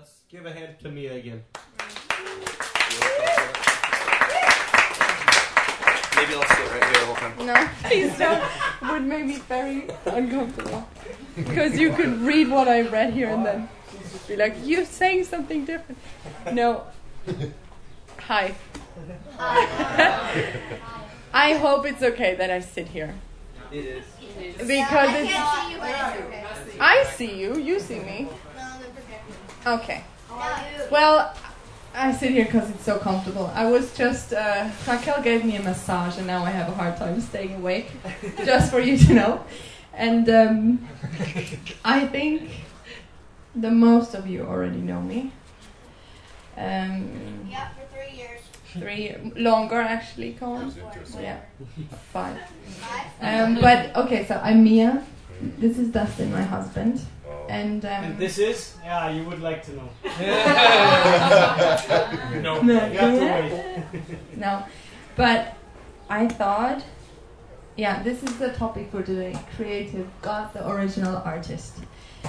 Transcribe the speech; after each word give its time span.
let's 0.00 0.22
give 0.30 0.46
a 0.46 0.52
hand 0.52 0.78
to 0.80 0.90
Mia 0.90 1.12
again. 1.12 1.44
Maybe 6.16 6.34
I'll 6.34 6.48
sit 6.48 6.70
right 6.72 6.84
here 6.84 7.00
the 7.00 7.06
whole 7.06 7.16
time. 7.16 7.46
No, 7.46 7.68
please 7.82 8.16
don't. 8.16 8.42
It 8.82 8.92
would 8.92 9.04
make 9.04 9.26
me 9.26 9.38
very 9.40 9.88
uncomfortable. 10.06 10.88
Because 11.36 11.78
you 11.78 11.92
could 11.92 12.18
read 12.22 12.48
what 12.48 12.66
I 12.66 12.80
read 12.80 13.12
here 13.12 13.28
and 13.28 13.44
then 13.44 13.68
be 14.26 14.36
like, 14.36 14.54
you're 14.64 14.86
saying 14.86 15.24
something 15.24 15.66
different. 15.66 15.98
No. 16.50 16.84
Hi. 18.20 18.54
I 21.34 21.54
hope 21.54 21.84
it's 21.84 22.02
okay 22.02 22.36
that 22.36 22.50
I 22.50 22.60
sit 22.60 22.88
here. 22.88 23.14
It 23.70 23.84
is. 23.84 24.04
Because 24.56 24.66
it's. 24.66 24.76
see 24.76 25.72
you, 25.72 25.78
but 25.78 25.90
it's 25.90 26.20
okay. 26.24 26.44
I 26.80 27.04
see 27.04 27.38
you, 27.38 27.58
you 27.58 27.78
see 27.78 27.98
me. 28.00 28.28
No, 29.64 29.76
that's 29.76 29.82
okay. 29.82 30.04
Okay. 30.30 30.88
Well, 30.90 31.34
I 31.94 32.12
sit 32.12 32.30
here 32.30 32.44
because 32.44 32.70
it's 32.70 32.84
so 32.84 32.98
comfortable. 32.98 33.50
I 33.54 33.66
was 33.70 33.92
just, 33.96 34.32
uh, 34.32 34.68
Raquel 34.86 35.22
gave 35.22 35.44
me 35.44 35.56
a 35.56 35.62
massage 35.62 36.18
and 36.18 36.26
now 36.26 36.44
I 36.44 36.50
have 36.50 36.68
a 36.68 36.72
hard 36.74 36.96
time 36.96 37.20
staying 37.20 37.54
awake, 37.56 37.90
just 38.44 38.70
for 38.70 38.78
you 38.80 38.96
to 38.96 39.14
know. 39.14 39.44
And 39.92 40.28
um, 40.30 40.88
I 41.84 42.06
think 42.06 42.50
the 43.54 43.70
most 43.70 44.14
of 44.14 44.26
you 44.28 44.42
already 44.46 44.78
know 44.78 45.00
me. 45.00 45.32
Um, 46.56 47.46
Yeah, 47.50 47.68
for 47.70 47.86
three 47.94 48.16
years. 48.16 48.40
three, 48.72 49.32
longer 49.42 49.80
actually, 49.80 50.34
Colin. 50.34 50.72
Yeah, 51.20 51.40
five. 52.12 52.38
Five. 52.78 53.06
Um, 53.20 53.60
but 53.60 53.94
okay, 53.96 54.24
so 54.26 54.40
I'm 54.42 54.62
Mia. 54.62 55.04
This 55.58 55.78
is 55.78 55.88
Dustin, 55.88 56.32
my 56.32 56.42
husband. 56.42 57.00
And, 57.48 57.84
um, 57.84 58.04
And 58.04 58.18
this 58.18 58.38
is? 58.38 58.76
Yeah, 58.84 59.10
you 59.10 59.24
would 59.24 59.40
like 59.40 59.64
to 59.66 59.72
know. 59.72 59.88
no. 62.42 62.60
No. 62.62 62.86
You 62.86 62.98
have 62.98 63.18
to 63.18 63.24
wait. 63.24 64.18
No, 64.36 64.64
but 65.16 65.56
I 66.08 66.28
thought, 66.28 66.84
yeah, 67.76 68.02
this 68.02 68.22
is 68.22 68.36
the 68.38 68.50
topic 68.52 68.90
for 68.90 69.02
today 69.02 69.36
creative, 69.56 70.08
God, 70.22 70.52
the 70.52 70.68
original 70.68 71.16
artist. 71.24 71.74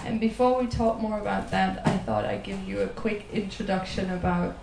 And 0.06 0.20
before 0.20 0.60
we 0.62 0.68
talk 0.68 1.00
more 1.00 1.20
about 1.20 1.52
that, 1.52 1.86
I 1.88 1.98
thought 1.98 2.26
I'd 2.26 2.44
give 2.44 2.62
you 2.68 2.82
a 2.82 2.88
quick 2.88 3.26
introduction 3.34 4.10
about, 4.12 4.56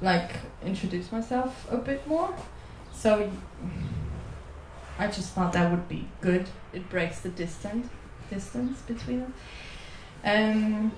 like, 0.00 0.32
introduce 0.64 1.12
myself 1.12 1.66
a 1.70 1.76
bit 1.76 2.06
more. 2.06 2.34
So, 2.92 3.20
y- 3.20 3.30
I 4.98 5.06
just 5.06 5.32
thought 5.32 5.52
that 5.52 5.70
would 5.70 5.88
be 5.88 6.08
good. 6.20 6.48
It 6.72 6.88
breaks 6.90 7.20
the 7.20 7.28
distance 7.28 7.88
distance 8.30 8.80
between 8.82 9.22
us. 9.22 9.30
Um, 10.24 10.92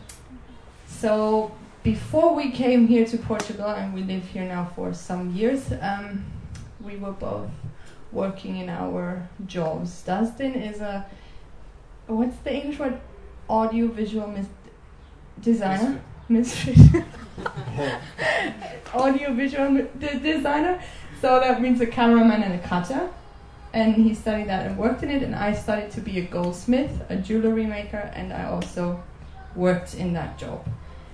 so 0.87 1.53
before 1.85 2.35
we 2.35 2.51
came 2.51 2.87
here 2.89 3.05
to 3.07 3.17
Portugal, 3.19 3.69
and 3.69 3.95
we 3.95 4.03
live 4.03 4.25
here 4.25 4.45
now 4.45 4.71
for 4.75 4.93
some 4.93 5.31
years, 5.35 5.73
um, 5.81 6.25
we 6.81 6.97
were 6.97 7.13
both 7.13 7.51
working 8.11 8.57
in 8.57 8.69
our 8.69 9.29
jobs. 9.47 10.03
Dustin 10.03 10.55
is 10.55 10.81
a 10.81 11.07
what's 12.07 12.37
the 12.39 12.53
English 12.53 12.79
word? 12.79 13.01
Audio 13.49 13.89
visual 13.89 14.27
mis- 14.27 14.47
designer, 15.41 16.01
mystery. 16.29 16.77
Audio 18.95 19.33
visual 19.35 19.71
mi- 19.71 19.87
de- 19.99 20.19
designer. 20.19 20.83
So 21.21 21.39
that 21.41 21.61
means 21.61 21.81
a 21.81 21.87
cameraman 21.87 22.43
and 22.43 22.55
a 22.55 22.59
cutter. 22.59 23.09
And 23.73 23.95
he 23.95 24.15
studied 24.15 24.49
that 24.49 24.67
and 24.67 24.77
worked 24.77 25.03
in 25.03 25.11
it. 25.11 25.23
And 25.23 25.35
I 25.35 25.55
studied 25.55 25.91
to 25.93 26.01
be 26.01 26.19
a 26.19 26.23
goldsmith, 26.23 27.03
a 27.09 27.17
jewelry 27.17 27.67
maker, 27.67 28.11
and 28.15 28.33
I 28.33 28.45
also 28.45 29.03
worked 29.55 29.95
in 29.95 30.13
that 30.15 30.39
job. 30.39 30.67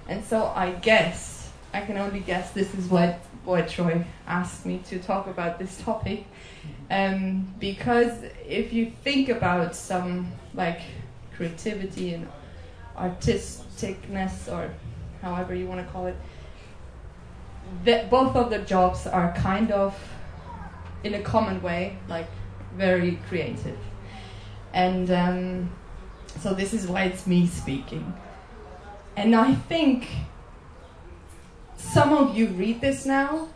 And 0.08 0.24
so 0.24 0.52
I 0.54 0.70
guess, 0.72 1.50
I 1.74 1.80
can 1.80 1.98
only 1.98 2.20
guess 2.20 2.52
this 2.52 2.74
is 2.74 2.86
what, 2.88 3.18
what 3.44 3.68
Troy 3.68 4.04
asked 4.26 4.64
me 4.64 4.80
to 4.88 4.98
talk 4.98 5.26
about 5.26 5.58
this 5.58 5.80
topic. 5.82 6.26
Um, 6.90 7.54
because 7.58 8.22
if 8.47 8.72
you 8.72 8.92
think 9.02 9.28
about 9.28 9.75
some 9.75 10.32
like 10.54 10.81
creativity 11.34 12.14
and 12.14 12.28
artisticness 12.97 14.50
or 14.50 14.72
however 15.20 15.54
you 15.54 15.66
want 15.66 15.84
to 15.84 15.92
call 15.92 16.06
it, 16.06 16.16
that 17.84 18.08
both 18.08 18.36
of 18.36 18.50
the 18.50 18.58
jobs 18.60 19.06
are 19.06 19.32
kind 19.34 19.70
of 19.72 19.98
in 21.02 21.14
a 21.14 21.20
common 21.20 21.60
way, 21.62 21.98
like 22.08 22.26
very 22.76 23.19
creative. 23.28 23.78
And 24.72 25.10
um, 25.10 25.70
so 26.41 26.54
this 26.54 26.75
is 26.75 26.87
why 26.87 27.04
it's 27.04 27.26
me 27.26 27.47
speaking. 27.47 28.12
And 29.16 29.34
I 29.34 29.54
think 29.54 30.09
some 31.76 32.12
of 32.12 32.37
you 32.37 32.48
read 32.48 32.81
this 32.81 33.06
now 33.06 33.48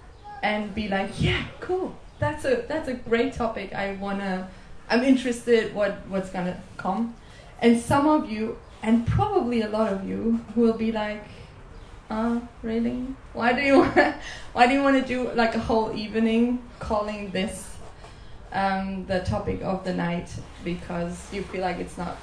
and 0.42 0.74
be 0.74 0.88
like, 0.88 1.20
yeah, 1.20 1.44
cool. 1.60 1.96
That's 2.18 2.44
a 2.44 2.64
that's 2.68 2.88
a 2.88 2.94
great 2.94 3.34
topic. 3.34 3.74
I 3.74 3.96
wanna 3.96 4.48
I'm 4.88 5.02
interested 5.04 5.74
what 5.74 6.06
what's 6.08 6.30
gonna 6.30 6.62
come. 6.76 7.14
And 7.60 7.78
some 7.80 8.06
of 8.06 8.30
you 8.30 8.58
and 8.82 9.06
probably 9.06 9.60
a 9.62 9.68
lot 9.68 9.92
of 9.92 10.08
you 10.08 10.40
will 10.56 10.72
be 10.72 10.92
like, 10.92 11.24
uh, 12.08 12.40
really? 12.62 13.06
Why 13.34 13.52
do 13.52 13.60
you 13.60 13.78
want 13.80 14.14
why 14.52 14.66
do 14.66 14.72
you 14.72 14.82
want 14.82 15.00
to 15.00 15.06
do 15.06 15.30
like 15.32 15.54
a 15.54 15.60
whole 15.60 15.94
evening 15.94 16.62
calling 16.78 17.30
this 17.30 17.69
um, 18.52 19.06
the 19.06 19.20
topic 19.20 19.62
of 19.62 19.84
the 19.84 19.94
night 19.94 20.28
because 20.64 21.32
you 21.32 21.42
feel 21.42 21.60
like 21.60 21.78
it's 21.78 21.96
not 21.96 22.16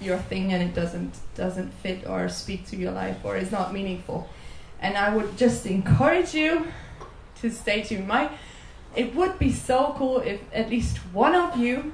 your 0.00 0.18
thing 0.18 0.52
and 0.52 0.62
it 0.62 0.74
doesn't 0.74 1.18
doesn't 1.34 1.72
fit 1.74 2.06
or 2.06 2.28
speak 2.28 2.66
to 2.66 2.76
your 2.76 2.92
life 2.92 3.16
or 3.24 3.36
is 3.36 3.50
not 3.50 3.72
meaningful. 3.72 4.28
And 4.80 4.96
I 4.96 5.14
would 5.14 5.36
just 5.36 5.66
encourage 5.66 6.34
you 6.34 6.68
to 7.40 7.50
stay 7.50 7.82
tuned. 7.82 8.08
My 8.08 8.30
it 8.94 9.14
would 9.14 9.38
be 9.38 9.52
so 9.52 9.94
cool 9.96 10.20
if 10.20 10.40
at 10.52 10.70
least 10.70 10.96
one 11.12 11.34
of 11.34 11.56
you 11.56 11.92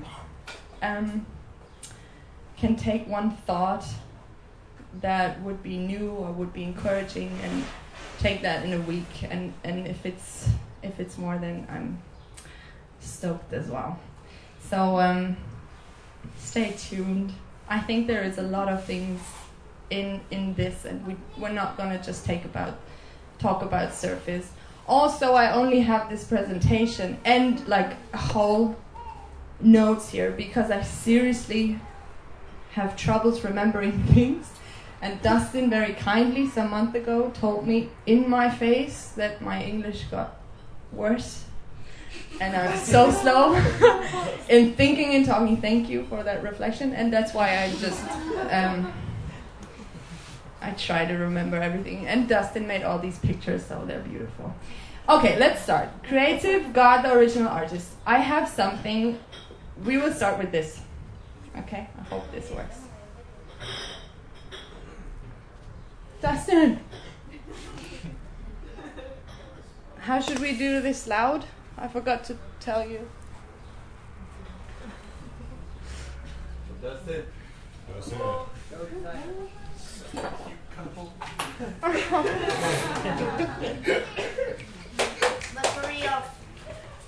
um, 0.83 1.27
can 2.57 2.77
take 2.77 3.07
one 3.09 3.31
thought 3.31 3.85
that 5.01 5.41
would 5.43 5.63
be 5.63 5.77
new 5.77 6.11
or 6.11 6.31
would 6.31 6.53
be 6.53 6.63
encouraging 6.63 7.37
and 7.43 7.65
take 8.21 8.43
that 8.43 8.65
in 8.65 8.73
a 8.73 8.81
week 8.83 9.25
and, 9.29 9.53
and 9.65 9.87
if 9.89 10.07
it's 10.07 10.49
if 10.83 11.01
it's 11.01 11.19
more 11.19 11.37
then 11.37 11.67
I'm 11.69 12.01
stoked 13.05 13.53
as 13.53 13.69
well. 13.69 13.99
So 14.71 14.99
um, 14.99 15.37
stay 16.39 16.75
tuned. 16.79 17.33
I 17.69 17.81
think 17.81 18.07
there 18.07 18.23
is 18.23 18.39
a 18.39 18.43
lot 18.43 18.69
of 18.69 18.85
things 18.85 19.21
in 19.91 20.21
in 20.31 20.55
this 20.55 20.85
and 20.87 21.07
we 21.07 21.17
we're 21.39 21.51
not 21.51 21.77
gonna 21.77 22.03
just 22.03 22.25
take 22.25 22.45
about 22.45 22.79
talk 23.39 23.63
about 23.63 23.95
surface. 23.95 24.51
Also 24.87 25.35
I 25.35 25.53
only 25.53 25.81
have 25.81 26.09
this 26.09 26.25
presentation 26.25 27.19
and 27.25 27.67
like 27.69 27.97
whole 28.15 28.77
notes 29.61 30.11
here 30.11 30.31
because 30.31 30.71
I 30.71 30.83
seriously 30.83 31.79
have 32.73 32.97
troubles 32.97 33.45
remembering 33.45 34.03
things. 34.15 34.51
And 35.01 35.21
Dustin 35.21 35.69
very 35.69 35.93
kindly 35.93 36.49
some 36.49 36.71
month 36.71 36.95
ago 36.95 37.31
told 37.35 37.67
me 37.67 37.91
in 38.07 38.29
my 38.29 38.49
face 38.49 39.09
that 39.17 39.43
my 39.43 39.63
English 39.63 40.05
got 40.05 40.37
worse. 40.93 41.45
And 42.41 42.57
I'm 42.57 42.77
so 42.79 43.11
slow 43.11 43.55
in 44.49 44.75
thinking 44.75 45.15
and 45.15 45.25
talking. 45.25 45.61
Thank 45.61 45.89
you 45.89 46.05
for 46.07 46.23
that 46.23 46.43
reflection. 46.43 46.93
And 46.93 47.13
that's 47.13 47.33
why 47.33 47.63
I 47.63 47.71
just 47.75 48.03
um, 48.51 48.93
I 50.61 50.71
try 50.71 51.05
to 51.05 51.15
remember 51.15 51.57
everything. 51.57 52.07
And 52.07 52.29
Dustin 52.29 52.67
made 52.67 52.83
all 52.83 52.99
these 52.99 53.19
pictures, 53.19 53.65
so 53.67 53.85
they're 53.87 54.01
beautiful. 54.01 54.55
Okay, 55.09 55.39
let's 55.39 55.63
start. 55.63 55.89
Creative 56.03 56.73
God, 56.73 57.03
the 57.03 57.13
original 57.13 57.49
artist. 57.49 57.91
I 58.07 58.19
have 58.19 58.49
something. 58.49 59.19
We 59.85 59.99
will 59.99 60.13
start 60.13 60.39
with 60.39 60.51
this. 60.51 60.81
Okay, 61.59 61.87
I 61.99 62.03
hope 62.05 62.31
this 62.33 62.51
works. 62.51 62.79
Dustin! 66.23 66.81
How 69.99 70.21
should 70.21 70.39
we 70.39 70.57
do 70.57 70.81
this 70.81 71.07
loud? 71.07 71.45
I 71.77 71.89
forgot 71.89 72.23
to 72.25 72.37
tell 72.61 72.87
you. 72.87 73.09
That's 76.83 77.09
it. 77.09 77.29
But 77.87 78.05
for 78.05 78.47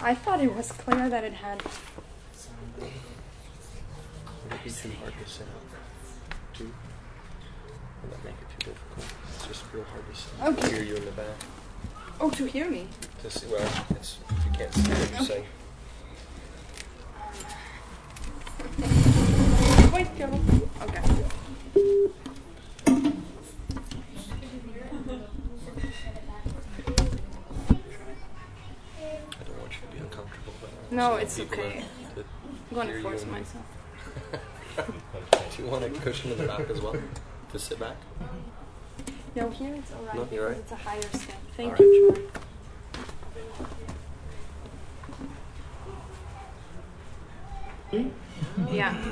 I 0.01 0.15
thought 0.15 0.41
it 0.41 0.55
was 0.55 0.71
clear 0.73 1.09
that 1.09 1.25
it 1.25 1.33
had. 1.33 1.63
Would 1.65 1.73
it 4.53 4.65
be 4.65 4.71
too 4.71 4.91
hard 5.01 5.15
to 5.23 5.29
set 5.31 5.47
up? 5.49 5.63
Too? 6.55 6.73
Would 8.03 8.13
that 8.13 8.25
make 8.25 8.35
it 8.35 8.49
too 8.59 8.71
difficult? 8.71 9.07
It's 9.35 9.47
just 9.47 9.65
real 9.73 9.85
hard 9.85 10.05
to 10.09 10.15
set 10.15 10.41
up. 10.41 10.59
Okay. 10.59 10.71
Hear 10.77 10.85
you 10.85 10.97
in 10.97 11.05
the 11.05 11.13
back. 11.13 11.37
Oh, 12.21 12.31
to 12.31 12.47
hear 12.47 12.71
me 12.71 12.89
to 13.23 13.31
see. 13.31 13.47
Well, 13.47 13.69
it's, 13.91 14.19
if 14.31 14.45
you 14.45 14.51
can't 14.53 14.75
see 14.75 14.83
what 14.83 15.11
you're 15.11 15.21
saying. 15.27 15.45
Wait, 19.93 20.19
go. 20.19 20.25
Okay. 20.83 21.03
I 29.37 29.45
don't 29.45 29.59
want 29.59 29.73
you 29.73 29.81
to 29.81 29.93
be 29.93 29.99
uncomfortable. 29.99 30.53
But 30.61 30.71
no, 30.93 31.17
it's 31.17 31.39
okay. 31.41 31.85
I'm 32.17 32.75
going 32.75 32.89
to 32.89 33.03
force 33.03 33.25
myself. 33.27 33.65
Do 35.57 35.63
you 35.63 35.69
want 35.71 35.85
a 35.85 35.91
cushion 35.91 36.33
in 36.33 36.39
the 36.39 36.45
back 36.47 36.69
as 36.69 36.81
well 36.81 36.97
to 37.53 37.59
sit 37.59 37.79
back? 37.79 37.97
No, 39.35 39.51
here 39.51 39.75
it's 39.75 39.93
alright. 39.93 40.15
No, 40.15 40.29
you're 40.31 40.49
right. 40.49 40.57
It's 40.59 40.73
a 40.73 40.77
higher 40.77 41.03
step. 41.03 41.37
Thank 41.57 41.79
all 41.79 41.87
you, 41.87 42.09
right. 42.11 42.33
Troy. 42.33 42.41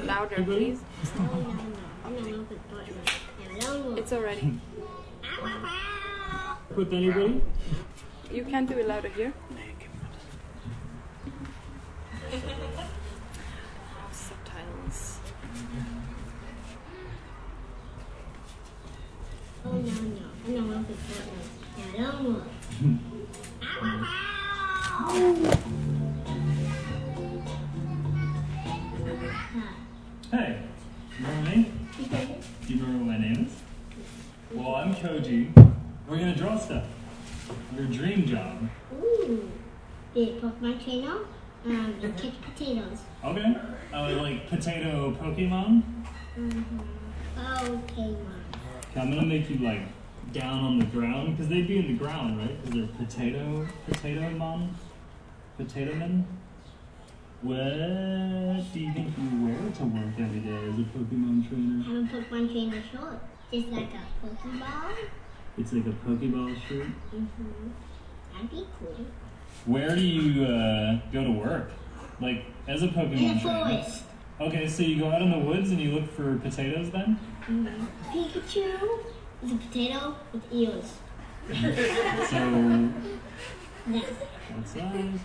Louder, 0.05 0.37
mm-hmm. 0.37 0.53
please. 0.53 0.81
It's 3.99 4.13
already. 4.13 4.61
With 6.77 6.93
anybody? 6.93 7.43
You 8.31 8.45
can't 8.45 8.69
do 8.69 8.79
it 8.79 8.89
louder 8.89 9.09
here. 9.09 9.33
Potato, 53.05 53.67
potato 53.87 54.31
mom, 54.31 54.75
potato 55.59 55.95
men. 55.95 56.27
What 57.43 58.73
do 58.73 58.81
you 58.81 58.93
think 58.95 59.13
you 59.19 59.47
wear 59.47 59.71
to 59.73 59.85
work 59.85 60.15
every 60.19 60.41
day 60.41 60.57
as 60.69 60.79
a 60.79 60.87
Pokemon 60.97 61.47
trainer? 61.47 61.85
I'm 61.87 62.05
a 62.05 62.09
Pokemon 62.09 62.51
trainer 62.53 62.83
short, 62.91 63.21
just 63.53 63.69
like 63.69 63.91
a 63.93 64.27
Pokeball. 64.27 64.97
It's 65.59 65.73
like 65.73 65.87
a 65.87 65.91
Pokeball 65.91 66.57
shirt. 66.67 66.87
Mm-hmm. 67.15 67.69
That'd 68.33 68.51
be 68.51 68.67
cool. 68.79 69.07
Where 69.67 69.95
do 69.95 70.01
you 70.01 70.45
uh, 70.47 71.01
go 71.13 71.25
to 71.25 71.31
work? 71.31 71.71
Like 72.21 72.47
as 72.67 72.83
a 72.83 72.89
Pokemon 72.89 73.19
In 73.19 73.35
the 73.35 73.41
trainer? 73.41 73.65
forest. 73.65 74.05
Okay, 74.41 74.67
so 74.67 74.83
you 74.83 74.99
go 74.99 75.11
out 75.11 75.21
in 75.21 75.31
the 75.31 75.39
woods 75.39 75.71
and 75.71 75.81
you 75.81 75.93
look 75.93 76.11
for 76.11 76.39
potatoes 76.39 76.91
then? 76.91 77.19
Mm-hmm. 77.47 77.85
Pikachu 78.11 78.99
is 79.45 79.53
a 79.53 79.57
potato 79.57 80.17
with 80.33 80.43
ears. 80.51 80.95
So 81.49 81.55
Yes. 83.91 84.05
what 84.55 84.67
size? 84.67 85.21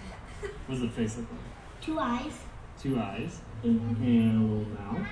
What's 0.68 0.81
the 0.81 0.89
face 0.89 1.18
look 1.18 1.27
like? 1.31 1.39
Two 1.81 1.98
eyes. 2.00 2.33
Two 2.81 3.00
eyes 3.00 3.39
Mm-hmm. 3.63 4.04
and 4.04 4.38
a 4.38 4.42
little 4.42 4.66
mouth. 4.74 5.07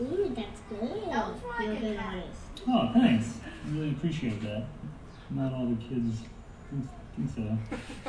Ooh, 0.00 0.32
that's 0.34 0.60
good. 0.68 1.02
That 1.10 1.26
was 1.28 1.40
my 1.58 1.66
good 1.76 1.96
artist. 1.98 2.40
Oh, 2.68 2.90
thanks. 2.92 3.26
I 3.44 3.46
really 3.74 3.90
appreciate 3.90 4.40
that. 4.42 4.64
Not 5.30 5.52
all 5.54 5.66
the 5.66 5.76
kids 5.76 6.20
think, 6.70 6.86
think 7.16 7.30
so. 7.34 7.58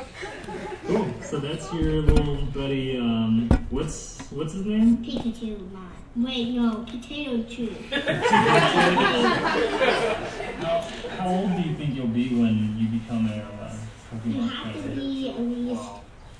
Cool. 0.86 1.06
So 1.22 1.38
that's 1.40 1.72
your 1.72 2.02
little 2.02 2.36
buddy. 2.46 2.98
Um, 2.98 3.48
what's 3.70 4.18
what's 4.30 4.52
his 4.52 4.66
name? 4.66 4.98
Pikachu, 4.98 5.58
mom. 5.72 5.90
Wait, 6.16 6.50
no, 6.50 6.84
potato 6.84 7.42
chew. 7.44 7.74
How, 10.60 10.80
how 11.18 11.28
old 11.28 11.56
do 11.56 11.62
you 11.62 11.74
think 11.76 11.94
you'll 11.94 12.06
be 12.06 12.28
when 12.28 12.76
you 12.78 12.88
become 12.98 13.26
a 13.28 13.34
uh, 13.34 13.76
You 14.24 14.34
Pokemon 14.34 14.50
have 14.50 14.74
to 14.74 14.88
be 14.90 15.28
at 15.30 15.40
least 15.40 15.82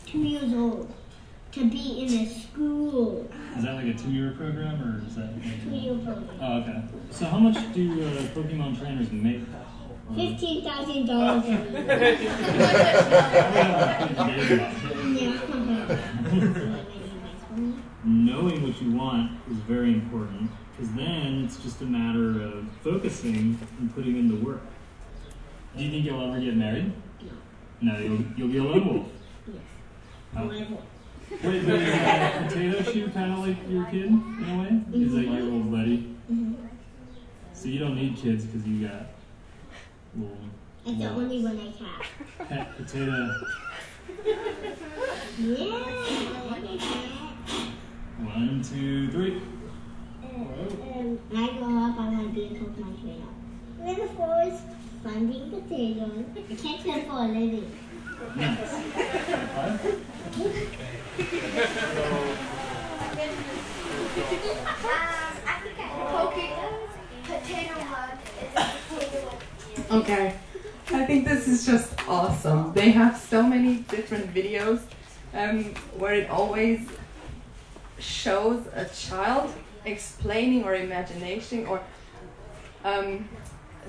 two 0.07 0.19
years 0.19 0.53
old 0.53 0.95
to 1.53 1.71
be 1.71 2.01
in 2.03 2.13
a 2.13 2.27
school. 2.29 3.31
Is 3.57 3.63
that 3.63 3.75
like 3.75 3.87
a 3.87 3.95
two-year 3.95 4.33
program 4.33 4.83
or 4.83 5.07
is 5.07 5.15
that? 5.15 5.31
Two 5.63 5.71
year 5.71 5.95
program. 5.95 6.29
Oh, 6.41 6.59
okay. 6.61 6.83
So 7.11 7.27
how 7.27 7.39
much 7.39 7.55
do 7.73 8.03
uh, 8.03 8.23
Pokemon 8.35 8.79
trainers 8.79 9.11
make? 9.13 9.43
Fifteen 10.15 10.63
thousand 10.65 11.07
dollars 11.07 11.45
a 11.47 11.51
year. 14.37 14.71
Knowing 18.05 18.63
what 18.63 18.83
you 18.83 18.91
want 18.93 19.31
is 19.51 19.57
very 19.59 19.95
important 19.95 20.51
because 20.77 20.93
then 20.95 21.45
it's 21.45 21.57
just 21.59 21.81
a 21.83 21.85
matter 21.85 22.43
of 22.43 22.67
focusing 22.83 23.59
and 23.79 23.95
putting 23.95 24.17
in 24.17 24.29
the 24.29 24.37
work. 24.45 24.61
Do 25.77 25.83
you 25.85 25.91
think 25.91 26.05
you'll 26.05 26.23
ever 26.23 26.41
get 26.41 26.57
married? 26.57 26.93
No, 27.81 27.99
you'll, 27.99 28.25
you'll 28.37 28.49
be 28.49 28.59
a 28.59 28.63
lone 28.63 28.87
wolf. 28.95 29.07
Yes. 29.47 29.57
Oh. 30.37 30.45
Level. 30.45 30.83
Wait, 31.43 31.55
is 31.57 31.67
that 31.67 32.49
potato 32.49 32.83
shoe 32.93 33.09
kind 33.11 33.33
of 33.33 33.39
like 33.41 33.57
your 33.69 33.85
kid 33.87 34.05
in 34.07 34.47
a 34.49 34.59
way? 34.63 35.01
Is 35.05 35.13
that 35.15 35.23
your 35.23 35.53
old 35.53 35.71
buddy? 35.71 36.17
Mhm. 36.31 36.55
So 37.53 37.69
you 37.69 37.79
don't 37.79 37.97
need 37.97 38.17
kids 38.17 38.45
because 38.45 38.67
you 38.67 38.87
got 38.89 39.07
little 40.17 40.37
That's 40.85 40.99
the 40.99 41.09
only 41.09 41.43
one 41.43 41.59
I 41.59 41.85
have. 41.85 42.49
pet 42.49 42.77
potato. 42.77 43.35
Yeah. 45.39 45.65
One, 48.23 48.63
two, 48.63 49.09
three. 49.11 49.43
When 50.35 51.19
I 51.33 51.59
grow 51.59 51.79
up, 51.79 51.99
I 51.99 52.09
want 52.09 52.35
to 52.35 52.35
be 52.35 52.47
a 52.47 52.59
Pokemon 52.59 53.01
trainer. 53.01 53.31
In 53.87 53.95
the 54.01 54.09
forest, 54.15 54.63
finding 55.05 55.51
potatoes. 55.51 56.25
I 56.37 56.55
catch 56.55 56.83
them 56.83 57.01
for 57.07 57.19
a 57.19 57.29
living. 57.29 57.71
Okay. 69.91 70.35
I 70.93 71.07
think 71.07 71.27
this 71.27 71.47
is 71.47 71.65
just 71.65 71.93
awesome. 72.09 72.73
They 72.73 72.91
have 72.91 73.17
so 73.17 73.43
many 73.43 73.77
different 73.77 74.35
videos 74.35 74.81
um, 75.33 75.75
where 75.97 76.15
it 76.15 76.29
always 76.29 76.81
shows 77.99 78.67
a 78.75 78.85
child 78.87 79.55
explaining 79.85 80.65
or 80.65 80.75
imagination 80.75 81.67
or 81.67 81.81
um, 82.85 83.29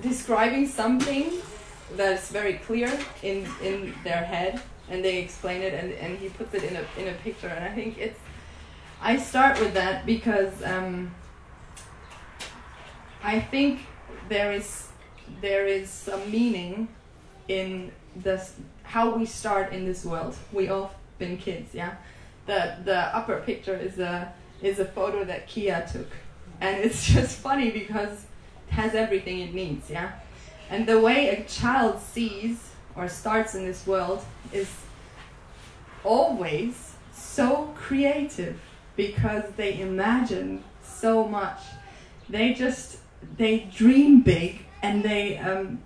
describing 0.01 0.67
something 0.67 1.31
that's 1.95 2.29
very 2.29 2.53
clear 2.53 2.91
in, 3.23 3.47
in 3.61 3.93
their 4.03 4.23
head 4.23 4.61
and 4.89 5.03
they 5.03 5.17
explain 5.17 5.61
it 5.61 5.73
and, 5.73 5.93
and 5.93 6.17
he 6.17 6.29
puts 6.29 6.53
it 6.53 6.63
in 6.63 6.75
a, 6.75 7.01
in 7.01 7.07
a 7.13 7.17
picture 7.19 7.47
and 7.47 7.63
I 7.63 7.69
think 7.69 7.97
it's 7.97 8.19
I 9.01 9.17
start 9.17 9.59
with 9.59 9.73
that 9.73 10.05
because 10.05 10.63
um, 10.63 11.13
I 13.23 13.39
think 13.39 13.81
there 14.29 14.51
is 14.51 14.87
there 15.41 15.65
is 15.65 15.89
some 15.89 16.31
meaning 16.31 16.87
in 17.47 17.91
this 18.15 18.53
how 18.83 19.15
we 19.15 19.25
start 19.25 19.73
in 19.73 19.85
this 19.85 20.05
world. 20.05 20.35
We 20.51 20.69
all 20.69 20.91
been 21.17 21.37
kids, 21.37 21.73
yeah. 21.73 21.95
The 22.45 22.77
the 22.83 23.15
upper 23.15 23.41
picture 23.41 23.75
is 23.75 23.99
a 23.99 24.33
is 24.61 24.79
a 24.79 24.85
photo 24.85 25.23
that 25.25 25.47
Kia 25.47 25.87
took, 25.91 26.09
and 26.61 26.83
it's 26.83 27.05
just 27.13 27.37
funny 27.39 27.71
because 27.71 28.25
it 28.67 28.73
has 28.73 28.95
everything 28.95 29.39
it 29.39 29.53
needs, 29.53 29.89
yeah. 29.89 30.13
And 30.69 30.87
the 30.87 30.99
way 30.99 31.29
a 31.29 31.43
child 31.43 32.01
sees 32.01 32.71
or 32.95 33.07
starts 33.07 33.55
in 33.55 33.65
this 33.65 33.85
world 33.85 34.23
is 34.51 34.69
always 36.03 36.93
so 37.13 37.73
creative 37.75 38.59
because 38.95 39.43
they 39.57 39.79
imagine 39.79 40.63
so 40.83 41.27
much. 41.27 41.59
They 42.29 42.53
just 42.53 42.97
they 43.37 43.69
dream 43.75 44.21
big 44.21 44.65
and 44.81 45.03
they 45.03 45.37
um, 45.37 45.79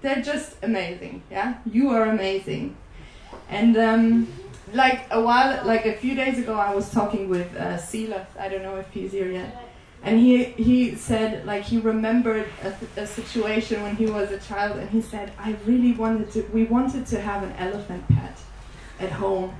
they're 0.00 0.22
just 0.22 0.56
amazing. 0.62 1.22
Yeah, 1.30 1.58
you 1.66 1.90
are 1.90 2.04
amazing. 2.04 2.76
And 3.48 3.76
um, 3.76 4.28
like 4.72 5.06
a 5.10 5.20
while, 5.20 5.64
like 5.64 5.86
a 5.86 5.94
few 5.94 6.14
days 6.14 6.38
ago, 6.38 6.54
I 6.54 6.74
was 6.74 6.90
talking 6.90 7.28
with 7.28 7.54
uh, 7.56 7.76
Silas. 7.76 8.26
I 8.38 8.48
don't 8.48 8.62
know 8.62 8.76
if 8.76 8.90
he's 8.90 9.12
here 9.12 9.30
yet. 9.30 9.64
And 10.02 10.18
he 10.18 10.44
he 10.44 10.94
said 10.94 11.44
like 11.44 11.64
he 11.64 11.78
remembered 11.78 12.46
a, 12.62 13.00
a 13.00 13.06
situation 13.06 13.82
when 13.82 13.96
he 13.96 14.06
was 14.06 14.30
a 14.30 14.38
child, 14.38 14.76
and 14.78 14.88
he 14.90 15.02
said 15.02 15.32
I 15.38 15.56
really 15.66 15.92
wanted 15.92 16.30
to. 16.32 16.42
We 16.52 16.64
wanted 16.64 17.06
to 17.06 17.20
have 17.20 17.42
an 17.42 17.52
elephant 17.56 18.06
pet 18.08 18.38
at 19.00 19.10
home, 19.10 19.54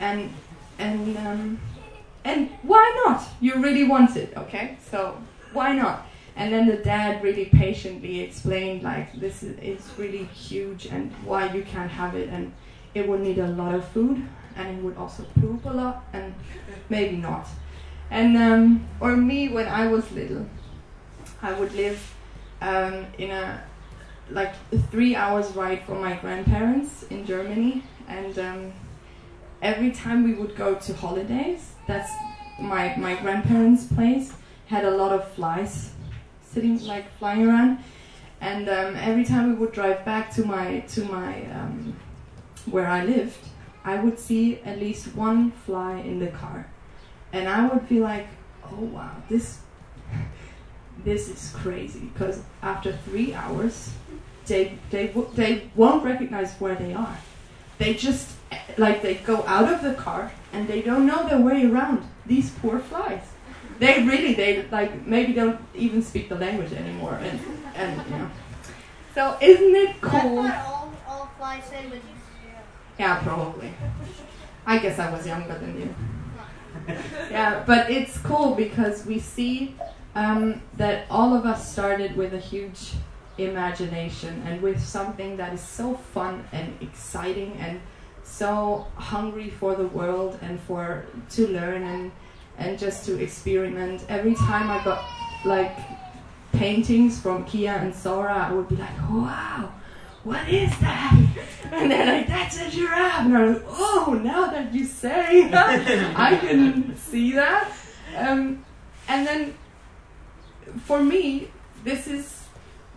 and 0.00 0.32
and 0.78 1.16
um, 1.18 1.60
and 2.24 2.50
why 2.62 3.02
not? 3.06 3.22
You 3.40 3.62
really 3.62 3.84
want 3.84 4.16
it, 4.16 4.36
okay? 4.36 4.76
So 4.90 5.16
why 5.52 5.72
not? 5.72 6.08
And 6.34 6.52
then 6.52 6.66
the 6.66 6.76
dad 6.76 7.22
really 7.22 7.46
patiently 7.46 8.20
explained 8.20 8.82
like 8.82 9.18
this 9.18 9.42
is 9.42 9.56
it's 9.62 9.96
really 9.96 10.24
huge 10.24 10.86
and 10.86 11.12
why 11.24 11.50
you 11.52 11.62
can't 11.62 11.90
have 11.90 12.14
it 12.14 12.28
and 12.28 12.52
it 12.94 13.08
would 13.08 13.20
need 13.20 13.38
a 13.38 13.48
lot 13.48 13.74
of 13.74 13.86
food 13.88 14.26
and 14.56 14.78
it 14.78 14.84
would 14.84 14.96
also 14.96 15.24
poop 15.40 15.64
a 15.64 15.70
lot 15.70 16.04
and 16.12 16.34
maybe 16.88 17.16
not. 17.16 17.46
And 18.10 18.36
um, 18.36 18.88
or 19.00 19.16
me 19.16 19.48
when 19.48 19.66
I 19.66 19.88
was 19.88 20.10
little, 20.12 20.46
I 21.42 21.52
would 21.52 21.72
live 21.74 22.14
um, 22.60 23.06
in 23.18 23.30
a 23.30 23.62
like 24.30 24.54
three 24.90 25.14
hours 25.14 25.52
ride 25.52 25.84
from 25.84 26.00
my 26.00 26.14
grandparents 26.14 27.04
in 27.04 27.24
Germany, 27.26 27.82
and 28.08 28.38
um, 28.38 28.72
every 29.62 29.90
time 29.90 30.24
we 30.24 30.34
would 30.34 30.56
go 30.56 30.74
to 30.74 30.94
holidays, 30.94 31.72
that's 31.86 32.10
my 32.60 32.96
my 32.96 33.14
grandparents' 33.16 33.84
place 33.84 34.32
had 34.66 34.84
a 34.84 34.90
lot 34.90 35.12
of 35.12 35.28
flies 35.32 35.92
sitting 36.42 36.84
like 36.86 37.06
flying 37.18 37.46
around, 37.46 37.78
and 38.40 38.68
um, 38.68 38.96
every 38.96 39.24
time 39.24 39.48
we 39.48 39.54
would 39.54 39.72
drive 39.72 40.04
back 40.04 40.30
to 40.34 40.44
my 40.44 40.80
to 40.80 41.04
my 41.04 41.44
um, 41.52 41.96
where 42.66 42.86
I 42.86 43.04
lived, 43.04 43.38
I 43.86 44.00
would 44.02 44.18
see 44.18 44.58
at 44.64 44.80
least 44.80 45.14
one 45.14 45.52
fly 45.52 45.98
in 46.00 46.18
the 46.18 46.26
car, 46.26 46.66
and 47.32 47.48
I 47.48 47.68
would 47.68 47.88
be 47.88 48.00
like, 48.00 48.26
oh 48.64 48.84
wow, 48.96 49.12
this 49.28 49.60
this 51.04 51.28
is 51.28 51.54
crazy 51.54 52.10
because 52.12 52.42
after 52.62 52.92
three 52.92 53.32
hours, 53.32 53.92
they 54.46 54.76
they 54.90 55.14
they 55.34 55.70
won't 55.76 56.04
recognize 56.04 56.52
where 56.54 56.74
they 56.74 56.94
are. 56.94 57.16
They 57.78 57.94
just 57.94 58.34
eh, 58.50 58.58
like 58.76 59.02
they 59.02 59.14
go 59.14 59.44
out 59.46 59.72
of 59.72 59.82
the 59.82 59.94
car 59.94 60.32
and 60.52 60.66
they 60.66 60.82
don't 60.82 61.06
know 61.06 61.28
their 61.28 61.40
way 61.40 61.64
around. 61.64 62.02
These 62.26 62.50
poor 62.58 62.80
flies. 62.80 63.22
They 63.78 64.02
really 64.02 64.34
they 64.34 64.66
like 64.72 65.06
maybe 65.06 65.32
don't 65.32 65.60
even 65.76 66.02
speak 66.02 66.28
the 66.28 66.34
language 66.34 66.72
anymore 66.72 67.20
and 67.22 67.38
and 67.76 68.02
you 68.10 68.16
know. 68.18 68.30
So 69.14 69.38
isn't 69.40 69.76
it 69.76 70.00
That's 70.00 70.22
cool? 70.22 70.38
all, 70.40 70.92
all 71.08 71.30
flies 71.38 71.64
say, 71.64 71.86
but 71.88 72.00
Yeah, 72.98 73.18
probably. 73.20 73.72
I 74.64 74.78
guess 74.78 74.98
I 74.98 75.10
was 75.12 75.26
younger 75.26 75.58
than 75.58 75.80
you. 75.80 75.94
yeah, 77.30 77.62
but 77.66 77.90
it's 77.90 78.18
cool 78.18 78.54
because 78.54 79.06
we 79.06 79.18
see 79.18 79.74
um, 80.14 80.62
that 80.76 81.06
all 81.10 81.34
of 81.34 81.44
us 81.44 81.70
started 81.70 82.16
with 82.16 82.34
a 82.34 82.38
huge 82.38 82.92
imagination 83.38 84.42
and 84.46 84.62
with 84.62 84.82
something 84.82 85.36
that 85.36 85.52
is 85.52 85.60
so 85.60 85.94
fun 85.94 86.44
and 86.52 86.74
exciting 86.80 87.52
and 87.60 87.80
so 88.24 88.86
hungry 88.96 89.50
for 89.50 89.74
the 89.74 89.86
world 89.88 90.38
and 90.42 90.58
for 90.60 91.04
to 91.30 91.46
learn 91.48 91.82
and 91.82 92.12
and 92.58 92.78
just 92.78 93.04
to 93.04 93.22
experiment. 93.22 94.04
Every 94.08 94.34
time 94.34 94.70
I 94.70 94.82
got 94.82 95.04
like 95.44 95.76
paintings 96.52 97.20
from 97.20 97.44
Kia 97.44 97.72
and 97.72 97.94
Sora, 97.94 98.48
I 98.48 98.52
would 98.52 98.68
be 98.68 98.76
like, 98.76 98.98
wow, 99.10 99.70
what 100.26 100.48
is 100.48 100.76
that? 100.80 101.16
And 101.70 101.88
they're 101.88 102.04
like, 102.04 102.26
that's 102.26 102.60
a 102.60 102.68
giraffe. 102.68 103.26
And 103.26 103.36
I'm 103.36 103.54
like, 103.54 103.62
oh, 103.68 104.20
now 104.24 104.48
that 104.48 104.74
you 104.74 104.84
say 104.84 105.48
that, 105.48 106.16
I 106.16 106.36
can 106.36 106.96
see 106.96 107.32
that. 107.32 107.70
Um, 108.16 108.64
and 109.06 109.24
then 109.24 109.54
for 110.84 111.00
me, 111.00 111.52
this 111.84 112.08
is 112.08 112.44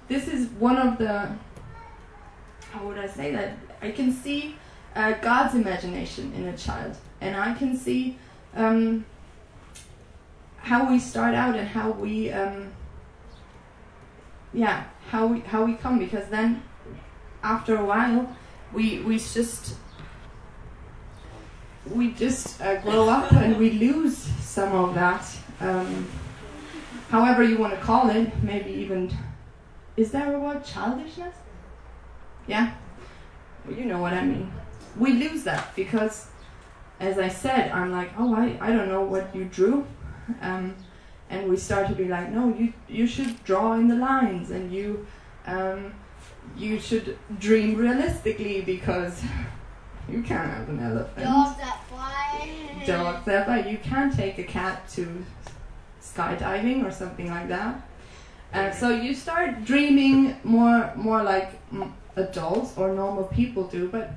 this 0.07 0.27
is 0.27 0.47
one 0.47 0.77
of 0.77 0.97
the 0.97 1.29
how 2.71 2.87
would 2.87 2.97
I 2.97 3.05
say 3.05 3.31
that? 3.31 3.57
I 3.79 3.91
can 3.91 4.11
see 4.11 4.55
uh, 4.95 5.11
God's 5.13 5.53
imagination 5.53 6.33
in 6.33 6.47
a 6.47 6.57
child, 6.57 6.97
and 7.21 7.35
I 7.35 7.53
can 7.53 7.77
see 7.77 8.17
um, 8.55 9.05
how 10.57 10.89
we 10.89 10.97
start 10.97 11.35
out 11.35 11.55
and 11.55 11.67
how 11.67 11.91
we 11.91 12.31
um, 12.31 12.71
yeah 14.51 14.85
how 15.09 15.27
we 15.27 15.41
how 15.41 15.63
we 15.63 15.73
come 15.73 15.99
because 15.99 16.27
then 16.29 16.63
after 17.43 17.75
a 17.77 17.85
while 17.85 18.35
we 18.73 18.99
we 18.99 19.17
just 19.17 19.75
we 21.89 22.11
just 22.11 22.61
uh, 22.61 22.79
grow 22.81 23.09
up 23.09 23.31
and 23.31 23.57
we 23.57 23.71
lose 23.71 24.17
some 24.17 24.73
of 24.73 24.93
that 24.93 25.25
um, 25.59 26.07
however 27.09 27.43
you 27.43 27.57
want 27.57 27.73
to 27.73 27.79
call 27.79 28.09
it 28.09 28.31
maybe 28.43 28.71
even 28.71 29.11
is 29.97 30.11
there 30.11 30.33
a 30.33 30.39
word 30.39 30.63
childishness? 30.63 31.35
Yeah 32.47 32.73
well, 33.65 33.77
you 33.77 33.85
know 33.85 33.99
what 33.99 34.13
i 34.13 34.23
mean. 34.23 34.51
We 34.97 35.13
lose 35.13 35.43
that 35.43 35.75
because 35.75 36.27
as 36.99 37.17
i 37.17 37.29
said 37.29 37.71
i'm 37.71 37.91
like 37.91 38.11
oh 38.17 38.35
i, 38.35 38.57
I 38.59 38.71
don't 38.71 38.89
know 38.89 39.01
what 39.01 39.33
you 39.35 39.45
drew 39.45 39.87
um, 40.41 40.75
and 41.29 41.49
we 41.49 41.57
start 41.57 41.87
to 41.87 41.95
be 41.95 42.05
like 42.05 42.31
no 42.31 42.53
you 42.53 42.73
you 42.87 43.07
should 43.07 43.43
draw 43.43 43.73
in 43.73 43.87
the 43.87 43.95
lines 43.95 44.51
and 44.51 44.71
you 44.71 45.07
um, 45.45 45.93
you 46.57 46.79
should 46.79 47.17
dream 47.39 47.75
realistically 47.75 48.61
because 48.61 49.23
you 50.09 50.21
can't 50.23 50.49
have 50.49 50.69
an 50.69 50.79
elephant 50.79 51.25
dogs 51.25 51.57
that 51.57 51.83
fly. 51.87 52.83
dogs 52.85 53.25
that 53.25 53.45
fly. 53.45 53.59
You 53.59 53.77
can't 53.77 54.13
take 54.15 54.37
a 54.37 54.43
cat 54.43 54.87
to 54.89 55.25
skydiving 56.01 56.85
or 56.85 56.91
something 56.91 57.29
like 57.29 57.47
that. 57.49 57.81
Uh, 58.53 58.71
so 58.71 58.89
you 58.89 59.13
start 59.13 59.63
dreaming 59.63 60.35
more, 60.43 60.91
more 60.95 61.21
like 61.21 61.51
adults 62.15 62.77
or 62.77 62.93
normal 62.93 63.25
people 63.25 63.65
do. 63.65 63.87
But 63.87 64.13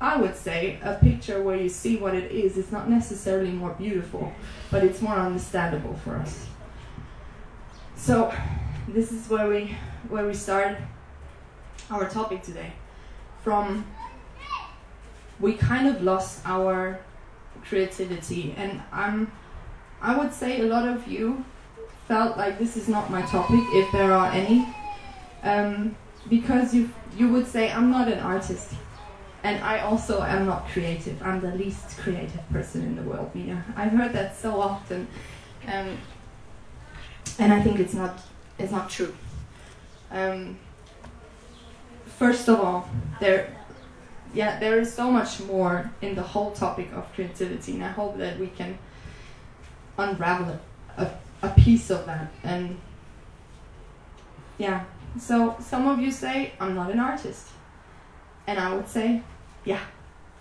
I 0.00 0.16
would 0.16 0.36
say 0.36 0.78
a 0.82 0.94
picture 0.94 1.42
where 1.42 1.56
you 1.56 1.68
see 1.68 1.96
what 1.96 2.14
it 2.14 2.30
is 2.32 2.56
is 2.56 2.72
not 2.72 2.90
necessarily 2.90 3.50
more 3.50 3.70
beautiful, 3.70 4.32
but 4.70 4.82
it's 4.84 5.00
more 5.00 5.14
understandable 5.14 5.94
for 5.94 6.16
us. 6.16 6.46
So 7.96 8.34
this 8.88 9.12
is 9.12 9.28
where 9.28 9.48
we 9.48 9.76
where 10.08 10.26
we 10.26 10.34
start 10.34 10.76
our 11.90 12.08
topic 12.08 12.42
today. 12.42 12.72
From 13.42 13.86
we 15.38 15.52
kind 15.54 15.86
of 15.86 16.02
lost 16.02 16.40
our 16.46 16.98
creativity 17.62 18.54
and 18.56 18.80
i'm 18.92 19.30
i 20.00 20.16
would 20.16 20.32
say 20.32 20.60
a 20.60 20.64
lot 20.64 20.88
of 20.88 21.06
you 21.06 21.44
felt 22.06 22.36
like 22.36 22.58
this 22.58 22.76
is 22.76 22.88
not 22.88 23.10
my 23.10 23.20
topic 23.22 23.60
if 23.72 23.90
there 23.90 24.12
are 24.12 24.30
any. 24.30 24.66
Um, 25.42 25.96
because 26.28 26.72
you 26.74 26.90
you 27.16 27.28
would 27.32 27.46
say 27.46 27.70
i'm 27.70 27.90
not 27.90 28.08
an 28.08 28.18
artist 28.18 28.74
and 29.42 29.62
i 29.62 29.80
also 29.80 30.22
am 30.22 30.46
not 30.46 30.66
creative. 30.68 31.20
I'm 31.22 31.40
the 31.40 31.54
least 31.54 31.98
creative 31.98 32.48
person 32.50 32.82
in 32.82 32.96
the 32.96 33.02
world 33.02 33.30
mia 33.34 33.64
i've 33.76 33.92
heard 33.92 34.12
that 34.12 34.36
so 34.36 34.60
often 34.60 35.06
um, 35.66 35.98
and 37.38 37.52
i 37.52 37.62
think 37.62 37.78
it's 37.78 37.94
not 37.94 38.20
it's 38.58 38.72
not 38.72 38.88
true. 38.88 39.14
Um, 40.10 40.58
first 42.18 42.48
of 42.48 42.60
all 42.60 42.88
there 43.20 43.56
yeah, 44.36 44.58
there 44.58 44.78
is 44.78 44.92
so 44.92 45.10
much 45.10 45.40
more 45.40 45.90
in 46.02 46.14
the 46.14 46.22
whole 46.22 46.50
topic 46.50 46.92
of 46.92 47.10
creativity, 47.14 47.72
and 47.72 47.84
I 47.84 47.88
hope 47.88 48.18
that 48.18 48.38
we 48.38 48.48
can 48.48 48.78
unravel 49.96 50.60
a, 50.98 51.10
a, 51.42 51.48
piece 51.50 51.90
of 51.90 52.04
that. 52.04 52.30
And 52.44 52.78
yeah, 54.58 54.84
so 55.18 55.56
some 55.58 55.88
of 55.88 56.00
you 56.00 56.12
say, 56.12 56.52
I'm 56.60 56.74
not 56.74 56.90
an 56.90 57.00
artist. 57.00 57.48
And 58.46 58.58
I 58.58 58.74
would 58.74 58.88
say, 58.88 59.22
yeah, 59.64 59.80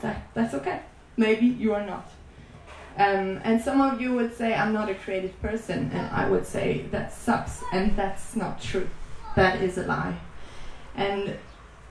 that, 0.01 0.27
that's 0.33 0.53
okay. 0.55 0.81
Maybe 1.15 1.45
you 1.45 1.73
are 1.73 1.85
not. 1.85 2.11
Um, 2.97 3.39
and 3.43 3.61
some 3.61 3.79
of 3.79 4.01
you 4.01 4.13
would 4.13 4.35
say, 4.35 4.53
I'm 4.53 4.73
not 4.73 4.89
a 4.89 4.95
creative 4.95 5.41
person. 5.41 5.89
And 5.93 6.07
I 6.13 6.29
would 6.29 6.45
say, 6.45 6.85
that 6.91 7.13
sucks. 7.13 7.63
And 7.71 7.95
that's 7.95 8.35
not 8.35 8.61
true. 8.61 8.89
That 9.35 9.61
is 9.61 9.77
a 9.77 9.83
lie. 9.83 10.17
And 10.95 11.37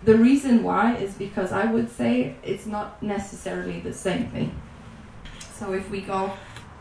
the 0.05 0.17
reason 0.17 0.63
why 0.63 0.97
is 0.97 1.15
because 1.15 1.53
I 1.53 1.71
would 1.71 1.91
say 1.91 2.37
it's 2.43 2.67
not 2.67 3.03
necessarily 3.03 3.81
the 3.81 3.93
same 3.93 4.29
thing. 4.29 4.61
So 5.55 5.73
if 5.73 5.89
we 5.91 6.03
go, 6.03 6.33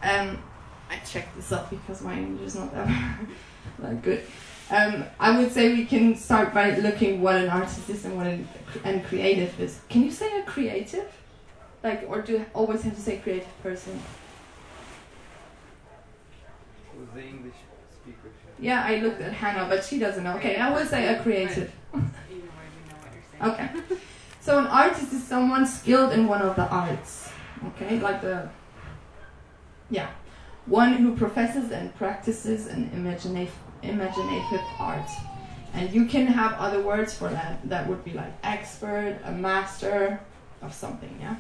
um, 0.02 0.42
I 0.90 0.98
checked 1.06 1.36
this 1.36 1.52
up 1.52 1.70
because 1.70 2.02
my 2.02 2.18
English 2.18 2.48
is 2.48 2.56
not 2.56 2.74
that, 2.74 3.20
that 3.80 4.02
good. 4.02 4.24
Um, 4.70 5.06
I 5.20 5.38
would 5.38 5.52
say 5.52 5.74
we 5.74 5.86
can 5.86 6.16
start 6.16 6.54
by 6.54 6.76
looking 6.78 7.22
what 7.22 7.36
an 7.36 7.50
artist 7.50 7.90
is 7.90 8.06
and 8.06 8.18
what 8.18 8.28
an, 8.28 8.48
and 8.84 9.06
creative 9.06 9.60
is. 9.60 9.80
Can 9.90 10.04
you 10.04 10.12
say 10.12 10.40
a 10.40 10.44
creative? 10.44 11.12
Like, 11.84 12.06
or 12.08 12.22
do 12.22 12.34
you 12.34 12.46
always 12.54 12.82
have 12.84 12.96
to 12.96 13.02
say 13.02 13.18
creative 13.18 13.62
person? 13.62 14.00
The 17.14 17.22
English 17.22 17.56
speaker? 17.92 18.30
Yeah, 18.60 18.84
I 18.84 18.98
looked 18.98 19.22
at 19.22 19.34
Hannah, 19.34 19.68
but 19.70 19.84
she 19.84 20.00
doesn't 20.00 20.24
know. 20.24 20.36
Okay, 20.38 20.56
I 20.56 20.74
would 20.74 20.88
say 20.88 21.14
a 21.14 21.22
creative. 21.22 21.72
Okay. 23.44 23.70
So 24.40 24.60
an 24.60 24.68
artist 24.68 25.14
is 25.14 25.24
someone 25.24 25.66
skilled 25.66 26.12
in 26.12 26.28
one 26.28 26.42
of 26.42 26.56
the 26.56 26.68
arts. 26.68 27.30
Okay, 27.68 28.00
like 28.00 28.22
the 28.22 28.50
yeah, 29.90 30.10
one 30.66 30.94
who 30.94 31.16
professes 31.16 31.72
and 31.72 31.96
practices 31.96 32.68
an 32.68 32.90
imaginative 32.94 33.56
imaginative 33.82 34.62
art. 34.80 35.10
And 35.74 35.92
you 35.92 36.06
can 36.06 36.28
have 36.28 36.54
other 36.54 36.82
words 36.82 37.14
for 37.14 37.30
that. 37.30 37.68
That 37.70 37.88
would 37.88 38.04
be 38.06 38.14
like 38.14 38.34
expert, 38.44 39.20
a 39.24 39.32
master 39.32 40.20
of 40.62 40.74
something, 40.74 41.18
yeah? 41.20 41.36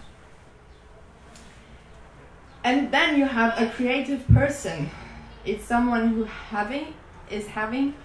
And 2.63 2.91
then 2.91 3.17
you 3.17 3.25
have 3.25 3.59
a 3.61 3.69
creative 3.69 4.25
person. 4.29 4.89
It's 5.45 5.65
someone 5.65 6.09
who 6.09 6.23
having 6.23 6.93
is 7.29 7.47
having 7.47 7.95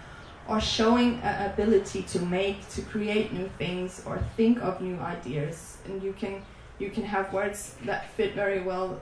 or 0.48 0.60
showing 0.60 1.20
an 1.20 1.50
ability 1.50 2.02
to 2.02 2.20
make, 2.20 2.66
to 2.70 2.80
create 2.82 3.32
new 3.32 3.48
things, 3.58 4.02
or 4.06 4.18
think 4.36 4.60
of 4.62 4.80
new 4.80 4.98
ideas. 4.98 5.76
And 5.84 6.02
you 6.02 6.12
can 6.14 6.42
you 6.78 6.90
can 6.90 7.04
have 7.04 7.32
words 7.32 7.74
that 7.84 8.10
fit 8.12 8.34
very 8.34 8.62
well 8.62 9.00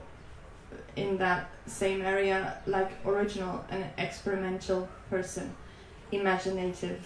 in 0.95 1.17
that 1.17 1.49
same 1.65 2.01
area, 2.01 2.57
like 2.65 2.91
original, 3.05 3.63
and 3.69 3.85
experimental 3.97 4.89
person, 5.09 5.55
imaginative, 6.11 7.05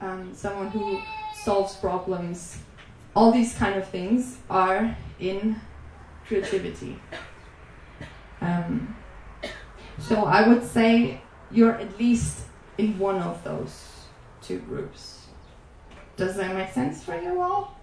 um, 0.00 0.32
someone 0.34 0.68
who 0.68 1.00
solves 1.42 1.74
problems. 1.76 2.58
All 3.16 3.32
these 3.32 3.54
kind 3.54 3.74
of 3.76 3.88
things 3.88 4.38
are 4.48 4.96
in 5.18 5.56
creativity. 6.26 6.98
Um, 8.40 8.96
so 9.98 10.24
I 10.24 10.46
would 10.48 10.64
say 10.64 11.20
you're 11.50 11.74
at 11.74 11.98
least 11.98 12.46
in 12.82 12.98
one 12.98 13.18
of 13.22 13.42
those 13.44 13.74
two 14.42 14.58
groups. 14.60 15.26
Does 16.16 16.36
that 16.36 16.54
make 16.54 16.70
sense 16.72 17.04
for 17.04 17.16
you 17.20 17.40
all? 17.40 17.76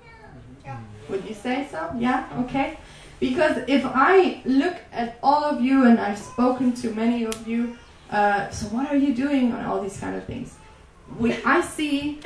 Yeah. 0.65 0.79
Would 1.10 1.24
you 1.25 1.34
say 1.34 1.68
so? 1.72 1.91
Yeah? 1.98 2.27
Okay. 2.44 2.77
Because 3.20 3.63
if 3.68 3.84
I 3.86 4.41
look 4.46 4.77
at 4.91 5.18
all 5.24 5.44
of 5.44 5.62
you, 5.62 5.86
and 5.86 6.00
I've 6.00 6.18
spoken 6.18 6.74
to 6.82 6.91
many 6.91 7.25
of 7.25 7.48
you, 7.48 7.77
uh, 8.12 8.50
so 8.50 8.68
what 8.68 8.89
are 8.91 8.98
you 8.98 9.13
doing 9.13 9.51
on 9.53 9.65
all 9.65 9.82
these 9.82 10.00
kind 10.00 10.15
of 10.15 10.25
things? 10.25 10.56
We, 11.18 11.34
I 11.44 11.62
see 11.62 12.20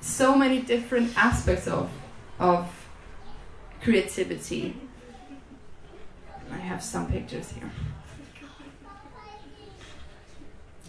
so 0.00 0.34
many 0.34 0.60
different 0.62 1.16
aspects 1.16 1.66
of 1.68 1.90
of 2.38 2.66
creativity. 3.82 4.74
I 6.50 6.56
have 6.56 6.82
some 6.82 7.06
pictures 7.06 7.52
here. 7.52 7.70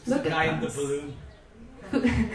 Look 0.08 0.24
guy 0.24 0.46
at 0.46 0.53
in 0.55 0.62
the 0.62 0.67
balloon. 0.70 1.15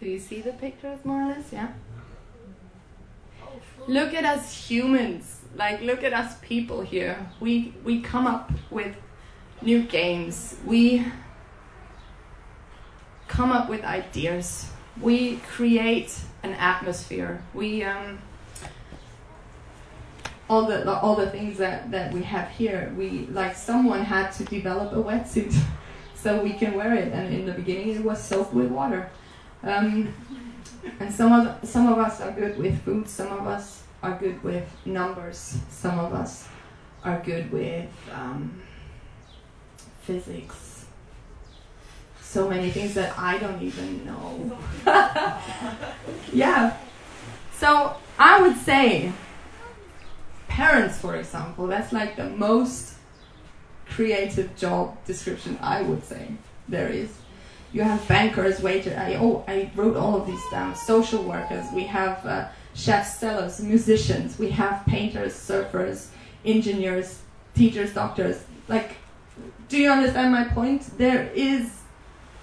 Do 0.00 0.10
you 0.10 0.18
see 0.18 0.40
the 0.40 0.52
pictures 0.52 0.98
more 1.04 1.22
or 1.22 1.28
less? 1.28 1.52
Yeah. 1.52 1.72
Look 3.86 4.14
at 4.14 4.24
us 4.24 4.68
humans. 4.68 5.40
Like 5.54 5.82
look 5.82 6.02
at 6.02 6.12
us 6.12 6.36
people 6.42 6.80
here. 6.80 7.30
We 7.40 7.74
we 7.84 8.00
come 8.00 8.26
up 8.26 8.50
with 8.70 8.96
new 9.62 9.82
games. 9.84 10.56
We 10.64 11.06
come 13.28 13.52
up 13.52 13.68
with 13.68 13.84
ideas. 13.84 14.70
We 15.00 15.36
create 15.36 16.18
an 16.42 16.54
atmosphere. 16.54 17.42
We 17.54 17.84
um 17.84 18.18
all 20.48 20.66
the 20.66 20.90
all 21.00 21.16
the 21.16 21.30
things 21.30 21.58
that 21.58 21.90
that 21.90 22.12
we 22.12 22.22
have 22.22 22.48
here. 22.50 22.92
We 22.96 23.26
like 23.30 23.56
someone 23.56 24.04
had 24.04 24.30
to 24.32 24.44
develop 24.44 24.92
a 24.92 25.02
wetsuit 25.02 25.54
so 26.14 26.42
we 26.42 26.52
can 26.52 26.74
wear 26.74 26.94
it. 26.94 27.12
And 27.12 27.32
in 27.32 27.46
the 27.46 27.52
beginning, 27.52 27.96
it 27.96 28.04
was 28.04 28.22
soaked 28.22 28.52
with 28.52 28.70
water. 28.70 29.10
Um, 29.62 30.12
and 31.00 31.12
some 31.12 31.32
of 31.32 31.66
some 31.66 31.90
of 31.92 31.98
us 31.98 32.20
are 32.20 32.32
good 32.32 32.58
with 32.58 32.82
food. 32.82 33.08
Some 33.08 33.32
of 33.32 33.46
us 33.46 33.82
are 34.02 34.18
good 34.18 34.42
with 34.44 34.68
numbers. 34.84 35.58
Some 35.70 35.98
of 35.98 36.12
us 36.12 36.48
are 37.02 37.20
good 37.20 37.50
with 37.50 37.88
um, 38.12 38.62
physics. 40.02 40.86
So 42.20 42.48
many 42.48 42.70
things 42.70 42.94
that 42.94 43.16
I 43.18 43.38
don't 43.38 43.62
even 43.62 44.04
know. 44.04 44.58
yeah. 46.32 46.76
So 47.56 47.96
I 48.18 48.42
would 48.42 48.56
say, 48.56 49.12
parents, 50.54 51.00
for 51.00 51.16
example, 51.16 51.66
that's 51.66 51.92
like 51.92 52.14
the 52.14 52.30
most 52.30 52.94
creative 53.86 54.54
job 54.54 54.96
description 55.04 55.58
I 55.60 55.82
would 55.82 56.04
say 56.04 56.28
there 56.68 56.88
is. 56.88 57.10
You 57.72 57.82
have 57.82 58.06
bankers, 58.06 58.60
waiters. 58.60 58.96
I, 58.96 59.16
oh, 59.16 59.44
I 59.48 59.72
wrote 59.74 59.96
all 59.96 60.14
of 60.14 60.28
these 60.28 60.44
down. 60.52 60.76
Social 60.76 61.24
workers. 61.24 61.64
We 61.74 61.82
have 61.84 62.24
uh, 62.24 62.48
chefs, 62.72 63.18
sellers, 63.18 63.60
musicians. 63.60 64.38
We 64.38 64.50
have 64.50 64.86
painters, 64.86 65.34
surfers, 65.34 66.06
engineers, 66.44 67.22
teachers, 67.56 67.92
doctors. 67.92 68.44
Like, 68.68 68.92
do 69.68 69.76
you 69.76 69.90
understand 69.90 70.30
my 70.30 70.44
point? 70.44 70.82
There 70.96 71.24
is 71.34 71.80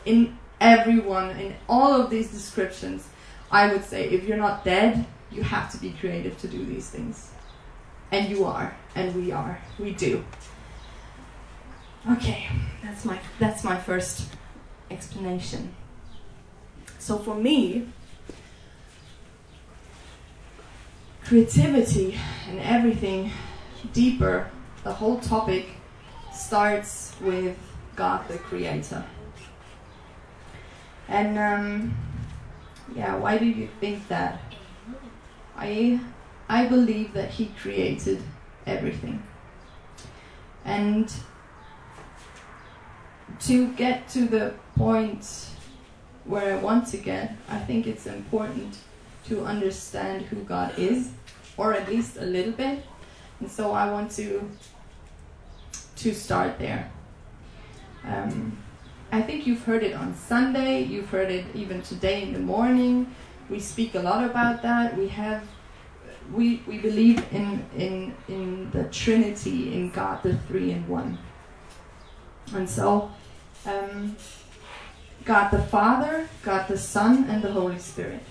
in 0.04 0.38
everyone, 0.60 1.30
in 1.40 1.56
all 1.70 1.94
of 1.94 2.10
these 2.10 2.30
descriptions, 2.30 3.08
I 3.50 3.72
would 3.72 3.86
say 3.86 4.10
if 4.10 4.26
you're 4.26 4.36
not 4.36 4.66
dead, 4.66 5.06
you 5.32 5.44
have 5.44 5.72
to 5.72 5.78
be 5.78 5.92
creative 5.92 6.38
to 6.40 6.50
do 6.50 6.66
these 6.66 6.90
things. 6.90 7.32
And 8.12 8.30
you 8.30 8.46
are, 8.46 8.76
and 8.96 9.16
we 9.16 9.32
are, 9.32 9.60
we 9.80 9.92
do. 9.92 10.24
Okay, 12.10 12.50
that's 12.84 13.06
my 13.06 13.20
that's 13.40 13.64
my 13.64 13.78
first 13.78 14.28
explanation. 14.90 15.74
So 17.00 17.18
for 17.18 17.36
me, 17.36 17.88
creativity 21.24 22.18
and 22.50 22.60
everything 22.60 23.32
deeper, 23.94 24.50
the 24.84 24.94
whole 24.94 25.20
topic 25.20 25.68
starts 26.34 27.16
with 27.22 27.58
God 27.96 28.28
the 28.28 28.38
Creator. 28.38 29.06
And 31.08 31.38
um, 31.38 31.96
yeah, 32.96 33.16
why 33.16 33.38
do 33.38 33.46
you 33.46 33.70
think 33.80 34.08
that? 34.08 34.42
I 35.56 36.00
I 36.52 36.66
believe 36.66 37.14
that 37.14 37.30
He 37.30 37.46
created 37.62 38.22
everything. 38.68 39.24
And 40.66 41.10
to 43.40 43.72
get 43.74 44.10
to 44.10 44.26
the 44.26 44.54
point 44.76 45.48
where 46.26 46.58
I 46.58 46.62
want 46.62 46.88
to 46.88 46.98
get, 46.98 47.38
I 47.48 47.58
think 47.58 47.88
it's 47.88 48.06
important 48.06 48.80
to 49.28 49.46
understand 49.46 50.24
who 50.24 50.44
God 50.44 50.78
is, 50.78 51.12
or 51.56 51.74
at 51.74 51.88
least 51.88 52.18
a 52.18 52.26
little 52.26 52.52
bit. 52.52 52.84
And 53.40 53.50
so 53.50 53.72
I 53.72 53.90
want 53.90 54.12
to 54.20 54.52
to 55.96 56.14
start 56.14 56.60
there. 56.60 56.92
Um, 58.04 58.58
I 59.12 59.22
think 59.22 59.48
you've 59.48 59.64
heard 59.64 59.84
it 59.84 59.94
on 59.94 60.16
Sunday. 60.16 60.84
You've 60.84 61.10
heard 61.10 61.32
it 61.32 61.46
even 61.56 61.82
today 61.82 62.24
in 62.24 62.34
the 62.34 62.40
morning. 62.40 63.16
We 63.50 63.60
speak 63.60 63.96
a 63.96 64.00
lot 64.00 64.26
about 64.26 64.62
that. 64.64 64.98
We 64.98 65.08
have 65.08 65.44
we 66.34 66.62
we 66.68 66.78
believe 66.78 67.26
in 67.32 67.66
in 67.76 68.16
in 68.28 68.72
the 68.72 68.84
Trinity 68.86 69.74
in 69.74 69.92
God 69.92 70.24
the 70.24 70.38
three 70.48 70.72
in 70.72 70.88
one. 70.88 71.18
And 72.54 72.70
so 72.70 73.12
um, 73.66 74.16
God 75.26 75.50
the 75.50 75.62
Father, 75.62 76.28
God 76.44 76.68
the 76.68 76.78
Son, 76.78 77.26
and 77.30 77.44
the 77.44 77.52
Holy 77.52 77.80
Spirit. 77.80 78.24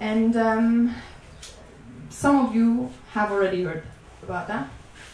And 0.00 0.36
um, 0.36 0.94
some 2.08 2.46
of 2.46 2.54
you 2.54 2.90
have 3.12 3.32
already 3.32 3.64
heard 3.64 3.82
about 4.22 4.46
that, 4.48 4.68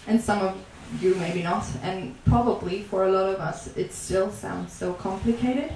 and 0.06 0.20
some 0.20 0.40
of 0.40 0.56
you 1.00 1.14
maybe 1.14 1.42
not. 1.42 1.64
And 1.82 2.14
probably 2.24 2.82
for 2.82 3.06
a 3.06 3.12
lot 3.12 3.30
of 3.30 3.40
us, 3.40 3.74
it 3.76 3.92
still 3.92 4.30
sounds 4.30 4.72
so 4.72 4.92
complicated. 4.92 5.72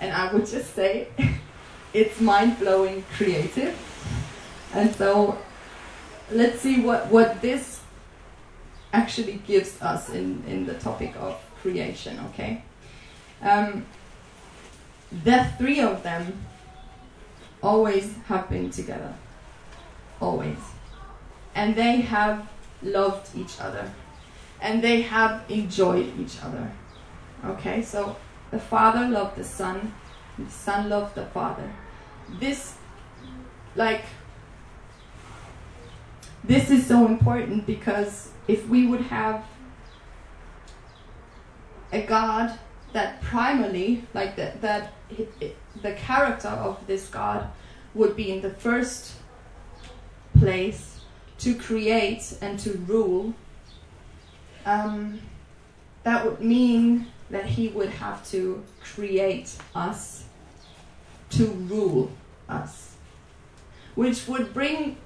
And 0.00 0.12
I 0.12 0.32
would 0.32 0.46
just 0.46 0.74
say 0.74 1.08
it's 1.92 2.20
mind 2.20 2.58
blowing 2.58 3.04
creative. 3.16 3.76
And 4.74 4.94
so 4.94 5.38
let's 6.30 6.60
see 6.60 6.80
what, 6.80 7.06
what 7.08 7.40
this 7.40 7.80
actually 8.92 9.40
gives 9.46 9.80
us 9.82 10.10
in, 10.10 10.42
in 10.46 10.66
the 10.66 10.74
topic 10.74 11.14
of 11.16 11.40
creation, 11.62 12.18
okay? 12.30 12.62
Um, 13.42 13.86
the 15.24 15.46
three 15.58 15.80
of 15.80 16.02
them 16.02 16.44
always 17.62 18.14
have 18.26 18.48
been 18.48 18.70
together. 18.70 19.14
Always. 20.20 20.58
And 21.54 21.74
they 21.74 22.00
have 22.02 22.48
loved 22.82 23.36
each 23.36 23.60
other. 23.60 23.90
And 24.60 24.82
they 24.82 25.02
have 25.02 25.44
enjoyed 25.48 26.12
each 26.18 26.42
other. 26.42 26.70
Okay, 27.44 27.82
so 27.82 28.16
the 28.50 28.58
Father 28.58 29.08
loved 29.08 29.36
the 29.36 29.44
Son, 29.44 29.94
the 30.38 30.50
Son 30.50 30.88
loved 30.88 31.14
the 31.14 31.26
Father. 31.26 31.70
This, 32.40 32.74
like, 33.76 34.04
this 36.44 36.70
is 36.70 36.86
so 36.86 37.06
important 37.06 37.66
because 37.66 38.30
if 38.46 38.66
we 38.68 38.86
would 38.86 39.02
have 39.02 39.44
a 41.92 42.02
God 42.02 42.58
that 42.92 43.20
primarily, 43.20 44.04
like 44.14 44.36
that, 44.36 44.92
the 45.82 45.92
character 45.92 46.48
of 46.48 46.86
this 46.86 47.08
God 47.08 47.48
would 47.94 48.16
be 48.16 48.30
in 48.30 48.40
the 48.40 48.50
first 48.50 49.14
place 50.38 51.00
to 51.38 51.54
create 51.54 52.36
and 52.40 52.58
to 52.60 52.72
rule, 52.86 53.34
um, 54.64 55.20
that 56.02 56.24
would 56.24 56.40
mean 56.40 57.06
that 57.30 57.46
he 57.46 57.68
would 57.68 57.90
have 57.90 58.28
to 58.30 58.62
create 58.82 59.56
us 59.74 60.24
to 61.30 61.46
rule 61.46 62.10
us, 62.48 62.96
which 63.94 64.26
would 64.26 64.54
bring, 64.54 64.96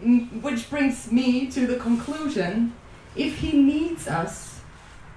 which 0.00 0.68
brings 0.70 1.10
me 1.10 1.46
to 1.50 1.66
the 1.66 1.76
conclusion: 1.76 2.74
if 3.16 3.38
he 3.38 3.52
needs 3.52 4.08
us 4.08 4.60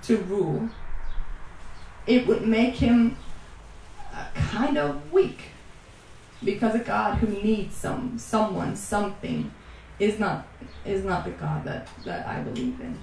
to 0.04 0.18
rule, 0.18 0.70
it 2.06 2.28
would 2.28 2.48
make 2.48 2.76
him 2.76 3.18
uh, 4.14 4.26
kind 4.34 4.78
of 4.78 5.12
weak. 5.12 5.40
Because 6.44 6.76
a 6.76 6.80
God 6.80 7.18
who 7.18 7.28
needs 7.28 7.76
some 7.76 8.20
someone, 8.20 8.76
something, 8.76 9.52
is 10.00 10.20
not 10.20 10.48
is 10.86 11.04
not 11.04 11.26
the 11.26 11.32
God 11.32 11.64
that, 11.66 11.90
that 12.06 12.28
I 12.28 12.42
believe 12.42 12.80
in. 12.80 12.98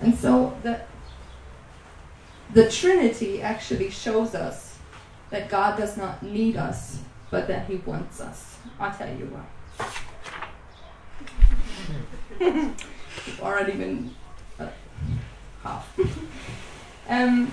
And 0.00 0.18
so 0.18 0.56
the 0.62 0.80
the 2.52 2.70
Trinity 2.70 3.42
actually 3.42 3.90
shows 3.90 4.34
us 4.34 4.78
that 5.30 5.48
God 5.48 5.76
does 5.76 5.96
not 5.96 6.22
need 6.22 6.56
us, 6.56 7.00
but 7.30 7.48
that 7.48 7.66
He 7.66 7.76
wants 7.76 8.20
us. 8.20 8.58
I'll 8.78 8.96
tell 8.96 9.08
you 9.08 9.26
why. 9.26 9.86
Already 13.40 13.72
been 13.72 14.14
uh, 14.58 14.68
half. 15.62 15.98
um, 17.08 17.50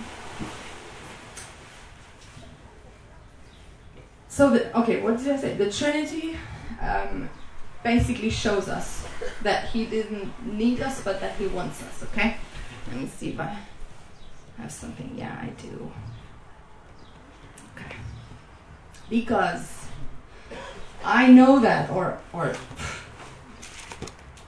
so 4.28 4.50
the 4.50 4.78
okay, 4.80 5.02
what 5.02 5.18
did 5.18 5.30
I 5.30 5.38
say? 5.38 5.56
The 5.56 5.72
Trinity 5.72 6.38
um, 6.82 7.30
basically 7.84 8.30
shows 8.30 8.68
us 8.68 9.06
that 9.44 9.70
He 9.70 9.86
didn't 9.86 10.34
need 10.54 10.82
us, 10.82 11.04
but 11.04 11.20
that 11.22 11.36
He 11.36 11.48
wants 11.48 11.82
us. 11.84 12.04
Okay, 12.04 12.38
let 12.88 13.02
me 13.02 13.08
see 13.08 13.30
if 13.30 13.40
I 13.40 13.58
have 14.58 14.72
something. 14.72 15.14
Yeah, 15.16 15.38
I 15.40 15.50
do. 15.62 15.92
Okay, 17.78 17.96
because 19.10 19.86
I 21.04 21.28
know 21.28 21.60
that, 21.60 21.90
or 21.92 22.20
or 22.34 22.54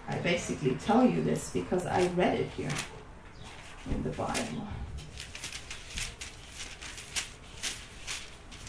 I 0.08 0.16
basically 0.18 0.76
tell 0.76 1.06
you 1.08 1.24
this 1.24 1.50
because 1.52 1.86
I 1.86 2.08
read 2.08 2.40
it 2.40 2.50
here 2.58 2.70
in 3.90 4.04
the 4.04 4.10
Bible. 4.10 4.68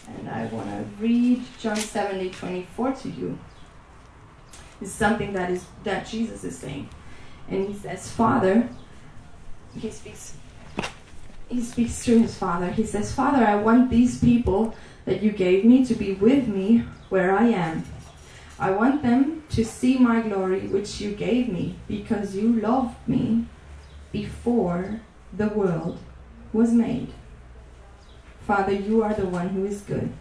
And 0.07 0.29
I 0.29 0.45
want 0.45 0.69
to 0.69 0.85
read 0.99 1.43
John 1.59 1.75
70 1.75 2.29
24 2.29 2.93
to 2.93 3.09
you. 3.09 3.37
It's 4.81 4.91
something 4.91 5.33
that 5.33 5.49
is 5.51 5.65
that 5.83 6.07
Jesus 6.07 6.43
is 6.43 6.57
saying. 6.57 6.89
And 7.49 7.67
he 7.67 7.73
says, 7.73 8.11
Father, 8.11 8.69
he 9.77 9.89
speaks 9.89 10.35
he 11.49 11.61
speaks 11.61 12.03
to 12.05 12.19
his 12.19 12.37
father. 12.37 12.71
He 12.71 12.85
says, 12.85 13.13
Father, 13.13 13.45
I 13.45 13.55
want 13.55 13.89
these 13.89 14.19
people 14.19 14.75
that 15.05 15.21
you 15.21 15.31
gave 15.31 15.63
me 15.63 15.85
to 15.85 15.93
be 15.93 16.13
with 16.13 16.47
me 16.47 16.85
where 17.09 17.37
I 17.37 17.47
am. 17.47 17.85
I 18.59 18.71
want 18.71 19.03
them 19.03 19.34
to 19.49 19.63
see 19.63 19.97
my 19.97 20.21
glory 20.21 20.67
which 20.67 20.99
you 20.99 21.11
gave 21.11 21.49
me, 21.49 21.75
because 21.87 22.35
you 22.35 22.53
loved 22.53 22.95
me 23.07 23.45
before 24.11 25.01
the 25.31 25.49
world 25.49 25.99
was 26.53 26.71
made. 26.71 27.09
Father, 28.47 28.73
you 28.73 29.03
are 29.03 29.13
the 29.13 29.25
one 29.25 29.49
who 29.49 29.65
is 29.65 29.81
good. 29.81 30.13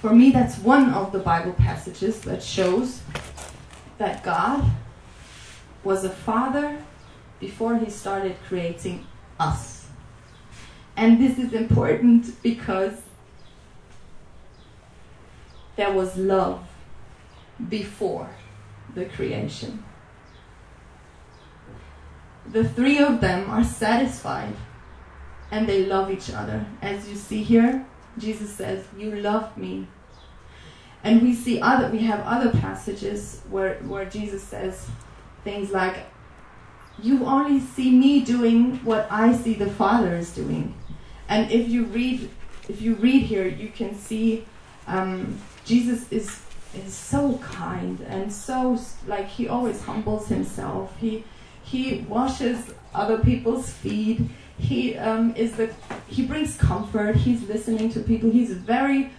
For 0.00 0.14
me, 0.14 0.30
that's 0.30 0.58
one 0.58 0.90
of 0.90 1.12
the 1.12 1.18
Bible 1.18 1.52
passages 1.52 2.20
that 2.22 2.42
shows 2.42 3.02
that 3.98 4.24
God 4.24 4.64
was 5.84 6.04
a 6.04 6.10
father 6.10 6.82
before 7.38 7.76
he 7.76 7.88
started 7.88 8.36
creating 8.46 9.06
us. 9.38 9.86
And 10.96 11.20
this 11.20 11.38
is 11.38 11.52
important 11.52 12.42
because 12.42 13.02
there 15.76 15.92
was 15.92 16.16
love 16.16 16.66
before 17.68 18.30
the 18.94 19.06
creation. 19.06 19.84
The 22.46 22.68
three 22.68 22.98
of 22.98 23.20
them 23.20 23.48
are 23.50 23.64
satisfied 23.64 24.54
and 25.50 25.68
they 25.68 25.86
love 25.86 26.10
each 26.10 26.30
other. 26.32 26.66
As 26.80 27.08
you 27.08 27.14
see 27.14 27.42
here, 27.42 27.86
Jesus 28.18 28.52
says, 28.52 28.84
"You 28.96 29.14
love 29.16 29.56
me." 29.56 29.86
And 31.04 31.22
we 31.22 31.34
see 31.34 31.60
other 31.60 31.88
we 31.88 31.98
have 32.00 32.20
other 32.20 32.50
passages 32.50 33.42
where 33.50 33.74
where 33.90 34.04
Jesus 34.04 34.42
says 34.42 34.88
things 35.44 35.70
like 35.70 35.96
you 37.00 37.24
only 37.24 37.58
see 37.58 37.90
me 37.90 38.24
doing 38.24 38.76
what 38.84 39.06
I 39.10 39.32
see 39.32 39.54
the 39.54 39.70
Father 39.70 40.14
is 40.14 40.34
doing. 40.34 40.74
And 41.28 41.50
if 41.50 41.68
you 41.68 41.84
read 41.84 42.28
if 42.68 42.80
you 42.80 42.94
read 42.94 43.22
here, 43.22 43.46
you 43.46 43.68
can 43.68 43.94
see 43.94 44.46
um, 44.86 45.38
Jesus 45.64 46.10
is 46.10 46.40
is 46.74 46.94
so 46.94 47.36
kind 47.38 48.00
and 48.08 48.32
so 48.32 48.78
like 49.06 49.28
he 49.28 49.48
always 49.48 49.82
humbles 49.82 50.28
himself. 50.28 50.96
He 50.98 51.24
he 51.62 52.04
washes 52.08 52.74
other 52.94 53.18
people's 53.18 53.70
feet. 53.70 54.20
He 54.58 54.96
um, 54.96 55.34
is 55.36 55.56
the 55.56 55.72
he 56.08 56.26
brings 56.26 56.56
comfort. 56.56 57.16
He's 57.16 57.42
listening 57.48 57.90
to 57.92 58.00
people. 58.00 58.30
He's 58.30 58.52
very 58.52 59.10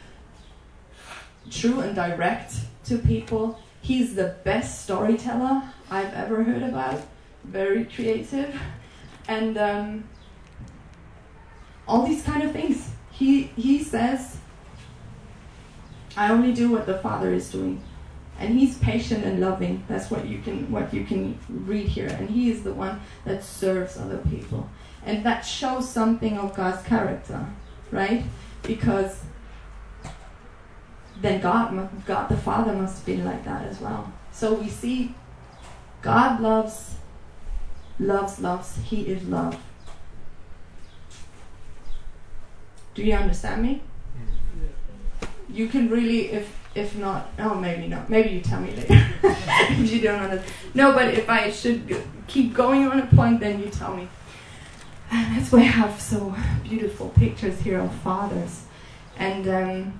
true 1.49 1.79
and 1.81 1.95
direct 1.95 2.55
to 2.85 2.97
people. 2.97 3.59
He's 3.81 4.15
the 4.15 4.35
best 4.43 4.83
storyteller 4.83 5.63
I've 5.89 6.13
ever 6.13 6.43
heard 6.43 6.63
about. 6.63 7.01
Very 7.43 7.85
creative, 7.85 8.55
and 9.27 9.57
um, 9.57 10.03
all 11.87 12.05
these 12.05 12.23
kind 12.23 12.43
of 12.43 12.51
things. 12.51 12.89
He 13.11 13.43
he 13.55 13.83
says 13.83 14.37
I 16.15 16.31
only 16.31 16.53
do 16.53 16.71
what 16.71 16.85
the 16.85 16.97
Father 16.99 17.33
is 17.33 17.51
doing. 17.51 17.81
And 18.39 18.57
he's 18.57 18.77
patient 18.79 19.23
and 19.23 19.39
loving. 19.39 19.83
That's 19.87 20.09
what 20.09 20.27
you 20.27 20.39
can 20.39 20.71
what 20.71 20.93
you 20.93 21.05
can 21.05 21.37
read 21.47 21.87
here. 21.87 22.07
And 22.07 22.29
he 22.29 22.51
is 22.51 22.63
the 22.63 22.73
one 22.73 22.99
that 23.25 23.43
serves 23.43 23.97
other 23.97 24.17
people. 24.17 24.69
And 25.05 25.23
that 25.25 25.41
shows 25.41 25.89
something 25.89 26.37
of 26.37 26.55
God's 26.55 26.81
character, 26.83 27.45
right? 27.91 28.23
Because 28.63 29.21
then 31.21 31.41
God 31.41 31.89
God 32.05 32.27
the 32.29 32.37
Father 32.37 32.73
must 32.73 32.97
have 32.97 33.05
been 33.05 33.23
like 33.23 33.45
that 33.45 33.65
as 33.67 33.79
well. 33.79 34.11
So 34.31 34.55
we 34.55 34.67
see 34.67 35.15
God 36.01 36.41
loves 36.41 36.95
loves 37.99 38.39
loves. 38.39 38.77
He 38.83 39.01
is 39.03 39.23
love. 39.27 39.61
Do 42.95 43.03
you 43.03 43.13
understand 43.13 43.61
me? 43.61 43.81
You 45.53 45.67
can 45.67 45.89
really 45.89 46.31
if 46.31 46.57
if 46.75 46.95
not 46.97 47.29
oh 47.39 47.55
maybe 47.55 47.87
not. 47.87 48.09
Maybe 48.09 48.29
you 48.29 48.41
tell 48.41 48.59
me 48.59 48.71
later. 48.71 49.07
If 49.69 49.91
you 49.91 50.01
don't 50.01 50.19
understand. 50.19 50.53
No 50.73 50.93
but 50.93 51.13
if 51.13 51.29
i 51.29 51.49
should 51.51 52.03
keep 52.27 52.53
going 52.53 52.87
on 52.87 52.99
a 52.99 53.05
point 53.05 53.39
then 53.39 53.59
you 53.59 53.69
tell 53.69 53.95
me. 53.95 54.07
And 55.11 55.37
that's 55.37 55.51
why 55.51 55.59
i 55.59 55.63
have 55.63 56.01
so 56.01 56.35
beautiful 56.63 57.09
pictures 57.09 57.59
here 57.61 57.79
of 57.79 57.93
fathers. 57.95 58.63
And 59.17 59.47
um, 59.47 59.99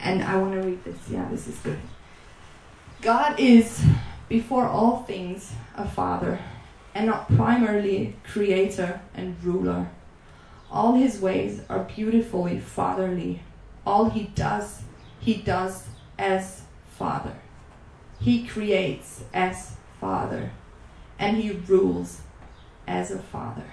and 0.00 0.22
i 0.22 0.36
want 0.36 0.52
to 0.54 0.60
read 0.60 0.84
this. 0.84 0.98
Yeah 1.10 1.28
this 1.30 1.48
is 1.48 1.58
good. 1.58 1.78
God 3.02 3.38
is 3.38 3.84
before 4.28 4.66
all 4.66 5.02
things 5.02 5.52
a 5.76 5.86
father 5.86 6.38
and 6.94 7.06
not 7.06 7.28
primarily 7.34 8.16
creator 8.24 9.00
and 9.14 9.42
ruler. 9.42 9.90
All 10.70 10.94
his 10.94 11.20
ways 11.20 11.60
are 11.68 11.80
beautifully 11.80 12.58
fatherly 12.60 13.40
all 13.86 14.10
he 14.10 14.24
does, 14.34 14.82
he 15.20 15.34
does 15.34 15.86
as 16.18 16.62
Father. 16.88 17.36
He 18.20 18.46
creates 18.46 19.24
as 19.32 19.76
Father, 20.00 20.50
and 21.18 21.36
he 21.36 21.50
rules 21.50 22.22
as 22.86 23.10
a 23.10 23.18
Father. 23.18 23.64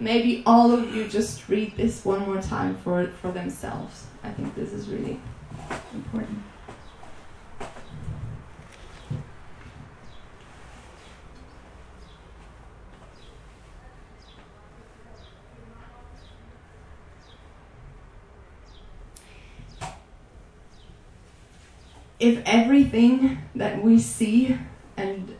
Maybe 0.00 0.42
all 0.46 0.72
of 0.72 0.94
you 0.94 1.08
just 1.08 1.48
read 1.48 1.76
this 1.76 2.04
one 2.04 2.20
more 2.20 2.40
time 2.40 2.76
for, 2.78 3.08
for 3.20 3.32
themselves. 3.32 4.06
I 4.22 4.30
think 4.30 4.54
this 4.54 4.72
is 4.72 4.88
really 4.88 5.20
important. 5.92 6.42
If 22.18 22.42
everything 22.44 23.38
that 23.54 23.82
we 23.82 23.98
see 23.98 24.58
and 24.96 25.34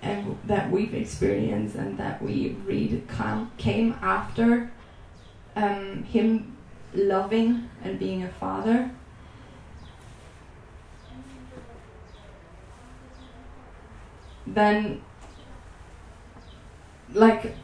and 0.00 0.36
that 0.44 0.70
we've 0.70 0.94
experienced 0.94 1.76
and 1.76 1.96
that 1.98 2.20
we 2.20 2.56
read 2.66 3.08
came 3.56 3.96
after 4.02 4.70
um, 5.54 6.02
him 6.02 6.56
loving 6.92 7.68
and 7.84 7.98
being 7.98 8.24
a 8.24 8.28
father 8.28 8.90
then 14.46 15.00
like 17.14 17.54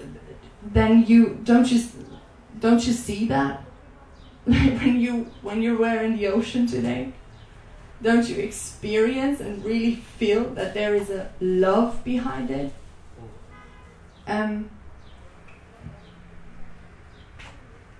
then 0.62 1.04
you 1.06 1.38
don't 1.44 1.70
you 1.70 1.82
don't 2.58 2.86
you 2.86 2.92
see 2.92 3.26
that? 3.28 3.64
When 4.48 4.98
you 4.98 5.24
when 5.42 5.62
you 5.62 5.76
were 5.76 6.02
in 6.02 6.16
the 6.16 6.28
ocean 6.28 6.66
today 6.66 7.12
don't 8.02 8.28
you 8.28 8.36
experience 8.36 9.40
and 9.40 9.64
really 9.64 9.96
feel 9.96 10.44
that 10.50 10.74
there 10.74 10.94
is 10.94 11.10
a 11.10 11.30
love 11.40 12.04
behind 12.04 12.50
it? 12.50 12.72
Um, 14.26 14.70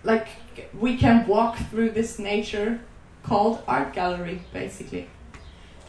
like 0.04 0.28
we 0.78 0.96
can 0.96 1.26
walk 1.26 1.56
through 1.56 1.90
this 1.90 2.18
nature 2.18 2.80
called 3.22 3.62
art 3.66 3.92
gallery, 3.92 4.42
basically, 4.52 5.08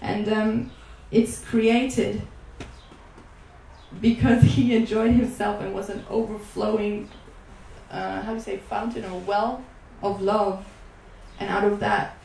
and 0.02 0.28
um, 0.32 0.72
it's 1.12 1.44
created 1.44 2.22
because 4.02 4.44
he 4.56 4.76
enjoyed 4.76 5.12
himself 5.12 5.62
and 5.62 5.74
was 5.74 5.90
an 5.90 6.04
overflowing, 6.10 7.10
uh, 7.92 8.22
how 8.22 8.30
do 8.32 8.36
you 8.36 8.42
say, 8.42 8.58
fountain 8.58 9.06
or 9.06 9.20
well 9.20 9.64
of 10.02 10.22
love, 10.22 10.66
and 11.40 11.50
out 11.50 11.64
of 11.64 11.80
that 11.80 12.18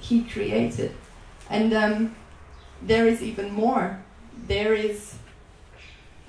he 0.00 0.22
created. 0.22 0.94
And 1.50 1.74
um, 1.74 2.16
there 2.80 3.06
is 3.06 3.22
even 3.22 3.52
more. 3.52 4.02
There 4.46 4.72
is 4.72 5.16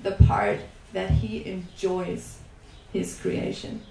the 0.02 0.12
part 0.12 0.58
that 0.92 1.10
he 1.10 1.46
enjoys 1.46 2.38
his 2.92 3.18
creation. 3.18 3.82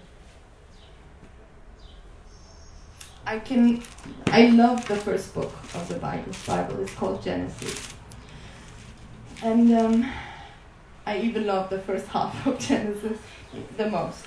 I 3.26 3.39
can, 3.39 3.82
I 4.28 4.48
love 4.48 4.88
the 4.88 4.96
first 4.96 5.34
book 5.34 5.54
of 5.74 5.88
the 5.88 5.96
Bible. 5.96 6.34
Bible 6.46 6.80
is 6.82 6.91
called 6.91 7.24
Genesis, 7.24 7.94
and 9.44 9.72
um, 9.74 10.12
I 11.06 11.20
even 11.20 11.46
love 11.46 11.70
the 11.70 11.80
first 11.80 12.08
half 12.08 12.46
of 12.48 12.60
Genesis 12.67 13.17
the 13.78 13.89
most. 13.89 14.26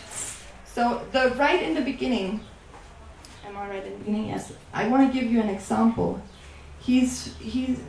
So 0.64 1.02
the 1.12 1.34
right 1.36 1.62
in 1.62 1.74
the 1.74 1.80
beginning, 1.80 2.40
am 3.46 3.56
I 3.56 3.68
right 3.68 3.84
in 3.84 3.92
the 3.92 3.98
beginning? 3.98 4.26
Yes. 4.28 4.52
I 4.72 4.88
want 4.88 5.12
to 5.12 5.20
give 5.20 5.30
you 5.30 5.40
an 5.40 5.48
example. 5.48 6.20
He's 6.84 7.36
he's 7.38 7.80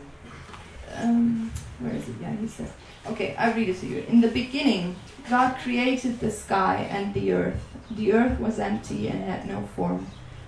um, 0.96 1.52
where 1.80 1.94
is 1.94 2.08
it? 2.08 2.16
Yeah, 2.22 2.36
he 2.36 2.48
says. 2.48 2.72
Okay, 3.08 3.36
I 3.36 3.52
read 3.54 3.70
it 3.70 3.80
to 3.82 3.86
you. 3.86 4.04
In 4.08 4.22
the 4.22 4.30
beginning, 4.30 4.96
God 5.30 5.58
created 5.58 6.20
the 6.20 6.32
sky 6.32 6.88
and 6.90 7.14
the 7.14 7.34
earth. 7.34 7.62
The 7.92 8.14
earth 8.14 8.40
was 8.40 8.60
empty 8.60 9.08
and 9.08 9.24
had 9.24 9.48
no 9.48 9.68
form. 9.76 10.08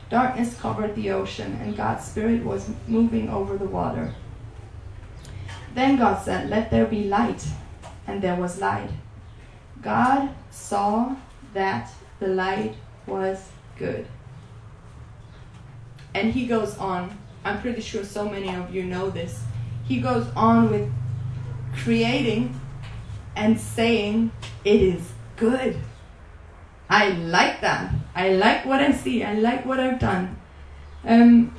Darkness 0.10 0.58
covered 0.60 0.96
the 0.96 1.12
ocean, 1.12 1.60
and 1.62 1.76
God's 1.76 2.06
Spirit 2.06 2.44
was 2.44 2.70
moving 2.88 3.30
over 3.30 3.58
the 3.58 3.66
water. 3.66 4.16
Then 5.76 5.98
God 5.98 6.24
said, 6.24 6.50
Let 6.50 6.72
there 6.72 6.86
be 6.86 7.04
light, 7.04 7.46
and 8.08 8.22
there 8.22 8.36
was 8.36 8.60
light. 8.60 8.90
God 9.82 10.30
saw 10.50 11.16
that 11.54 11.92
the 12.20 12.28
light 12.28 12.76
was 13.06 13.50
good. 13.78 14.08
And 16.16 16.34
he 16.34 16.48
goes 16.48 16.78
on, 16.78 17.16
I'm 17.44 17.62
pretty 17.62 17.82
sure 17.82 18.04
so 18.04 18.30
many 18.30 18.54
of 18.54 18.74
you 18.74 18.84
know 18.84 19.10
this. 19.10 19.44
He 19.86 20.02
goes 20.02 20.28
on 20.36 20.70
with 20.70 20.92
creating 21.76 22.60
and 23.36 23.60
saying, 23.60 24.32
It 24.66 24.82
is 24.82 25.12
good. 25.36 25.78
I 26.90 27.10
like 27.10 27.62
that. 27.62 27.94
I 28.16 28.30
like 28.30 28.66
what 28.66 28.82
I 28.82 28.92
see. 28.92 29.24
I 29.24 29.34
like 29.34 29.66
what 29.66 29.80
I've 29.80 30.00
done. 30.00 30.38
Um, 31.06 31.54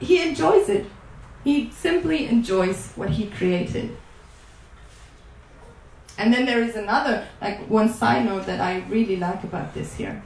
he 0.00 0.22
enjoys 0.22 0.68
it. 0.68 0.86
He 1.44 1.70
simply 1.70 2.26
enjoys 2.26 2.92
what 2.96 3.10
he 3.10 3.26
created. 3.26 3.96
And 6.18 6.34
then 6.34 6.44
there 6.44 6.62
is 6.62 6.76
another, 6.76 7.26
like 7.40 7.60
one 7.70 7.88
side 7.88 8.26
note 8.26 8.44
that 8.46 8.60
I 8.60 8.84
really 8.88 9.16
like 9.16 9.42
about 9.42 9.72
this 9.72 9.94
here, 9.94 10.22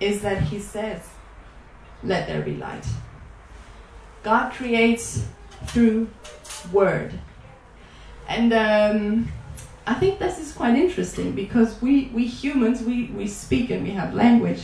is 0.00 0.22
that 0.22 0.44
he 0.44 0.58
says, 0.58 1.02
Let 2.02 2.26
there 2.26 2.42
be 2.42 2.56
light. 2.56 2.86
God 4.22 4.52
creates 4.52 5.24
through 5.66 6.08
word. 6.72 7.18
And 8.28 8.52
um, 8.52 9.32
I 9.86 9.94
think 9.94 10.18
this 10.18 10.38
is 10.38 10.52
quite 10.52 10.76
interesting 10.76 11.32
because 11.32 11.80
we, 11.80 12.10
we 12.14 12.26
humans, 12.26 12.82
we, 12.82 13.06
we 13.06 13.26
speak 13.26 13.70
and 13.70 13.82
we 13.82 13.90
have 13.92 14.14
language. 14.14 14.62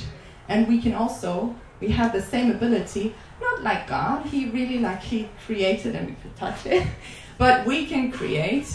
And 0.49 0.68
we 0.68 0.81
can 0.81 0.94
also, 0.94 1.55
we 1.81 1.88
have 1.88 2.12
the 2.12 2.20
same 2.20 2.51
ability, 2.51 3.14
not 3.40 3.62
like 3.62 3.88
God, 3.88 4.27
He 4.27 4.51
really 4.51 4.79
like 4.79 5.03
He 5.03 5.29
created 5.47 5.97
and 5.97 6.09
we 6.09 6.14
could 6.16 6.37
touch 6.37 6.66
it. 6.66 6.87
But 7.37 7.66
we 7.66 7.87
can 7.87 8.12
create, 8.12 8.68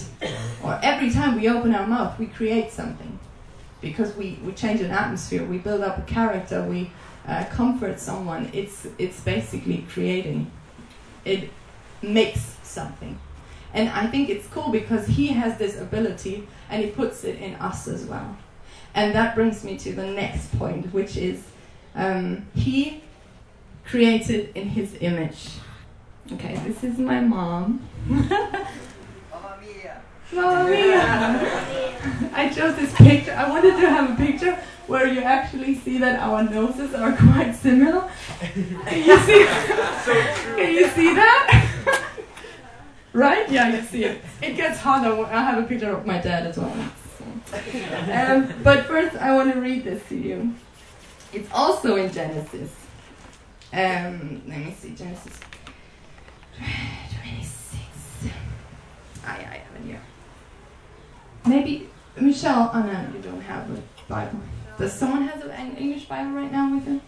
or 0.62 0.78
every 0.84 1.10
time 1.12 1.39
we 1.39 1.48
open 1.48 1.74
our 1.74 1.88
mouth, 1.88 2.19
we 2.19 2.26
create 2.26 2.74
something. 2.74 3.17
Because 3.80 4.13
we, 4.17 4.38
we 4.43 4.52
change 4.52 4.82
an 4.82 4.91
atmosphere, 4.91 5.45
we 5.45 5.60
build 5.60 5.80
up 5.80 5.98
a 5.98 6.02
character, 6.02 6.62
we 6.63 6.91
uh, 7.27 7.45
comfort 7.45 7.99
someone. 7.99 8.49
It's, 8.53 8.88
it's 8.97 9.19
basically 9.21 9.86
creating. 9.89 10.51
It 11.25 11.49
makes 12.01 12.58
something. 12.63 13.19
And 13.73 13.89
I 13.89 14.08
think 14.08 14.29
it's 14.29 14.47
cool 14.47 14.71
because 14.71 15.08
he 15.08 15.27
has 15.27 15.58
this 15.58 15.79
ability 15.79 16.47
and 16.69 16.84
he 16.84 16.89
puts 16.89 17.23
it 17.23 17.39
in 17.39 17.55
us 17.55 17.88
as 17.88 18.05
well. 18.05 18.38
And 18.95 19.13
that 19.13 19.36
brings 19.36 19.63
me 19.63 19.77
to 19.77 19.93
the 19.93 20.08
next 20.08 20.58
point, 20.58 20.91
which 20.93 21.17
is 21.17 21.43
um, 21.95 22.47
he 22.55 23.03
created 23.86 24.51
in 24.55 24.69
his 24.69 24.97
image. 25.01 25.49
Okay, 26.34 26.55
this 26.65 26.84
is 26.84 26.97
my 26.97 27.19
mom. 27.19 27.88
Mamma 28.08 29.58
mia! 29.62 30.01
Mamma 30.32 30.69
mia! 30.69 32.32
I 32.34 32.51
chose 32.53 32.75
this 32.75 32.93
picture. 32.95 33.34
I 33.34 33.49
wanted 33.49 33.71
to 33.71 33.89
have 33.89 34.12
a 34.12 34.15
picture 34.15 34.58
where 34.89 35.06
you 35.08 35.21
actually 35.21 35.75
see 35.75 35.99
that 35.99 36.19
our 36.19 36.43
noses 36.43 36.95
are 36.95 37.15
quite 37.15 37.54
similar. 37.54 38.10
Can 38.39 39.04
you 39.04 39.19
see? 39.28 39.45
Can 40.56 40.73
you 40.73 40.88
see 40.89 41.13
that? 41.13 41.69
right? 43.13 43.49
Yeah, 43.52 43.75
you 43.75 43.84
see 43.84 44.06
it. 44.06 44.21
It 44.41 44.56
gets 44.56 44.80
harder. 44.80 45.23
I 45.25 45.43
have 45.43 45.63
a 45.63 45.67
picture 45.67 45.95
of 45.95 46.06
my 46.08 46.17
dad 46.17 46.47
as 46.47 46.58
well. 46.58 46.73
Um, 48.12 48.54
but 48.63 48.86
first, 48.86 49.15
I 49.17 49.36
want 49.36 49.54
to 49.54 49.60
read 49.62 49.84
this 49.84 50.02
to 50.10 50.15
you. 50.15 50.56
It's 51.34 51.49
also 51.54 51.95
in 51.95 52.12
Genesis. 52.12 52.71
Um, 53.71 54.41
let 54.47 54.58
me 54.58 54.75
see, 54.80 54.95
Genesis 54.95 55.39
26. 56.58 57.84
Ah, 59.23 59.38
yeah, 59.39 59.49
I 59.52 59.58
have 59.58 59.75
it 59.75 59.86
here. 59.86 60.02
Maybe, 61.45 61.89
Michelle, 62.19 62.71
oh 62.73 62.82
no, 62.82 63.08
you 63.15 63.21
don't 63.21 63.41
have 63.41 63.69
a 63.69 63.82
Bible. 64.08 64.39
Does 64.79 64.93
someone 64.93 65.27
have 65.27 65.43
an 65.43 65.75
English 65.75 66.05
Bible 66.05 66.31
right 66.31 66.49
now 66.49 66.73
with 66.73 66.85
them? 66.85 67.01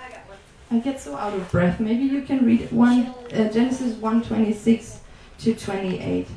I 0.00 0.08
got 0.08 0.28
one. 0.28 0.38
I 0.70 0.78
get 0.78 1.00
so 1.00 1.16
out 1.16 1.34
of 1.34 1.50
breath. 1.50 1.80
Maybe 1.80 2.04
you 2.04 2.22
can 2.22 2.46
read 2.46 2.70
one 2.70 3.06
uh, 3.34 3.50
Genesis 3.52 3.96
one 3.96 4.22
twenty 4.22 4.52
six 4.52 5.00
to 5.40 5.56
twenty 5.56 5.98
eight. 5.98 6.28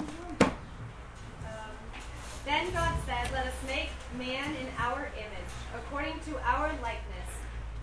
Um, 0.00 0.48
then 2.46 2.72
God 2.72 2.94
said, 3.04 3.30
Let 3.30 3.46
us 3.46 3.54
make 3.66 3.90
man 4.16 4.56
in 4.56 4.68
our 4.78 5.10
image, 5.18 5.52
according 5.76 6.18
to 6.20 6.38
our 6.46 6.68
likeness, 6.80 7.30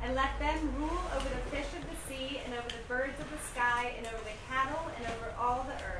and 0.02 0.15
let 0.15 0.39
them 0.39 0.73
rule 0.80 1.02
over 1.15 1.30
the 1.30 1.56
fish 1.56 1.67
of 1.80 1.86
the 1.88 1.95
sea, 2.08 2.41
and 2.45 2.56
over 2.56 2.67
the 2.67 2.88
birds 2.88 3.19
of 3.19 3.30
the 3.30 3.38
sky, 3.54 3.93
and 3.95 4.08
over 4.08 4.23
the 4.23 4.38
cattle, 4.49 4.89
and 4.97 5.06
over 5.06 5.36
all 5.39 5.63
the 5.67 5.75
earth, 5.86 5.99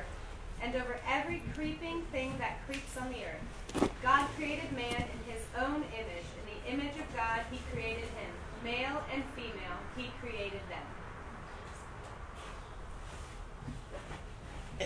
and 0.62 0.74
over 0.74 0.98
every 1.08 1.42
creeping 1.54 2.02
thing 2.12 2.34
that 2.38 2.58
creeps 2.66 2.96
on 2.96 3.08
the 3.10 3.18
earth. 3.24 3.90
God 4.02 4.26
created 4.36 4.72
man 4.72 4.94
in 4.94 5.32
his 5.32 5.42
own 5.58 5.76
image. 5.94 6.26
In 6.38 6.44
the 6.46 6.72
image 6.72 6.96
of 6.98 7.16
God, 7.16 7.40
he 7.50 7.58
created 7.72 8.04
him. 8.04 8.30
Male 8.62 9.02
and 9.12 9.22
female, 9.34 9.78
he 9.96 10.10
created 10.20 10.60
them. 10.68 10.86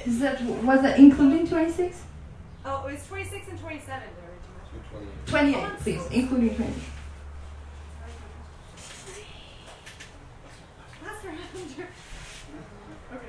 Is 0.07 0.21
that 0.21 0.41
was 0.43 0.83
that 0.83 0.99
including 0.99 1.47
twenty 1.47 1.71
six? 1.71 2.03
Oh, 2.67 2.87
it 2.87 2.93
was 2.93 3.07
26 3.09 3.49
and 3.49 3.61
27. 3.61 4.01
There 4.01 4.25
were 4.25 4.39
too 4.41 4.99
much. 5.05 5.29
Twenty 5.29 5.55
eight, 5.55 5.79
please, 5.81 6.03
including 6.11 6.55
twenty. 6.57 6.73
Last 11.05 11.25
round. 11.25 11.39
okay. 13.13 13.29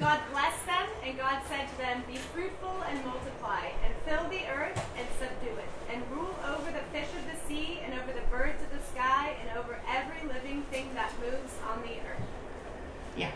God 0.00 0.18
blessed 0.32 0.64
them, 0.64 0.88
and 1.04 1.18
God 1.18 1.42
said 1.46 1.68
to 1.68 1.76
them, 1.76 2.02
Be 2.08 2.16
fruitful 2.16 2.82
and 2.88 3.04
multiply, 3.04 3.66
and 3.84 3.94
fill 4.06 4.30
the 4.30 4.48
earth 4.48 4.82
and 4.96 5.06
subdue 5.18 5.54
it, 5.58 5.92
and 5.92 6.02
rule 6.10 6.34
over 6.48 6.70
the 6.72 6.80
fish 6.90 7.08
of 7.18 7.30
the 7.30 7.36
sea, 7.46 7.80
and 7.84 7.92
over 7.92 8.10
the 8.10 8.26
birds 8.30 8.62
of 8.62 8.70
the 8.72 8.82
sky, 8.94 9.36
and 9.42 9.58
over 9.58 9.78
every 9.86 10.26
living 10.26 10.62
thing 10.70 10.88
that 10.94 11.12
moves 11.20 11.52
on 11.70 11.82
the 11.82 11.96
earth. 12.08 12.26
Yeah, 13.14 13.30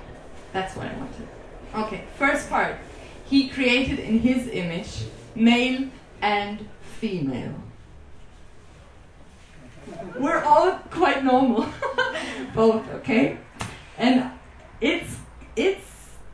that's 0.55 0.75
what 0.75 0.87
I 0.87 0.95
wanted. 0.97 1.29
Okay, 1.75 2.05
first 2.17 2.49
part. 2.49 2.77
He 3.27 3.49
created 3.49 3.99
in 3.99 4.21
his 4.21 4.49
image, 4.49 5.05
male 5.35 5.91
and 6.23 6.67
female. 6.99 7.57
We're 10.19 10.43
all 10.43 10.79
quite 10.91 11.23
normal, 11.23 11.67
both, 12.55 12.89
okay? 12.95 13.37
And 13.99 14.31
it's 14.81 15.19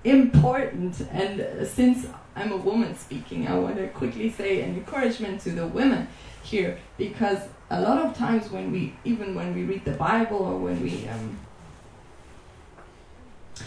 important, 0.05 1.01
and 1.11 1.41
uh, 1.41 1.65
since 1.65 2.07
I'm 2.35 2.53
a 2.53 2.57
woman 2.57 2.97
speaking, 2.97 3.47
I 3.47 3.59
want 3.59 3.77
to 3.77 3.89
quickly 3.89 4.31
say 4.31 4.63
an 4.63 4.75
encouragement 4.75 5.41
to 5.43 5.51
the 5.51 5.67
women 5.67 6.09
here 6.43 6.79
because 6.97 7.41
a 7.71 7.81
lot 7.81 7.99
of 7.99 8.17
times 8.17 8.51
when 8.51 8.73
we, 8.73 8.95
even 9.05 9.35
when 9.35 9.55
we 9.55 9.65
read 9.65 9.85
the 9.85 9.93
Bible 9.93 10.39
or 10.39 10.59
when 10.59 10.83
we, 10.83 11.07
um, 11.09 11.39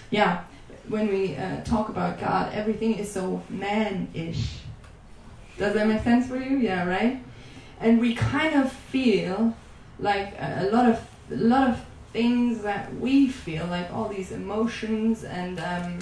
yeah, 0.10 0.44
when 0.88 1.08
we 1.08 1.36
uh, 1.36 1.62
talk 1.64 1.90
about 1.90 2.20
God, 2.20 2.54
everything 2.54 2.96
is 2.96 3.12
so 3.12 3.42
man-ish. 3.50 4.60
Does 5.58 5.74
that 5.76 5.88
make 5.88 6.04
sense 6.04 6.28
for 6.28 6.38
you? 6.38 6.58
Yeah, 6.58 6.86
right. 6.86 7.24
And 7.80 8.00
we 8.00 8.16
kind 8.16 8.56
of 8.56 8.72
feel 8.72 9.56
like 10.00 10.34
a, 10.40 10.64
a 10.64 10.72
lot 10.72 10.90
of 10.90 11.00
a 11.32 11.36
lot 11.36 11.70
of 11.70 11.86
things 12.12 12.62
that 12.64 12.94
we 12.96 13.28
feel, 13.28 13.66
like 13.68 13.92
all 13.92 14.08
these 14.10 14.32
emotions 14.32 15.24
and 15.24 15.60
um, 15.60 16.00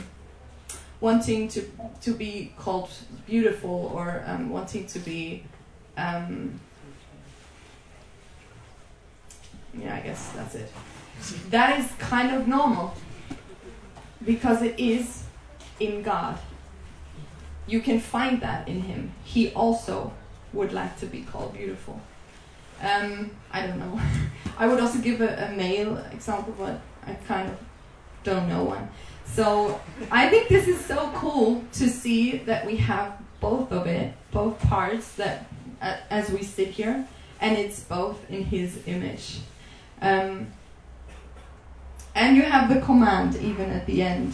wanting 1.02 1.48
to 1.50 1.64
to 2.02 2.14
be 2.14 2.54
called 2.58 2.90
beautiful 3.26 3.92
or 3.94 4.24
um, 4.26 4.50
wanting 4.50 4.86
to 4.86 5.00
be. 5.00 5.44
Um, 5.98 6.60
yeah, 9.74 9.96
I 9.96 10.00
guess 10.00 10.32
that's 10.36 10.56
it. 10.56 10.72
That 11.50 11.80
is 11.80 11.92
kind 12.00 12.36
of 12.36 12.48
normal 12.48 12.94
because 14.26 14.62
it 14.62 14.80
is 14.80 15.24
in 15.80 16.02
God. 16.02 16.38
You 17.68 17.82
can 17.82 18.00
find 18.00 18.42
that 18.42 18.68
in 18.68 18.82
Him. 18.82 19.12
He 19.24 19.52
also 19.54 20.14
would 20.54 20.74
like 20.74 21.00
to 21.00 21.06
be 21.06 21.22
called 21.22 21.54
beautiful. 21.54 22.00
Um, 22.82 23.32
I 23.52 23.66
don't 23.66 23.80
know. 23.80 24.00
I 24.58 24.68
would 24.68 24.80
also 24.80 25.00
give 25.00 25.22
a, 25.22 25.50
a 25.52 25.56
male 25.56 25.98
example, 26.12 26.54
but 26.58 26.82
I 27.06 27.14
kind 27.14 27.50
of 27.50 27.58
don't 28.24 28.50
know 28.50 28.64
one. 28.64 28.90
So 29.34 29.80
I 30.12 30.30
think 30.30 30.50
this 30.50 30.68
is 30.68 30.84
so 30.84 31.10
cool 31.16 31.64
to 31.74 31.90
see 31.90 32.38
that 32.40 32.66
we 32.66 32.76
have 32.78 33.18
both 33.40 33.72
of 33.72 33.88
it, 33.88 34.14
both 34.32 34.60
parts 34.62 35.14
that 35.16 35.46
uh, 35.82 35.98
as 36.10 36.30
we 36.30 36.44
sit 36.44 36.70
here, 36.70 37.08
and 37.40 37.58
it's 37.58 37.80
both 37.80 38.30
in 38.30 38.44
His 38.44 38.86
image. 38.88 39.40
Um, 40.02 40.48
and 42.14 42.36
you 42.36 42.44
have 42.44 42.74
the 42.74 42.82
command 42.82 43.38
even 43.38 43.70
at 43.70 43.86
the 43.86 44.02
end, 44.02 44.34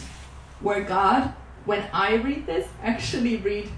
where 0.60 0.82
God, 0.82 1.32
when 1.64 1.84
I 1.92 2.14
read 2.16 2.46
this, 2.46 2.66
actually 2.82 3.36
read 3.36 3.70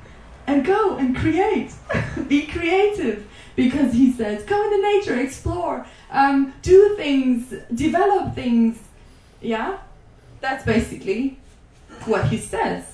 and 0.46 0.64
go 0.64 0.96
and 0.96 1.14
create, 1.14 1.72
be 2.28 2.46
creative, 2.46 3.26
because 3.56 3.92
He 3.92 4.10
says, 4.10 4.42
go 4.44 4.64
into 4.64 4.82
nature, 4.82 5.20
explore, 5.20 5.86
um, 6.10 6.54
do 6.62 6.96
things, 6.96 7.52
develop 7.74 8.34
things. 8.34 8.78
Yeah, 9.42 9.78
that's 10.40 10.64
basically 10.64 11.38
what 12.04 12.26
He 12.26 12.38
says 12.38 12.84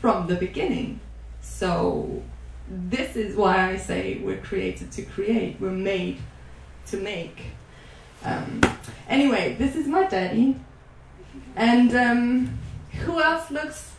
from 0.00 0.26
the 0.26 0.36
beginning. 0.36 1.00
So 1.40 2.22
this 2.68 3.16
is 3.16 3.36
why 3.36 3.70
I 3.70 3.76
say 3.76 4.18
we're 4.22 4.38
created 4.38 4.92
to 4.92 5.02
create. 5.02 5.56
We're 5.60 5.70
made 5.70 6.18
to 6.86 6.96
make. 6.96 7.42
Um, 8.24 8.60
anyway, 9.08 9.56
this 9.58 9.76
is 9.76 9.86
my 9.86 10.06
daddy. 10.06 10.56
And 11.54 11.94
um, 11.96 12.58
who 13.04 13.20
else 13.20 13.50
looks 13.50 13.92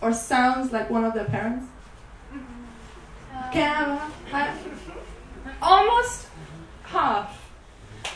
or 0.00 0.12
sounds 0.12 0.72
like 0.72 0.90
one 0.90 1.04
of 1.04 1.14
their 1.14 1.24
parents? 1.24 1.66
Can 3.52 4.00
I- 4.32 4.56
almost 5.62 6.26
half. 6.82 7.40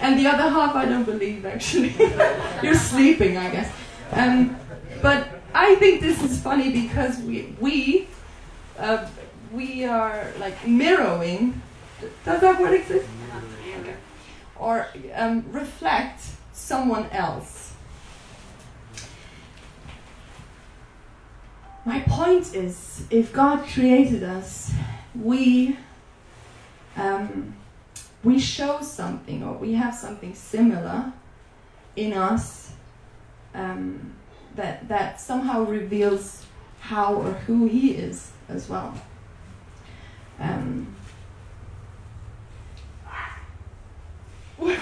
And 0.01 0.19
the 0.19 0.27
other 0.27 0.49
half, 0.49 0.75
I 0.77 0.85
don't 0.85 1.05
believe 1.05 1.45
actually. 1.47 1.95
You're 2.63 2.75
sleeping, 2.75 3.37
I 3.37 3.51
guess. 3.51 3.73
Um, 4.13 4.57
but 5.03 5.29
I 5.55 5.75
think 5.77 6.01
this 6.01 6.23
is 6.23 6.41
funny 6.41 6.73
because 6.73 7.19
we 7.21 7.55
we 7.61 8.09
uh, 8.79 9.07
we 9.53 9.85
are 9.85 10.33
like 10.39 10.67
mirroring. 10.67 11.61
Does 12.25 12.41
that 12.41 12.61
word 12.61 12.75
exist? 12.75 13.09
Okay. 13.81 13.97
Or 14.57 14.87
um, 15.15 15.45
reflect 15.53 16.23
someone 16.53 17.09
else. 17.11 17.75
My 21.85 22.01
point 22.01 22.55
is, 22.55 23.05
if 23.11 23.33
God 23.33 23.67
created 23.67 24.23
us, 24.23 24.73
we 25.15 25.77
um, 26.97 27.55
we 28.25 28.39
show 28.39 28.81
something 28.83 29.43
or 29.43 29.55
we 29.55 29.75
have 29.75 29.95
something 29.95 30.35
similar 30.35 31.13
in 31.97 32.13
us 32.13 32.68
um, 33.59 34.15
that 34.55 34.89
that 34.89 35.21
somehow 35.21 35.65
reveals 35.65 36.47
how 36.81 37.15
or 37.15 37.33
who 37.33 37.67
He 37.67 37.91
is 37.93 38.31
as 38.49 38.69
well. 38.69 38.95
Um, 40.39 40.95
what? 44.57 44.79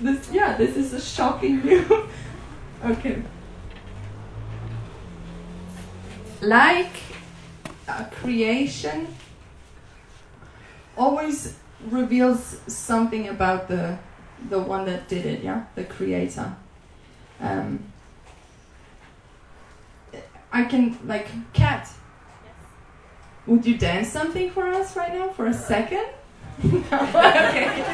this 0.00 0.30
yeah, 0.30 0.56
this 0.56 0.76
is 0.76 0.92
a 0.92 1.00
shocking 1.00 1.60
view. 1.60 2.08
okay. 2.84 3.22
Like 6.42 6.92
a 7.88 8.04
creation 8.04 9.08
always 10.96 11.56
reveals 11.90 12.60
something 12.66 13.28
about 13.28 13.68
the 13.68 13.98
the 14.48 14.58
one 14.58 14.84
that 14.86 15.08
did 15.08 15.26
it, 15.26 15.42
yeah, 15.42 15.64
the 15.74 15.84
creator. 15.84 16.56
Um, 17.40 17.92
I 20.52 20.64
can 20.64 20.98
like 21.06 21.28
cat. 21.52 21.88
Would 23.46 23.66
you 23.66 23.76
dance 23.76 24.08
something 24.08 24.50
for 24.50 24.66
us 24.66 24.96
right 24.96 25.12
now 25.14 25.28
for 25.30 25.46
a 25.46 25.54
second? 25.54 26.06
no? 26.62 26.78
okay. 26.90 27.84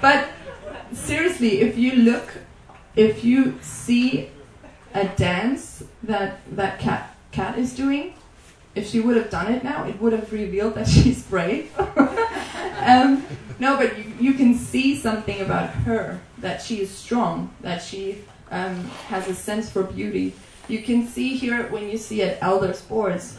but 0.00 0.28
seriously, 0.92 1.60
if 1.60 1.78
you 1.78 1.92
look, 1.92 2.38
if 2.96 3.24
you 3.24 3.58
see 3.62 4.30
a 4.94 5.06
dance 5.08 5.84
that 6.02 6.40
that 6.56 6.78
cat 6.78 7.16
cat 7.30 7.58
is 7.58 7.74
doing, 7.74 8.14
if 8.76 8.88
she 8.88 9.00
would 9.00 9.16
have 9.16 9.30
done 9.30 9.52
it 9.52 9.64
now, 9.64 9.84
it 9.84 10.00
would 10.00 10.12
have 10.12 10.32
revealed 10.32 10.74
that 10.74 10.86
she's 10.94 11.22
brave. 11.22 11.72
um, 11.78 13.26
no, 13.58 13.76
but 13.76 13.98
you, 13.98 14.12
you 14.20 14.34
can 14.34 14.54
see 14.54 14.94
something 14.94 15.40
about 15.40 15.70
her 15.70 16.20
that 16.38 16.62
she 16.62 16.80
is 16.82 16.90
strong, 16.90 17.50
that 17.62 17.82
she 17.82 18.18
um, 18.50 18.84
has 19.08 19.26
a 19.28 19.34
sense 19.34 19.70
for 19.70 19.82
beauty. 19.82 20.34
You 20.68 20.82
can 20.82 21.08
see 21.08 21.36
here 21.36 21.66
when 21.68 21.88
you 21.88 21.96
see 21.96 22.22
at 22.22 22.38
elder 22.42 22.72
sports, 22.74 23.38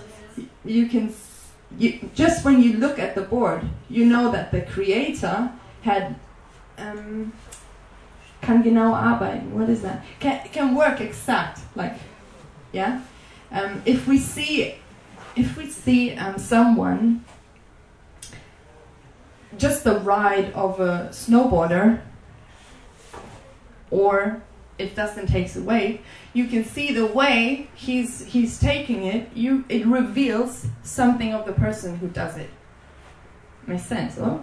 you 0.65 0.87
can 0.87 1.13
you, 1.77 2.09
just 2.15 2.45
when 2.45 2.61
you 2.61 2.77
look 2.77 2.97
at 2.97 3.13
the 3.13 3.21
board, 3.21 3.61
you 3.89 4.05
know 4.05 4.31
that 4.31 4.51
the 4.51 4.61
creator 4.61 5.51
had 5.81 6.15
um, 6.77 7.33
kann 8.41 8.63
genau 8.63 8.93
arbeiten. 8.93 9.51
What 9.51 9.69
is 9.69 9.81
that? 9.81 10.03
Can 10.19 10.47
can 10.53 10.75
work 10.75 11.01
exact 11.01 11.59
like 11.75 11.95
yeah. 12.71 13.01
Um, 13.51 13.81
if 13.85 14.07
we 14.07 14.17
see 14.17 14.75
if 15.37 15.57
we 15.57 15.69
see 15.69 16.13
um, 16.15 16.37
someone 16.37 17.23
just 19.57 19.83
the 19.83 19.99
ride 19.99 20.51
of 20.53 20.79
a 20.79 21.09
snowboarder 21.11 22.01
or 23.89 24.43
it 24.77 24.95
doesn't 24.95 25.27
take 25.27 25.49
wave, 25.55 26.01
you 26.33 26.45
can 26.45 26.63
see 26.63 26.93
the 26.93 27.05
way 27.05 27.69
he's 27.73 28.25
he's 28.25 28.59
taking 28.59 29.03
it 29.03 29.29
you 29.33 29.65
it 29.69 29.85
reveals 29.85 30.67
something 30.83 31.33
of 31.33 31.45
the 31.45 31.53
person 31.53 31.97
who 31.97 32.07
does 32.07 32.37
it. 32.37 32.49
Makes 33.65 33.85
sense 33.85 34.17
huh? 34.17 34.39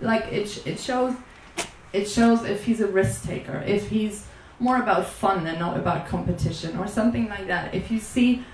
like 0.00 0.24
it, 0.32 0.66
it 0.66 0.80
shows 0.80 1.14
it 1.92 2.08
shows 2.08 2.44
if 2.44 2.64
he's 2.64 2.80
a 2.80 2.86
risk 2.86 3.24
taker 3.24 3.62
if 3.66 3.88
he's 3.88 4.26
more 4.58 4.78
about 4.78 5.06
fun 5.06 5.46
and 5.46 5.58
not 5.58 5.76
about 5.76 6.06
competition 6.06 6.76
or 6.78 6.86
something 6.86 7.28
like 7.28 7.48
that. 7.48 7.74
If 7.74 7.90
you 7.90 7.98
see 7.98 8.44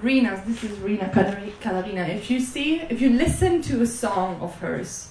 Rina, 0.00 0.40
this 0.46 0.62
is 0.62 0.78
Rina 0.78 1.08
Kalarina. 1.08 2.08
If 2.08 2.30
you 2.30 2.38
see, 2.38 2.82
if 2.82 3.00
you 3.00 3.10
listen 3.10 3.62
to 3.62 3.82
a 3.82 3.86
song 3.86 4.40
of 4.40 4.54
hers, 4.60 5.10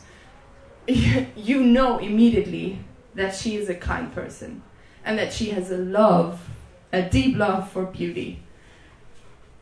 you 0.88 1.62
know 1.62 1.98
immediately 1.98 2.80
that 3.14 3.36
she 3.36 3.58
is 3.58 3.68
a 3.68 3.76
kind 3.76 4.14
person 4.14 4.64
and 5.04 5.20
that 5.20 5.34
she 5.34 5.50
has 5.50 5.72
a 5.72 5.78
love, 5.78 6.50
a 6.94 7.02
deep 7.02 7.36
love 7.36 7.70
for 7.70 7.86
beauty 7.86 8.40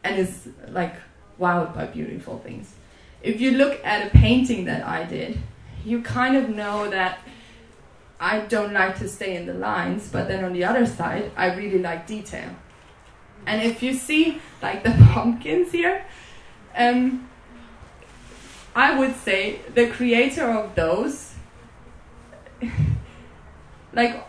and 0.03 0.19
is 0.19 0.47
like 0.69 0.95
wowed 1.39 1.73
by 1.73 1.87
beautiful 1.87 2.37
things. 2.37 2.75
If 3.23 3.41
you 3.41 3.51
look 3.51 3.83
at 3.83 4.05
a 4.05 4.09
painting 4.11 4.65
that 4.65 4.85
I 4.85 5.05
did, 5.05 5.39
you 5.83 6.03
kind 6.03 6.37
of 6.37 6.49
know 6.49 6.87
that 6.91 7.17
I 8.19 8.41
don't 8.41 8.73
like 8.73 8.99
to 8.99 9.09
stay 9.09 9.35
in 9.35 9.47
the 9.47 9.55
lines, 9.55 10.07
but 10.11 10.27
then 10.27 10.43
on 10.45 10.53
the 10.53 10.63
other 10.65 10.85
side, 10.85 11.31
I 11.35 11.55
really 11.55 11.79
like 11.79 12.05
detail. 12.05 12.55
And 13.47 13.61
if 13.61 13.83
you 13.83 13.93
see 13.93 14.41
like 14.61 14.83
the 14.83 14.91
pumpkins 15.11 15.71
here, 15.71 16.05
um, 16.75 17.27
I 18.75 18.97
would 18.99 19.15
say 19.15 19.59
the 19.73 19.87
creator 19.87 20.49
of 20.49 20.75
those, 20.75 21.33
like 23.93 24.25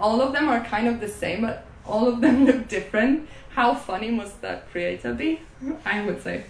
all 0.00 0.20
of 0.20 0.32
them 0.32 0.48
are 0.48 0.64
kind 0.64 0.88
of 0.88 1.00
the 1.00 1.08
same, 1.08 1.42
but 1.42 1.66
all 1.86 2.08
of 2.08 2.20
them 2.20 2.44
look 2.46 2.68
different. 2.68 3.28
How 3.50 3.74
funny 3.74 4.10
must 4.10 4.40
that 4.42 4.70
creator 4.70 5.14
be? 5.14 5.40
I 5.84 6.04
would 6.04 6.22
say. 6.22 6.44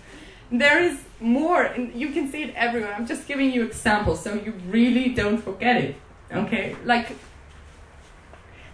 There 0.50 0.82
is 0.82 1.00
more, 1.20 1.62
and 1.62 1.92
you 1.94 2.10
can 2.10 2.30
see 2.30 2.44
it 2.44 2.54
everywhere. 2.54 2.94
I'm 2.94 3.06
just 3.06 3.26
giving 3.26 3.50
you 3.50 3.64
examples 3.64 4.22
so 4.22 4.34
you 4.34 4.52
really 4.68 5.08
don't 5.12 5.38
forget 5.38 5.76
it. 5.82 5.96
Okay? 6.32 6.76
Like, 6.84 7.16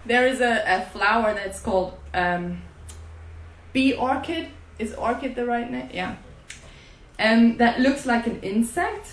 there 0.04 0.26
is 0.26 0.40
a, 0.40 0.62
a 0.66 0.86
flower 0.90 1.34
that's 1.34 1.60
called 1.60 1.96
um, 2.12 2.62
bee 3.72 3.94
orchid. 3.94 4.48
Is 4.78 4.94
orchid 4.94 5.34
the 5.34 5.44
right 5.44 5.70
name? 5.70 5.90
Yeah. 5.92 6.16
Um, 7.18 7.58
that 7.58 7.80
looks 7.80 8.06
like 8.06 8.26
an 8.26 8.40
insect. 8.40 9.12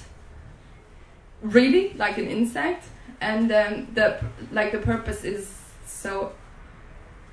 Really, 1.41 1.93
like 1.93 2.17
an 2.17 2.27
insect. 2.27 2.85
And 3.19 3.51
um, 3.51 3.87
the 3.93 4.23
like 4.51 4.71
the 4.71 4.79
purpose 4.79 5.23
is 5.23 5.53
so. 5.85 6.31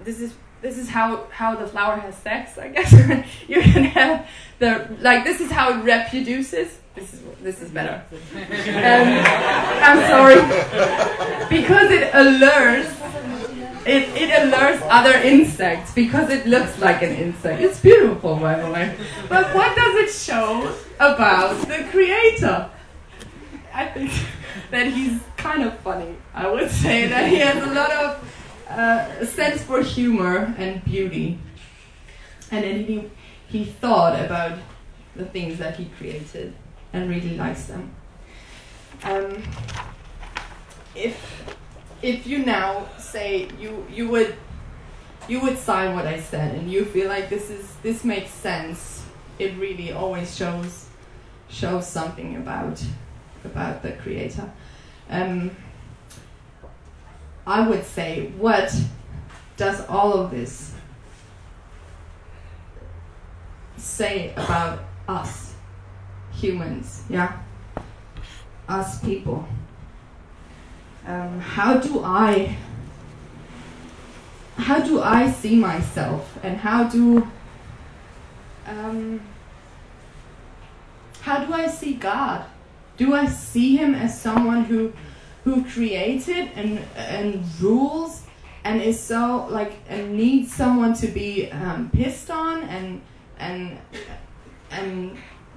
This 0.00 0.20
is 0.20 0.34
this 0.64 0.78
is 0.78 0.88
how 0.88 1.26
how 1.30 1.54
the 1.54 1.66
flower 1.66 1.96
has 1.96 2.16
sex. 2.16 2.58
I 2.58 2.68
guess 2.68 2.92
you 3.48 3.60
can 3.60 3.84
have 3.84 4.26
the 4.58 4.96
like 5.00 5.22
this 5.22 5.40
is 5.40 5.50
how 5.50 5.78
it 5.78 5.84
reproduces. 5.84 6.78
This 6.94 7.12
is 7.12 7.20
this 7.42 7.60
is 7.60 7.70
better. 7.70 8.02
Um, 8.94 9.08
I'm 9.86 10.00
sorry 10.08 10.40
because 11.48 11.90
it 11.90 12.10
allures 12.14 12.86
it, 13.86 14.08
it 14.16 14.42
allures 14.42 14.80
other 14.84 15.14
insects 15.14 15.92
because 15.92 16.30
it 16.30 16.46
looks 16.46 16.78
like 16.78 17.02
an 17.02 17.12
insect. 17.12 17.60
It's 17.60 17.80
beautiful, 17.80 18.36
by 18.36 18.58
the 18.60 18.70
way. 18.70 18.96
But 19.28 19.54
what 19.54 19.76
does 19.76 19.94
it 19.96 20.10
show 20.10 20.74
about 20.98 21.56
the 21.68 21.86
creator? 21.90 22.70
I 23.72 23.86
think 23.86 24.12
that 24.70 24.86
he's 24.86 25.20
kind 25.36 25.64
of 25.64 25.78
funny. 25.80 26.16
I 26.32 26.50
would 26.50 26.70
say 26.70 27.06
that 27.08 27.28
he 27.28 27.36
has 27.36 27.62
a 27.62 27.74
lot 27.74 27.90
of 27.90 28.34
uh, 28.68 29.26
sense 29.26 29.62
for 29.62 29.82
humor 29.82 30.54
and 30.56 30.84
beauty. 30.84 31.38
And 32.50 32.64
then 32.64 32.84
he, 32.84 33.10
he 33.48 33.64
thought 33.64 34.18
about 34.24 34.58
the 35.14 35.24
things 35.26 35.58
that 35.58 35.76
he 35.76 35.86
created 35.98 36.54
and 36.92 37.10
really 37.10 37.36
likes 37.36 37.66
them. 37.66 37.94
Um, 39.02 39.42
if 40.94 41.56
if 42.04 42.26
you 42.26 42.40
now 42.40 42.86
say 42.98 43.48
you 43.58 43.86
you 43.90 44.08
would 44.10 44.34
you 45.26 45.40
would 45.40 45.58
sign 45.58 45.94
what 45.94 46.06
I 46.06 46.20
said 46.20 46.54
and 46.54 46.70
you 46.70 46.84
feel 46.84 47.08
like 47.08 47.30
this 47.30 47.48
is 47.48 47.76
this 47.82 48.04
makes 48.04 48.30
sense, 48.30 49.02
it 49.38 49.56
really 49.56 49.90
always 49.90 50.36
shows 50.36 50.86
shows 51.48 51.88
something 51.88 52.36
about 52.36 52.84
about 53.42 53.82
the 53.82 53.92
creator. 53.92 54.52
Um, 55.08 55.50
I 57.46 57.66
would 57.66 57.84
say, 57.84 58.32
what 58.36 58.74
does 59.56 59.86
all 59.86 60.12
of 60.12 60.30
this 60.30 60.74
say 63.78 64.32
about 64.32 64.80
us 65.08 65.54
humans? 66.32 67.04
Yeah, 67.08 67.38
us 68.68 69.00
people. 69.00 69.48
Um, 71.06 71.40
how 71.40 71.78
do 71.78 72.02
I 72.02 72.56
how 74.56 74.80
do 74.80 75.02
I 75.02 75.30
see 75.30 75.56
myself 75.56 76.38
and 76.42 76.56
how 76.56 76.84
do 76.84 77.28
um, 78.66 79.20
how 81.20 81.44
do 81.44 81.52
I 81.52 81.66
see 81.66 81.94
God? 81.94 82.44
Do 82.96 83.14
I 83.14 83.26
see 83.26 83.76
him 83.76 83.94
as 83.94 84.18
someone 84.18 84.64
who 84.64 84.92
who 85.44 85.64
created 85.64 86.50
and 86.54 86.78
and 86.96 87.44
rules 87.60 88.22
and 88.64 88.80
is 88.80 88.98
so 88.98 89.46
like 89.50 89.74
and 89.88 90.16
needs 90.16 90.52
someone 90.52 90.94
to 90.94 91.08
be 91.08 91.50
um, 91.50 91.90
pissed 91.92 92.30
on 92.30 92.62
and 92.62 93.00
and 93.38 93.78
and 94.70 95.16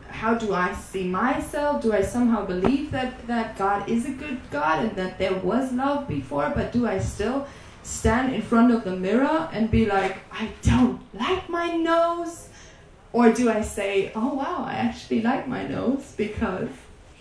how 0.10 0.34
do 0.34 0.54
I 0.54 0.74
see 0.74 1.08
myself? 1.08 1.82
Do 1.82 1.94
I 1.94 2.02
somehow 2.02 2.46
believe 2.46 2.92
that 2.92 3.28
that 3.28 3.58
God 3.58 3.90
is 3.90 4.06
a 4.06 4.12
good 4.12 4.40
God 4.52 4.86
and 4.86 4.96
that 4.96 5.18
there 5.20 5.36
was 5.36 5.72
love 5.74 6.08
before, 6.08 6.52
but 6.56 6.72
do 6.72 6.88
I 6.88 7.00
still 7.00 7.48
stand 7.84 8.34
in 8.34 8.42
front 8.42 8.74
of 8.74 8.84
the 8.84 8.96
mirror 8.96 9.50
and 9.54 9.72
be 9.72 9.86
like, 9.86 10.18
I 10.32 10.50
don't 10.62 11.02
like 11.14 11.50
my 11.50 11.76
nose? 11.76 12.50
Or 13.14 13.32
do 13.32 13.50
I 13.50 13.62
say, 13.62 14.12
oh 14.16 14.34
wow, 14.34 14.66
I 14.68 14.74
actually 14.74 15.22
like 15.22 15.48
my 15.48 15.66
nose 15.68 16.14
because 16.18 16.70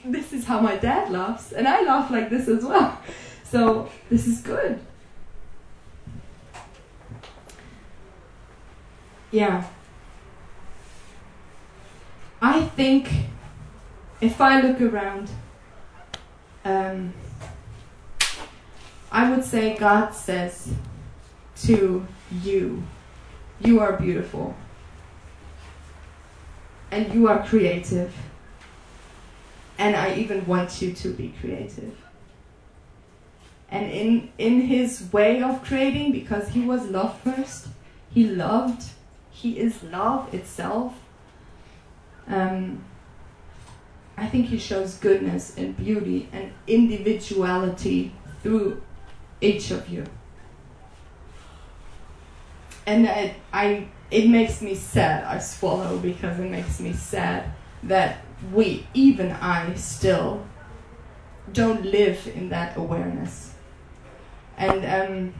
this 0.04 0.32
is 0.32 0.44
how 0.44 0.60
my 0.60 0.76
dad 0.76 1.10
laughs, 1.10 1.52
and 1.52 1.66
I 1.66 1.82
laugh 1.82 2.10
like 2.10 2.30
this 2.30 2.48
as 2.48 2.64
well. 2.64 3.00
So 3.48 3.88
this 4.10 4.26
is 4.26 4.40
good. 4.40 4.80
Yeah. 9.30 9.64
I 12.46 12.62
think 12.76 13.10
if 14.20 14.40
I 14.40 14.60
look 14.60 14.80
around, 14.80 15.30
um, 16.64 17.12
I 19.10 19.30
would 19.30 19.44
say 19.44 19.76
God 19.76 20.12
says 20.12 20.72
to 21.62 22.06
you, 22.42 22.82
You 23.60 23.80
are 23.80 23.94
beautiful, 23.94 24.54
and 26.90 27.12
you 27.12 27.28
are 27.28 27.44
creative 27.44 28.12
and 29.78 29.94
I 29.94 30.14
even 30.14 30.46
want 30.46 30.80
you 30.80 30.92
to 30.92 31.08
be 31.12 31.34
creative. 31.40 31.96
And 33.68 33.90
in 33.90 34.30
in 34.38 34.62
his 34.62 35.12
way 35.12 35.42
of 35.42 35.62
creating, 35.64 36.12
because 36.12 36.48
he 36.50 36.60
was 36.60 36.86
love 36.86 37.18
first, 37.20 37.68
he 38.10 38.24
loved, 38.26 38.84
he 39.30 39.58
is 39.58 39.82
love 39.82 40.32
itself. 40.32 40.94
Um, 42.28 42.84
I 44.16 44.26
think 44.26 44.46
he 44.46 44.58
shows 44.58 44.94
goodness 44.94 45.56
and 45.56 45.76
beauty 45.76 46.28
and 46.32 46.52
individuality 46.66 48.12
through 48.42 48.82
each 49.40 49.70
of 49.70 49.88
you. 49.88 50.04
And 52.86 53.08
I, 53.08 53.36
I 53.52 53.88
it 54.10 54.28
makes 54.28 54.62
me 54.62 54.74
sad. 54.74 55.24
I 55.24 55.38
swallow 55.38 55.98
because 55.98 56.38
it 56.38 56.50
makes 56.50 56.80
me 56.80 56.92
sad 56.92 57.52
that 57.82 58.18
we, 58.52 58.86
even 58.94 59.32
I, 59.32 59.74
still 59.74 60.46
don't 61.52 61.84
live 61.84 62.30
in 62.34 62.48
that 62.50 62.76
awareness. 62.76 63.54
And 64.56 64.84
um, 64.84 65.34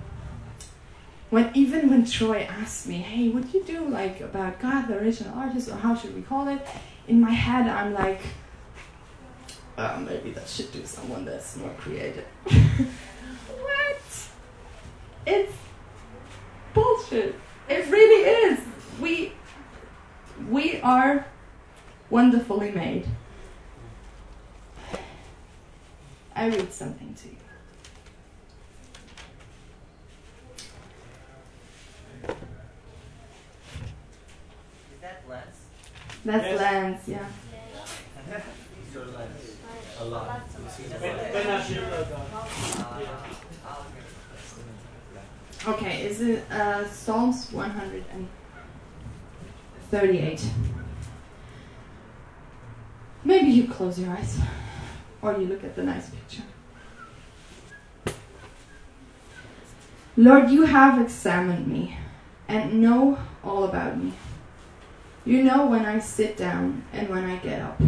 when 1.31 1.51
even 1.55 1.91
when 1.91 2.05
Troy 2.07 2.47
asked 2.49 2.87
me, 2.87 2.99
"Hey, 2.99 3.29
what 3.29 3.51
do 3.51 3.59
you 3.59 3.65
do 3.65 3.89
like 3.89 4.21
about 4.21 4.61
God, 4.61 4.89
the 4.89 4.99
original 4.99 5.37
artist, 5.37 5.69
or 5.69 5.77
how 5.77 5.95
should 5.95 6.15
we 6.15 6.23
call 6.23 6.49
it?" 6.49 6.61
In 7.09 7.21
my 7.21 7.31
head, 7.31 7.69
I'm 7.69 7.93
like, 7.95 8.21
uh, 9.79 10.01
maybe 10.07 10.31
that 10.33 10.49
should 10.49 10.73
do 10.73 10.85
someone 10.85 11.25
that's 11.25 11.57
more 11.57 11.73
creative. 11.79 12.25
what? 12.45 14.03
It's 15.27 15.53
bullshit. 16.73 17.35
It 17.69 17.91
really 17.91 18.53
is. 18.53 18.61
We 19.01 19.33
we 20.49 20.81
are 20.81 21.27
wonderfully 22.11 22.71
made. 22.71 23.07
I 26.35 26.49
read 26.49 26.73
something 26.73 27.15
to 27.15 27.29
you. 27.29 27.37
Is 34.95 35.01
that 35.01 35.23
less? 35.29 35.67
That's 36.27 36.45
Yes. 36.45 36.61
Lance, 36.61 37.03
yeah. 37.07 37.25
A 40.01 40.05
lot. 40.05 40.41
Okay, 45.69 46.07
is 46.07 46.21
it 46.21 46.51
uh, 46.51 46.85
Psalms 46.89 47.53
138? 47.53 50.51
Maybe 53.25 53.47
you 53.47 53.69
close 53.69 54.01
your 54.01 54.11
eyes 54.11 54.41
or 55.23 55.39
you 55.39 55.47
look 55.47 55.63
at 55.63 55.77
the 55.77 55.85
nice 55.85 56.11
picture. 56.11 56.43
Lord, 60.17 60.51
you 60.51 60.65
have 60.65 61.01
examined 61.01 61.69
me 61.69 61.97
and 62.49 62.83
know 62.83 63.17
all 63.45 63.63
about 63.65 63.97
me. 64.03 64.13
You 65.27 65.43
know 65.43 65.67
when 65.67 65.85
I 65.85 65.99
sit 65.99 66.37
down 66.37 66.85
and 66.93 67.09
when 67.09 67.25
I 67.25 67.35
get 67.39 67.61
up. 67.61 67.81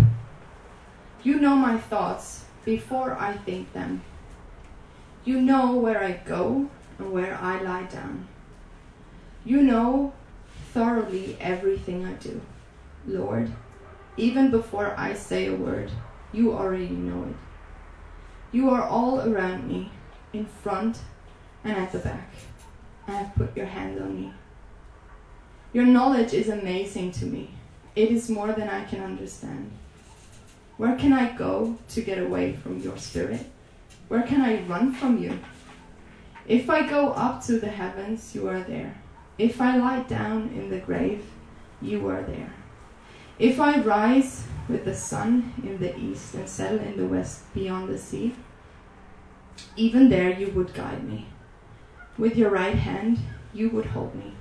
You 1.23 1.39
know 1.39 1.55
my 1.55 1.79
thoughts 1.79 2.47
before 2.65 3.17
I 3.17 3.37
think 3.37 3.73
them. 3.73 4.03
You 5.25 5.41
know 5.41 5.77
where 5.77 6.03
I 6.03 6.21
go 6.25 6.69
and 6.99 7.13
where 7.13 7.39
I 7.41 7.63
lie 7.63 7.85
down. 7.85 8.27
You 9.45 9.63
know 9.63 10.15
thoroughly 10.75 11.37
everything 11.41 12.05
I 12.05 12.15
do. 12.15 12.41
Lord, 13.07 13.53
even 14.17 14.51
before 14.51 14.93
I 14.99 15.15
say 15.15 15.47
a 15.47 15.55
word, 15.55 15.93
you 16.33 16.53
already 16.53 16.89
know 16.89 17.23
it. 17.23 17.37
You 18.51 18.69
are 18.71 18.83
all 18.83 19.21
around 19.21 19.69
me, 19.69 19.93
in 20.33 20.45
front 20.45 20.99
and 21.63 21.77
at 21.77 21.93
the 21.93 21.99
back. 22.01 22.35
I 23.07 23.13
have 23.13 23.35
put 23.37 23.57
your 23.57 23.67
hand 23.67 24.01
on 24.01 24.21
me. 24.21 24.33
Your 25.73 25.85
knowledge 25.85 26.33
is 26.33 26.49
amazing 26.49 27.13
to 27.13 27.27
me. 27.27 27.51
It 27.95 28.11
is 28.11 28.31
more 28.31 28.53
than 28.53 28.69
I 28.69 28.85
can 28.85 29.03
understand. 29.03 29.71
Where 30.79 30.97
can 30.97 31.13
I 31.13 31.37
go 31.37 31.77
to 31.89 32.01
get 32.01 32.19
away 32.19 32.55
from 32.55 32.81
your 32.81 32.97
spirit? 32.97 33.45
Where 34.09 34.23
can 34.23 34.41
I 34.41 34.63
run 34.63 34.93
from 34.93 35.23
you? 35.23 35.39
If 36.47 36.71
I 36.71 36.89
go 36.89 37.11
up 37.11 37.45
to 37.45 37.59
the 37.59 37.69
heavens, 37.69 38.35
you 38.35 38.49
are 38.49 38.61
there. 38.61 39.03
If 39.37 39.61
I 39.61 39.77
lie 39.77 40.03
down 40.03 40.51
in 40.55 40.71
the 40.71 40.79
grave, 40.79 41.25
you 41.83 42.09
are 42.09 42.23
there. 42.23 42.55
If 43.39 43.61
I 43.61 43.81
rise 43.81 44.47
with 44.69 44.85
the 44.85 44.95
sun 44.95 45.53
in 45.63 45.79
the 45.79 45.97
east 45.99 46.35
and 46.35 46.49
settle 46.49 46.81
in 46.81 46.97
the 46.97 47.07
west 47.07 47.53
beyond 47.53 47.89
the 47.89 47.99
sea, 47.99 48.35
even 49.77 50.09
there 50.09 50.31
you 50.31 50.51
would 50.53 50.73
guide 50.73 51.05
me. 51.05 51.27
With 52.17 52.37
your 52.37 52.51
right 52.51 52.75
hand, 52.75 53.19
you 53.53 53.69
would 53.71 53.87
hold 53.87 54.15
me. 54.15 54.35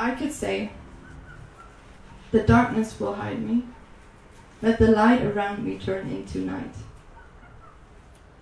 I 0.00 0.12
could 0.12 0.32
say, 0.32 0.70
The 2.30 2.40
darkness 2.40 2.98
will 2.98 3.16
hide 3.16 3.42
me. 3.42 3.64
Let 4.62 4.78
the 4.78 4.90
light 4.90 5.22
around 5.22 5.62
me 5.62 5.78
turn 5.78 6.08
into 6.08 6.38
night. 6.38 6.74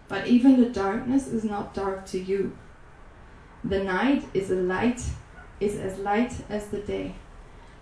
But 0.07 0.29
even 0.29 0.61
the 0.61 0.71
darkness 0.71 1.27
is 1.27 1.43
not 1.43 1.75
dark 1.75 2.07
to 2.07 2.19
you. 2.21 2.57
The 3.65 3.83
night 3.83 4.25
is 4.33 4.53
a 4.53 4.55
light 4.55 5.03
is 5.59 5.75
as 5.75 5.99
light 5.99 6.33
as 6.49 6.69
the 6.69 6.79
day. 6.79 7.17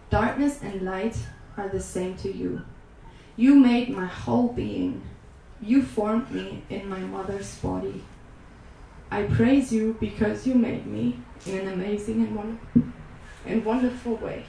Darkness 0.08 0.62
and 0.62 0.80
light 0.80 1.18
are 1.58 1.68
the 1.68 1.80
same 1.80 2.16
to 2.16 2.34
you. 2.34 2.62
You 3.36 3.56
made 3.56 3.90
my 3.90 4.06
whole 4.06 4.48
being. 4.48 5.02
You 5.60 5.82
formed 5.82 6.30
me 6.30 6.62
in 6.70 6.88
my 6.88 7.00
mother's 7.00 7.54
body. 7.56 8.02
I 9.10 9.24
praise 9.24 9.70
you 9.70 9.98
because 10.00 10.46
you 10.46 10.54
made 10.54 10.86
me 10.86 11.20
in 11.44 11.58
an 11.58 11.68
amazing 11.68 12.22
and, 12.22 12.34
won- 12.34 12.85
and 13.46 13.64
wonderful 13.64 14.16
way. 14.16 14.44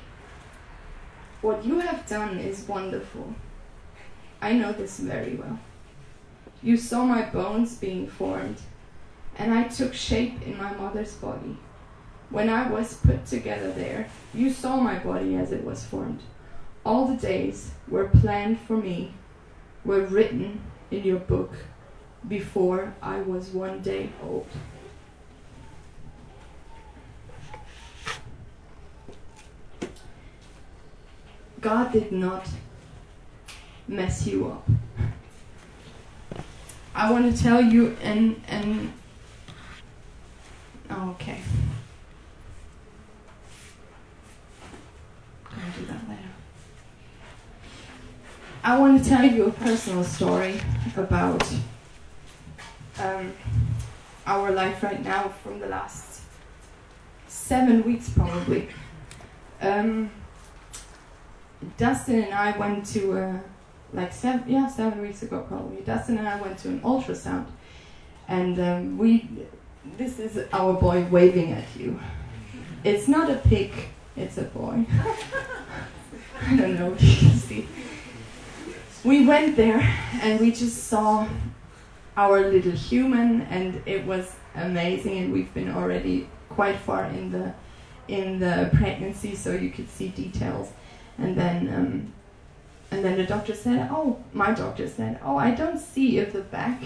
What 1.41 1.63
you 1.63 1.79
have 1.79 2.07
done 2.07 2.39
is 2.39 2.67
wonderful. 2.67 3.35
I 4.41 4.53
know 4.53 4.71
this 4.71 4.99
very 4.99 5.35
well. 5.35 5.59
You 6.63 6.77
saw 6.77 7.05
my 7.05 7.23
bones 7.23 7.75
being 7.75 8.07
formed, 8.07 8.57
and 9.37 9.53
I 9.53 9.67
took 9.67 9.93
shape 9.93 10.41
in 10.41 10.57
my 10.57 10.73
mother's 10.73 11.13
body. 11.13 11.57
When 12.29 12.49
I 12.49 12.69
was 12.69 12.95
put 12.95 13.25
together 13.25 13.71
there, 13.71 14.09
you 14.33 14.51
saw 14.51 14.77
my 14.77 14.99
body 14.99 15.35
as 15.35 15.51
it 15.51 15.63
was 15.63 15.85
formed. 15.85 16.21
All 16.83 17.05
the 17.05 17.15
days 17.15 17.71
were 17.87 18.09
planned 18.09 18.59
for 18.61 18.77
me, 18.77 19.13
were 19.85 20.01
written 20.01 20.61
in 20.91 21.03
your 21.03 21.19
book 21.19 21.53
before 22.27 22.95
I 23.01 23.21
was 23.21 23.49
one 23.49 23.81
day 23.81 24.09
old. 24.23 24.47
God 31.61 31.91
did 31.91 32.11
not 32.11 32.47
mess 33.87 34.27
you 34.27 34.47
up. 34.47 34.67
I 36.93 37.11
want 37.11 37.35
to 37.35 37.43
tell 37.43 37.61
you 37.61 37.95
and 38.01 38.41
and 38.47 38.93
oh, 40.89 41.11
okay. 41.11 41.39
I'll 45.45 45.79
do 45.79 45.85
that 45.85 46.09
later. 46.09 46.21
I 48.63 48.77
want 48.77 49.03
to 49.03 49.09
tell 49.09 49.23
you 49.23 49.45
a 49.45 49.51
personal 49.51 50.03
story 50.03 50.59
about 50.95 51.47
um, 52.99 53.33
our 54.25 54.51
life 54.51 54.83
right 54.83 55.03
now 55.03 55.29
from 55.43 55.59
the 55.59 55.67
last 55.67 56.21
seven 57.27 57.83
weeks, 57.83 58.09
probably. 58.09 58.69
Um, 59.61 60.11
Dustin 61.77 62.23
and 62.23 62.33
I 62.33 62.57
went 62.57 62.85
to 62.87 63.17
a, 63.17 63.41
like 63.93 64.13
seven, 64.13 64.49
yeah, 64.49 64.67
seven 64.67 65.01
weeks 65.01 65.23
ago 65.23 65.45
probably. 65.47 65.81
Dustin 65.81 66.17
and 66.17 66.27
I 66.27 66.39
went 66.41 66.57
to 66.59 66.69
an 66.69 66.81
ultrasound, 66.81 67.47
and 68.27 68.59
um, 68.59 68.97
we. 68.97 69.27
This 69.97 70.19
is 70.19 70.37
our 70.51 70.73
boy 70.73 71.05
waving 71.05 71.53
at 71.53 71.63
you. 71.77 71.99
It's 72.83 73.07
not 73.07 73.29
a 73.29 73.35
pig. 73.35 73.73
It's 74.17 74.37
a 74.37 74.43
boy. 74.43 74.85
I 76.45 76.55
don't 76.55 76.75
know 76.77 76.93
if 76.93 77.01
you 77.01 77.29
can 77.29 77.37
see. 77.37 77.67
We 79.03 79.25
went 79.25 79.55
there 79.55 79.79
and 80.21 80.39
we 80.39 80.51
just 80.51 80.85
saw 80.85 81.27
our 82.17 82.49
little 82.49 82.71
human, 82.71 83.41
and 83.43 83.81
it 83.85 84.05
was 84.05 84.35
amazing. 84.55 85.17
And 85.19 85.33
we've 85.33 85.53
been 85.53 85.71
already 85.71 86.27
quite 86.49 86.77
far 86.77 87.05
in 87.05 87.31
the 87.31 87.53
in 88.07 88.39
the 88.39 88.69
pregnancy, 88.73 89.35
so 89.35 89.53
you 89.53 89.69
could 89.69 89.89
see 89.89 90.09
details. 90.09 90.71
And 91.17 91.35
then 91.35 91.73
um, 91.73 92.13
and 92.91 93.03
then 93.03 93.17
the 93.17 93.25
doctor 93.25 93.55
said, 93.55 93.89
"Oh, 93.91 94.23
my 94.33 94.51
doctor 94.51 94.87
said, 94.87 95.19
oh, 95.23 95.37
I 95.37 95.51
don't 95.51 95.79
see 95.79 96.19
if 96.19 96.33
the 96.33 96.41
back 96.41 96.81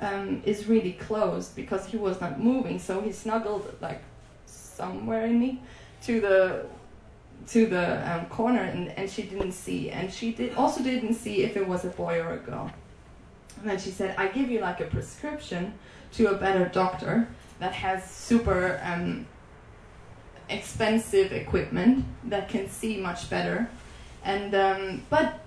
um, 0.00 0.42
is 0.44 0.66
really 0.66 0.92
closed 0.92 1.54
because 1.54 1.86
he 1.86 1.96
was 1.96 2.20
not 2.20 2.40
moving, 2.40 2.78
so 2.78 3.00
he 3.00 3.12
snuggled 3.12 3.76
like 3.80 4.02
somewhere 4.46 5.26
in 5.26 5.38
me 5.38 5.60
to 6.02 6.20
the 6.20 6.66
to 7.48 7.66
the 7.66 8.12
um, 8.12 8.26
corner, 8.26 8.62
and, 8.62 8.88
and 8.90 9.10
she 9.10 9.22
didn't 9.22 9.52
see, 9.52 9.90
and 9.90 10.12
she 10.12 10.32
did 10.32 10.54
also 10.54 10.82
didn't 10.82 11.14
see 11.14 11.42
if 11.42 11.56
it 11.56 11.66
was 11.66 11.84
a 11.84 11.88
boy 11.88 12.20
or 12.20 12.34
a 12.34 12.38
girl. 12.38 12.70
And 13.60 13.70
then 13.70 13.78
she 13.78 13.90
said, 13.90 14.14
I 14.16 14.28
give 14.28 14.50
you 14.50 14.60
like 14.60 14.80
a 14.80 14.86
prescription 14.86 15.74
to 16.12 16.28
a 16.28 16.34
better 16.34 16.66
doctor 16.68 17.28
that 17.58 17.72
has 17.72 18.08
super 18.08 18.80
um, 18.84 19.26
expensive 20.52 21.32
equipment 21.32 22.04
that 22.24 22.48
can 22.48 22.68
see 22.68 22.96
much 22.96 23.28
better, 23.30 23.68
and 24.24 24.54
um, 24.54 25.02
but 25.10 25.40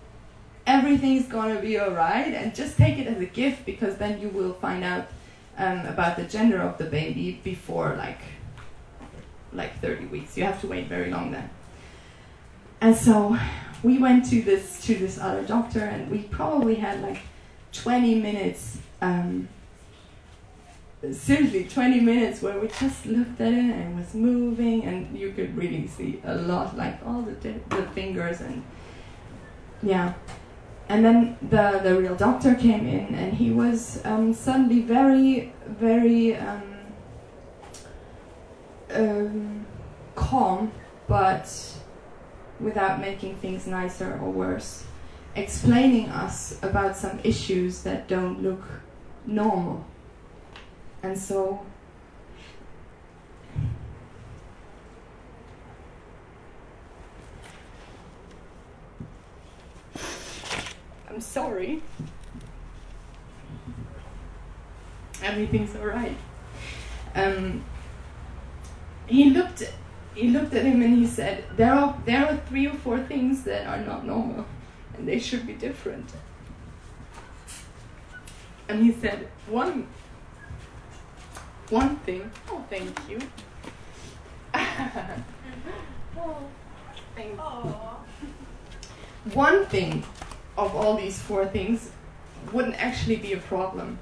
everything's 0.67 1.27
gonna 1.27 1.59
be 1.59 1.79
alright, 1.79 2.33
and 2.33 2.55
just 2.55 2.77
take 2.77 2.97
it 2.97 3.07
as 3.07 3.19
a 3.19 3.25
gift 3.25 3.65
because 3.65 3.97
then 3.97 4.19
you 4.19 4.29
will 4.29 4.53
find 4.53 4.83
out 4.83 5.07
um, 5.57 5.85
about 5.85 6.17
the 6.17 6.23
gender 6.23 6.61
of 6.61 6.77
the 6.77 6.85
baby 6.85 7.39
before 7.43 7.95
like 7.97 8.19
like 9.53 9.79
30 9.79 10.07
weeks. 10.07 10.37
You 10.37 10.43
have 10.43 10.59
to 10.61 10.67
wait 10.67 10.87
very 10.87 11.09
long 11.09 11.31
then. 11.31 11.49
And 12.81 12.95
so 12.95 13.37
we 13.83 13.97
went 13.97 14.25
to 14.29 14.41
this 14.41 14.85
to 14.85 14.95
this 14.95 15.17
other 15.17 15.43
doctor, 15.43 15.79
and 15.79 16.11
we 16.11 16.23
probably 16.23 16.75
had 16.75 17.01
like 17.01 17.19
20 17.71 18.15
minutes. 18.15 18.79
Um, 19.01 19.47
seriously, 21.11 21.65
20 21.65 21.99
minutes 21.99 22.41
where 22.41 22.59
we 22.59 22.67
just 22.67 23.05
looked 23.05 23.39
at 23.41 23.53
it 23.53 23.59
and 23.59 23.93
it 23.93 23.95
was 23.95 24.13
moving, 24.13 24.83
and 24.83 25.17
you 25.17 25.31
could 25.33 25.55
really 25.55 25.87
see 25.87 26.21
a 26.23 26.35
lot, 26.35 26.75
like 26.77 26.99
all 27.05 27.21
the 27.21 27.33
the 27.69 27.83
fingers 27.93 28.41
and 28.41 28.63
yeah. 29.83 30.13
And 30.87 31.03
then 31.03 31.37
the 31.41 31.79
the 31.83 31.95
real 31.99 32.15
doctor 32.15 32.55
came 32.55 32.87
in, 32.87 33.15
and 33.15 33.33
he 33.33 33.51
was 33.51 34.05
um, 34.05 34.33
suddenly 34.33 34.81
very 34.81 35.53
very. 35.67 36.35
Um, 36.35 36.75
um, 38.93 39.65
calm, 40.15 40.71
but 41.07 41.49
without 42.59 42.99
making 42.99 43.35
things 43.37 43.67
nicer 43.67 44.19
or 44.21 44.31
worse, 44.31 44.85
explaining 45.35 46.09
us 46.09 46.57
about 46.63 46.95
some 46.95 47.19
issues 47.23 47.83
that 47.83 48.07
don't 48.07 48.41
look 48.41 48.63
normal. 49.25 49.85
And 51.05 51.15
so 51.15 51.63
I'm 61.07 61.21
sorry. 61.21 61.83
Everything's 65.21 65.75
alright. 65.75 66.17
Um, 67.13 67.63
he 69.05 69.29
looked 69.29 69.61
he 70.15 70.29
looked 70.29 70.55
at 70.55 70.65
him 70.65 70.81
and 70.81 70.97
he 70.97 71.05
said 71.05 71.43
there 71.55 71.71
are 71.71 71.95
there 72.05 72.25
are 72.25 72.37
three 72.49 72.65
or 72.65 72.73
four 72.73 72.99
things 73.03 73.43
that 73.43 73.67
are 73.67 73.85
not 73.85 74.07
normal 74.07 74.43
and 74.97 75.07
they 75.07 75.19
should 75.19 75.45
be 75.45 75.53
different 75.53 76.09
and 78.67 78.83
he 78.83 78.91
said 78.91 79.27
one 79.47 79.87
one? 81.69 81.95
Thing. 81.97 82.31
Oh 82.49 82.63
thank 82.69 83.09
you. 83.09 83.19
Oh, 86.17 86.37
thank 87.15 87.31
you. 87.31 87.35
one 89.33 89.65
thing 89.65 90.03
of 90.57 90.75
all 90.75 90.95
these 90.95 91.19
four 91.19 91.45
things 91.47 91.91
wouldn't 92.53 92.75
actually 92.75 93.15
be 93.17 93.33
a 93.33 93.37
problem. 93.37 93.97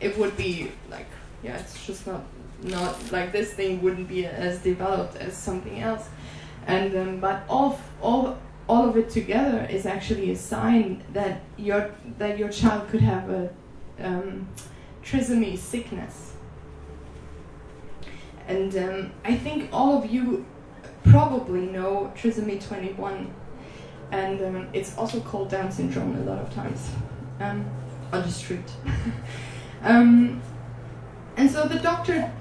It 0.00 0.18
would 0.18 0.36
be 0.36 0.72
like 0.90 1.06
yeah 1.42 1.56
it's 1.56 1.86
just 1.86 2.06
not 2.06 2.24
not 2.62 3.12
like 3.12 3.30
this 3.30 3.52
thing 3.52 3.80
wouldn't 3.80 4.08
be 4.08 4.26
as 4.26 4.58
developed 4.58 5.16
as 5.16 5.36
something 5.36 5.80
else. 5.80 6.08
And 6.66 6.96
um, 6.96 7.20
but 7.20 7.44
all 7.48 7.78
all 8.02 8.38
all 8.68 8.88
of 8.88 8.96
it 8.96 9.08
together 9.08 9.66
is 9.70 9.86
actually 9.86 10.32
a 10.32 10.36
sign 10.36 11.04
that 11.12 11.40
your 11.56 11.92
that 12.18 12.38
your 12.38 12.48
child 12.48 12.88
could 12.88 13.00
have 13.00 13.30
a 13.30 13.50
um, 14.00 14.48
trisomy 15.02 15.56
sickness 15.56 16.34
And 18.48 18.74
um, 18.76 19.12
I 19.24 19.36
think 19.36 19.68
all 19.72 20.02
of 20.02 20.10
you 20.10 20.44
probably 21.04 21.66
know 21.66 22.12
trisomy 22.16 22.66
21, 22.66 23.30
and 24.10 24.40
um, 24.42 24.68
it's 24.72 24.96
also 24.96 25.20
called 25.20 25.50
Down 25.50 25.70
syndrome 25.70 26.16
a 26.16 26.24
lot 26.24 26.38
of 26.38 26.52
times 26.54 26.90
um, 27.40 27.70
on 28.10 28.22
the 28.22 28.30
street. 28.30 28.70
um, 29.82 30.40
and 31.36 31.50
so 31.50 31.68
the 31.68 31.78
doctor 31.78 32.32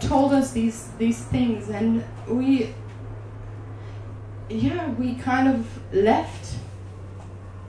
told 0.00 0.32
us 0.32 0.52
these 0.52 0.88
these 0.98 1.24
things, 1.24 1.68
and 1.68 2.04
we, 2.28 2.72
yeah, 4.48 4.88
we 4.92 5.16
kind 5.16 5.48
of 5.48 5.92
left. 5.92 6.54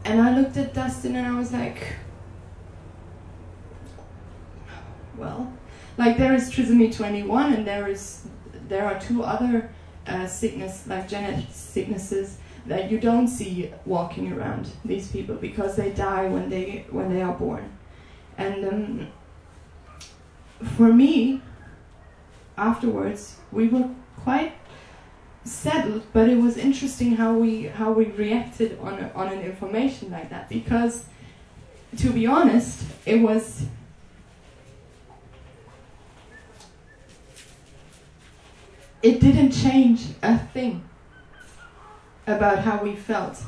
And 0.05 0.21
I 0.21 0.37
looked 0.39 0.55
at 0.55 0.73
Dustin 0.73 1.17
and 1.17 1.27
I 1.27 1.37
was 1.37 1.51
like, 1.51 1.95
well, 5.17 5.51
like 5.97 6.17
there 6.17 6.33
is 6.33 6.51
trisomy 6.51 6.95
21 6.95 7.53
and 7.53 7.67
there 7.67 7.87
is 7.87 8.27
there 8.67 8.85
are 8.85 8.99
two 8.99 9.23
other 9.23 9.69
uh, 10.07 10.27
sickness 10.27 10.85
like 10.87 11.07
genetic 11.07 11.45
sicknesses 11.51 12.37
that 12.65 12.91
you 12.91 12.99
don't 12.99 13.27
see 13.27 13.71
walking 13.85 14.31
around 14.31 14.69
these 14.83 15.11
people 15.11 15.35
because 15.35 15.75
they 15.75 15.91
die 15.91 16.27
when 16.27 16.49
they 16.49 16.85
when 16.91 17.13
they 17.13 17.21
are 17.21 17.33
born. 17.33 17.77
And 18.37 18.65
um, 18.65 19.07
for 20.75 20.93
me 20.93 21.41
afterwards 22.57 23.37
we 23.51 23.67
were 23.67 23.89
quite 24.15 24.53
settled 25.43 26.03
but 26.11 26.27
it 26.27 26.37
was 26.37 26.57
interesting 26.57 27.15
how 27.15 27.33
we 27.33 27.63
how 27.63 27.91
we 27.91 28.05
reacted 28.05 28.77
on 28.79 28.99
a, 28.99 29.11
on 29.13 29.29
an 29.29 29.39
information 29.41 30.11
like 30.11 30.29
that 30.29 30.49
because 30.49 31.05
to 31.95 32.11
be 32.11 32.25
honest 32.27 32.83
it 33.05 33.21
was 33.21 33.65
it 39.07 39.21
didn't 39.21 39.51
change 39.51 40.01
a 40.21 40.37
thing 40.37 40.83
about 42.27 42.59
how 42.59 42.83
we 42.83 42.93
felt. 42.93 43.41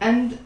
And 0.00 0.38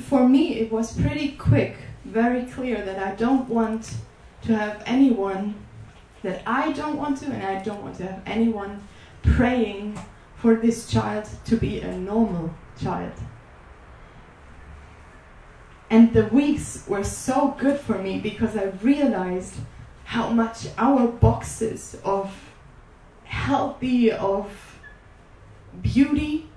for 0.00 0.28
me, 0.28 0.54
it 0.54 0.72
was 0.72 1.00
pretty 1.00 1.32
quick, 1.32 1.76
very 2.04 2.42
clear 2.42 2.84
that 2.84 2.98
I 2.98 3.14
don't 3.14 3.48
want 3.48 3.94
to 4.42 4.56
have 4.56 4.82
anyone 4.84 5.54
that 6.22 6.42
I 6.44 6.72
don't 6.72 6.96
want 6.96 7.18
to, 7.18 7.26
and 7.26 7.42
I 7.42 7.62
don't 7.62 7.82
want 7.82 7.96
to 7.98 8.06
have 8.08 8.22
anyone 8.26 8.82
praying 9.22 9.96
for 10.40 10.54
this 10.54 10.88
child 10.88 11.28
to 11.44 11.56
be 11.56 11.80
a 11.80 11.96
normal 11.96 12.54
child. 12.80 13.12
And 15.90 16.12
the 16.12 16.26
weeks 16.26 16.84
were 16.86 17.04
so 17.04 17.56
good 17.58 17.78
for 17.80 17.98
me 17.98 18.18
because 18.20 18.56
I 18.56 18.72
realized 18.82 19.54
how 20.04 20.30
much 20.30 20.68
our 20.78 21.08
boxes 21.08 21.96
of 22.04 22.32
healthy, 23.24 24.10
of 24.12 24.78
beauty, 25.82 26.48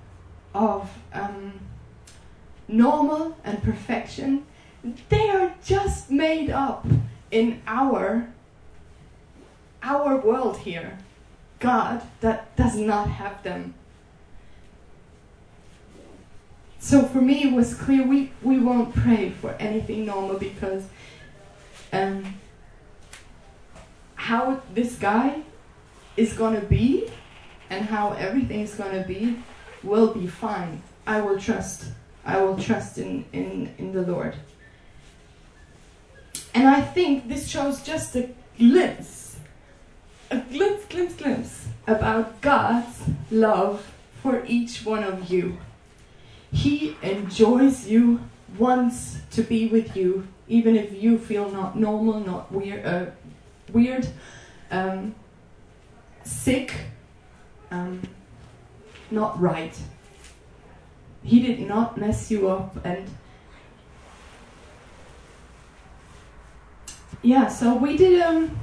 of 0.54 0.90
um, 1.14 1.60
normal 2.68 3.38
and 3.44 3.62
perfection, 3.64 4.46
they 5.10 5.30
are 5.30 5.54
just 5.64 6.12
made 6.12 6.50
up 6.50 6.86
in 7.32 7.62
our 7.68 8.28
our 9.82 10.16
world 10.18 10.58
here. 10.60 10.98
God 11.64 12.02
that 12.20 12.54
does 12.58 12.76
not 12.76 13.08
have 13.10 13.42
them. 13.42 13.74
So 16.78 17.04
for 17.04 17.22
me, 17.22 17.46
it 17.46 17.54
was 17.54 17.74
clear 17.74 18.06
we, 18.06 18.34
we 18.42 18.60
won't 18.60 18.94
pray 18.94 19.30
for 19.30 19.52
anything 19.52 20.06
normal 20.06 20.38
because 20.38 20.84
um, 21.94 22.38
how 24.16 24.62
this 24.74 24.96
guy 24.96 25.42
is 26.18 26.34
going 26.34 26.60
to 26.60 26.68
be 26.68 27.10
and 27.70 27.86
how 27.86 28.12
everything 28.12 28.60
is 28.60 28.76
going 28.76 29.02
to 29.02 29.08
be 29.08 29.42
will 29.84 30.14
be 30.14 30.28
fine. 30.28 30.82
I 31.08 31.22
will 31.22 31.40
trust. 31.40 31.86
I 32.26 32.42
will 32.42 32.58
trust 32.58 32.98
in, 32.98 33.24
in, 33.32 33.74
in 33.78 33.94
the 33.94 34.02
Lord. 34.02 34.36
And 36.54 36.68
I 36.68 36.82
think 36.82 37.30
this 37.30 37.48
shows 37.48 37.82
just 37.84 38.14
a 38.18 38.30
glimpse 38.58 39.23
a 40.34 40.40
glimpse, 40.50 40.86
glimpse, 40.86 41.14
glimpse 41.14 41.68
about 41.86 42.42
God's 42.42 43.04
love 43.30 43.94
for 44.22 44.44
each 44.48 44.84
one 44.84 45.04
of 45.04 45.30
you. 45.30 45.58
He 46.52 46.98
enjoys 47.04 47.88
you, 47.88 48.20
wants 48.58 49.18
to 49.32 49.44
be 49.44 49.68
with 49.68 49.96
you, 49.96 50.28
even 50.48 50.76
if 50.76 50.92
you 51.02 51.20
feel 51.20 51.52
not 51.52 51.78
normal, 51.78 52.20
not 52.20 52.52
weird, 52.52 52.84
uh, 52.84 53.06
weird, 53.72 54.08
um, 54.72 55.14
sick, 56.24 56.74
um, 57.70 58.02
not 59.12 59.40
right. 59.40 59.78
He 61.24 61.42
did 61.42 61.60
not 61.60 61.96
mess 61.98 62.32
you 62.32 62.50
up 62.50 62.84
and 62.84 63.08
yeah, 67.22 67.48
so 67.48 67.76
we 67.76 67.96
did 67.96 68.20
um 68.22 68.58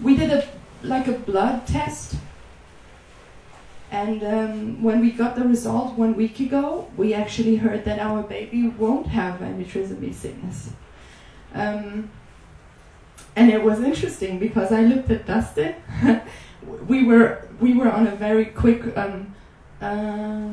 we 0.00 0.16
did 0.16 0.30
a 0.30 0.48
like 0.82 1.06
a 1.08 1.12
blood 1.12 1.66
test. 1.66 2.16
And 3.90 4.22
um, 4.22 4.82
when 4.82 5.00
we 5.00 5.10
got 5.10 5.34
the 5.34 5.42
result 5.42 5.98
one 5.98 6.14
week 6.14 6.38
ago, 6.38 6.88
we 6.96 7.12
actually 7.12 7.56
heard 7.56 7.84
that 7.84 7.98
our 7.98 8.22
baby 8.22 8.68
won't 8.68 9.08
have 9.08 9.40
trisomy 9.40 10.14
sickness. 10.14 10.70
Um, 11.54 12.10
and 13.34 13.50
it 13.50 13.62
was 13.62 13.80
interesting 13.80 14.38
because 14.38 14.72
I 14.72 14.82
looked 14.82 15.10
at 15.10 15.26
Dustin. 15.26 15.74
we 16.86 17.04
were 17.04 17.48
we 17.60 17.74
were 17.74 17.90
on 17.90 18.06
a 18.06 18.14
very 18.16 18.46
quick 18.46 18.96
um, 18.96 19.34
uh, 19.80 20.50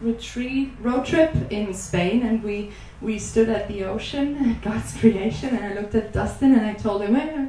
retreat 0.00 0.72
road 0.80 1.04
trip 1.04 1.34
in 1.50 1.72
Spain, 1.74 2.22
and 2.22 2.42
we 2.42 2.72
we 3.00 3.18
stood 3.18 3.48
at 3.48 3.68
the 3.68 3.84
ocean, 3.84 4.58
God's 4.62 4.96
creation, 4.96 5.56
and 5.56 5.64
I 5.64 5.80
looked 5.80 5.94
at 5.94 6.12
Dustin 6.12 6.54
and 6.54 6.66
I 6.66 6.74
told 6.74 7.02
him, 7.02 7.14
hey, 7.14 7.48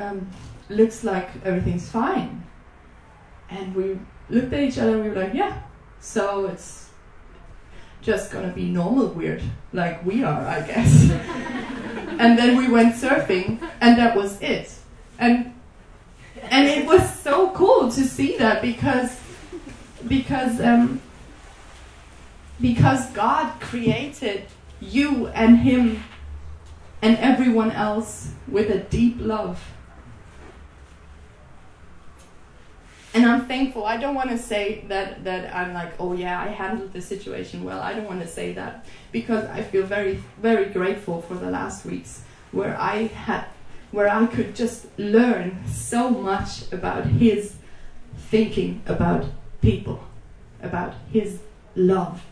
um, 0.00 0.30
looks 0.68 1.04
like 1.04 1.28
everything's 1.44 1.88
fine. 1.90 2.44
And 3.50 3.74
we 3.74 3.98
looked 4.28 4.52
at 4.52 4.60
each 4.60 4.78
other 4.78 4.94
and 4.94 5.04
we 5.04 5.08
were 5.10 5.22
like, 5.22 5.34
yeah, 5.34 5.62
so 6.00 6.46
it's 6.46 6.88
just 8.02 8.30
gonna 8.30 8.52
be 8.52 8.66
normal 8.66 9.08
weird, 9.08 9.42
like 9.72 10.04
we 10.04 10.22
are, 10.22 10.46
I 10.46 10.60
guess. 10.60 11.10
and 12.18 12.38
then 12.38 12.56
we 12.56 12.68
went 12.68 12.94
surfing, 12.94 13.60
and 13.80 13.98
that 13.98 14.16
was 14.16 14.40
it. 14.40 14.72
And 15.18 15.54
and 16.42 16.66
it 16.66 16.86
was 16.86 17.18
so 17.20 17.50
cool 17.50 17.90
to 17.90 18.04
see 18.04 18.38
that 18.38 18.62
because 18.62 19.18
because 20.06 20.60
um, 20.60 21.00
because 22.60 23.10
God 23.12 23.60
created 23.60 24.44
you 24.80 25.26
and 25.28 25.58
him 25.58 26.04
and 27.02 27.16
everyone 27.18 27.72
else 27.72 28.32
with 28.46 28.70
a 28.70 28.78
deep 28.78 29.16
love 29.18 29.62
and 33.18 33.26
I'm 33.26 33.46
thankful. 33.46 33.84
I 33.84 33.96
don't 33.96 34.14
want 34.14 34.30
to 34.30 34.38
say 34.38 34.84
that 34.88 35.24
that 35.24 35.54
I'm 35.54 35.74
like, 35.74 35.92
oh 35.98 36.12
yeah, 36.12 36.40
I 36.40 36.48
handled 36.48 36.92
the 36.92 37.02
situation 37.02 37.64
well. 37.64 37.80
I 37.80 37.92
don't 37.92 38.06
want 38.06 38.20
to 38.20 38.28
say 38.28 38.52
that 38.52 38.86
because 39.12 39.44
I 39.46 39.62
feel 39.62 39.84
very 39.84 40.22
very 40.40 40.66
grateful 40.66 41.20
for 41.22 41.34
the 41.34 41.50
last 41.50 41.84
weeks 41.84 42.22
where 42.52 42.78
I 42.78 43.08
had 43.08 43.46
where 43.90 44.08
I 44.08 44.26
could 44.26 44.54
just 44.54 44.86
learn 44.98 45.66
so 45.66 46.10
much 46.10 46.70
about 46.72 47.06
his 47.06 47.56
thinking 48.30 48.82
about 48.86 49.24
people, 49.62 50.00
about 50.62 50.94
his 51.12 51.40
love 51.74 52.24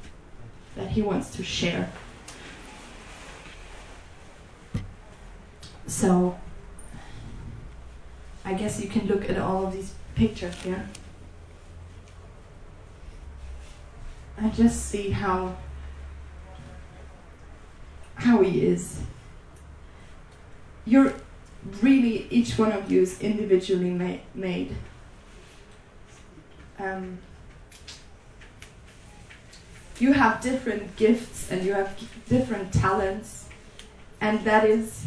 that 0.77 0.91
he 0.91 1.03
wants 1.03 1.35
to 1.37 1.43
share. 1.43 1.91
So 5.87 6.39
I 8.45 8.55
guess 8.55 8.81
you 8.81 8.89
can 8.89 9.07
look 9.07 9.29
at 9.29 9.39
all 9.39 9.67
of 9.67 9.73
these 9.73 9.96
picture 10.17 10.49
here. 10.49 10.89
I 14.39 14.49
just 14.49 14.87
see 14.87 15.11
how 15.11 15.57
how 18.17 18.43
he 18.43 18.67
is. 18.67 19.03
You're 20.85 21.15
really 21.83 22.27
each 22.31 22.59
one 22.59 22.73
of 22.73 22.91
you 22.91 23.03
is 23.03 23.21
individually 23.21 23.91
ma- 23.91 24.23
made. 24.35 24.75
Um, 26.79 27.19
you 29.99 30.13
have 30.13 30.41
different 30.41 30.97
gifts 30.97 31.51
and 31.51 31.65
you 31.65 31.73
have 31.75 31.99
different 32.29 32.73
talents, 32.73 33.49
and 34.21 34.41
that 34.45 34.65
is 34.65 35.07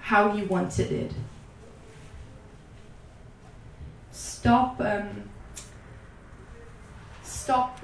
how 0.00 0.30
he 0.30 0.42
wanted 0.42 0.92
it 0.92 1.12
stop 4.46 4.80
um, 4.80 5.28
stop 7.24 7.80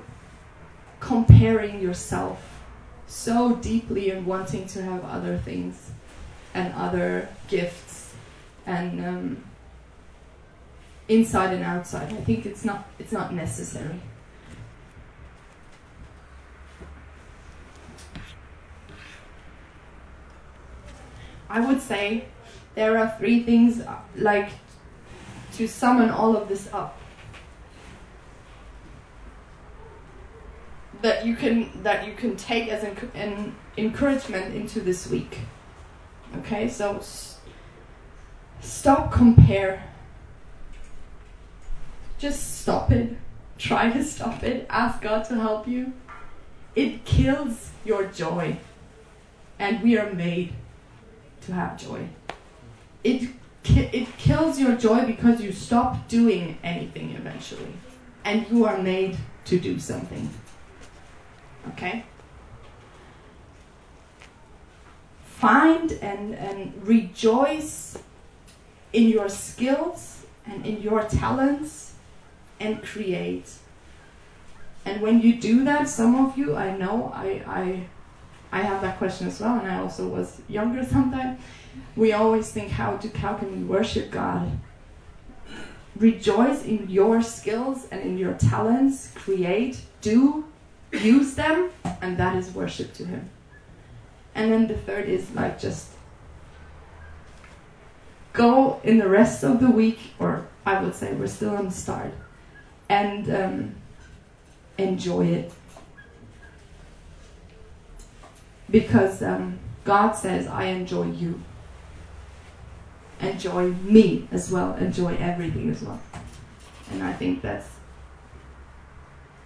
comparing 1.01 1.81
yourself 1.81 2.63
so 3.09 3.57
deeply 3.57 4.11
and 4.11 4.25
wanting 4.25 4.65
to 4.65 4.81
have 4.81 5.05
other 5.05 5.37
things 5.39 5.91
and 6.55 6.73
other 6.75 7.29
gifts 7.49 8.15
and 8.65 9.05
um, 9.05 9.45
inside 11.09 11.53
and 11.53 11.65
outside. 11.65 12.13
I 12.13 12.21
think 12.21 12.47
it's 12.47 12.65
not 12.65 12.89
it's 12.97 13.11
not 13.11 13.35
necessary. 13.35 13.99
I 21.51 21.59
would 21.59 21.81
say 21.81 22.27
there 22.77 22.97
are 22.99 23.13
three 23.19 23.43
things 23.43 23.81
uh, 23.81 23.97
like 24.15 24.51
to 25.53 25.69
summon 25.69 26.11
all 26.11 26.37
of 26.37 26.49
this 26.49 26.69
up 26.73 26.99
that 31.03 31.27
you 31.27 31.35
can 31.35 31.83
that 31.83 32.07
you 32.07 32.15
can 32.15 32.37
take 32.37 32.69
as 32.69 32.85
an, 32.85 33.11
an 33.15 33.55
encouragement 33.77 34.55
into 34.55 34.81
this 34.81 35.09
week. 35.09 35.41
Okay, 36.39 36.69
so 36.69 36.97
s- 36.97 37.41
stop 38.61 39.13
compare. 39.13 39.85
Just 42.19 42.61
stop 42.61 42.93
it. 42.93 43.17
Try 43.59 43.91
to 43.91 44.05
stop 44.05 44.45
it. 44.45 44.65
Ask 44.71 45.03
God 45.03 45.25
to 45.25 45.35
help 45.35 45.67
you. 45.67 45.93
It 46.77 47.05
kills 47.05 47.71
your 47.85 48.05
joy. 48.07 48.59
And 49.59 49.83
we 49.83 49.99
are 49.99 50.13
made 50.13 50.55
to 51.43 51.53
have 51.53 51.77
joy. 51.77 52.09
It 53.05 53.29
it 53.65 54.17
kills 54.19 54.59
your 54.59 54.77
joy 54.77 55.07
because 55.07 55.41
you 55.41 55.53
stop 55.53 56.09
doing 56.09 56.59
anything 56.63 57.15
eventually. 57.15 57.73
And 58.25 58.47
you 58.51 58.65
are 58.65 58.79
made 58.79 59.17
to 59.47 59.59
do 59.59 59.79
something. 59.79 60.31
Okay? 61.71 62.05
Find 65.25 65.93
and, 65.93 66.35
and 66.35 66.87
rejoice 66.87 67.99
in 68.93 69.09
your 69.09 69.29
skills 69.29 70.25
and 70.47 70.65
in 70.67 70.83
your 70.83 71.03
talents 71.05 71.95
and 72.61 72.83
create. 72.83 73.51
And 74.85 75.01
when 75.01 75.21
you 75.21 75.37
do 75.37 75.65
that, 75.65 75.89
some 75.89 76.15
of 76.25 76.37
you, 76.37 76.57
I 76.57 76.77
know, 76.77 77.13
I, 77.15 77.43
I, 77.47 77.87
I 78.51 78.63
have 78.63 78.83
that 78.83 78.99
question 78.99 79.29
as 79.29 79.41
well, 79.41 79.59
and 79.59 79.71
I 79.71 79.79
also 79.79 80.09
was 80.09 80.41
younger 80.49 80.85
sometimes. 80.91 81.41
We 81.97 82.13
always 82.13 82.51
think, 82.51 82.71
how, 82.71 82.97
to, 82.97 83.09
how 83.19 83.35
can 83.35 83.57
we 83.57 83.65
worship 83.65 84.11
God? 84.11 84.59
Rejoice 85.97 86.65
in 86.65 86.89
your 86.89 87.23
skills 87.23 87.87
and 87.91 88.01
in 88.01 88.17
your 88.17 88.35
talents, 88.35 89.13
create, 89.15 89.83
do, 90.01 90.47
use 90.91 91.35
them, 91.35 91.71
and 92.01 92.17
that 92.17 92.37
is 92.37 92.51
worship 92.51 92.93
to 92.95 93.05
Him. 93.05 93.29
And 94.35 94.51
then 94.51 94.67
the 94.67 94.77
third 94.77 95.09
is 95.09 95.31
like 95.33 95.61
just 95.61 95.91
go 98.33 98.81
in 98.83 98.99
the 98.99 99.09
rest 99.09 99.45
of 99.45 99.61
the 99.61 99.71
week, 99.71 99.99
or 100.19 100.47
I 100.65 100.83
would 100.83 100.95
say 100.95 101.13
we're 101.13 101.27
still 101.27 101.55
on 101.55 101.67
the 101.67 101.71
start, 101.71 102.13
and 102.89 103.31
um, 103.35 103.75
enjoy 104.79 105.27
it. 105.27 105.53
Because 108.71 109.23
um, 109.23 109.59
God 109.85 110.13
says, 110.13 110.47
I 110.47 110.65
enjoy 110.65 111.11
you. 111.11 111.43
Enjoy 113.23 113.71
me 113.71 114.29
as 114.33 114.51
well. 114.51 114.75
Enjoy 114.75 115.15
everything 115.17 115.71
as 115.71 115.83
well. 115.83 116.01
And 116.91 117.03
I 117.03 117.13
think 117.13 117.41
that's 117.41 117.69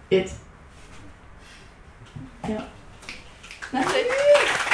it. 0.09 0.33
Yeah. 2.47 2.65
That's 3.71 3.91
it. 3.93 4.66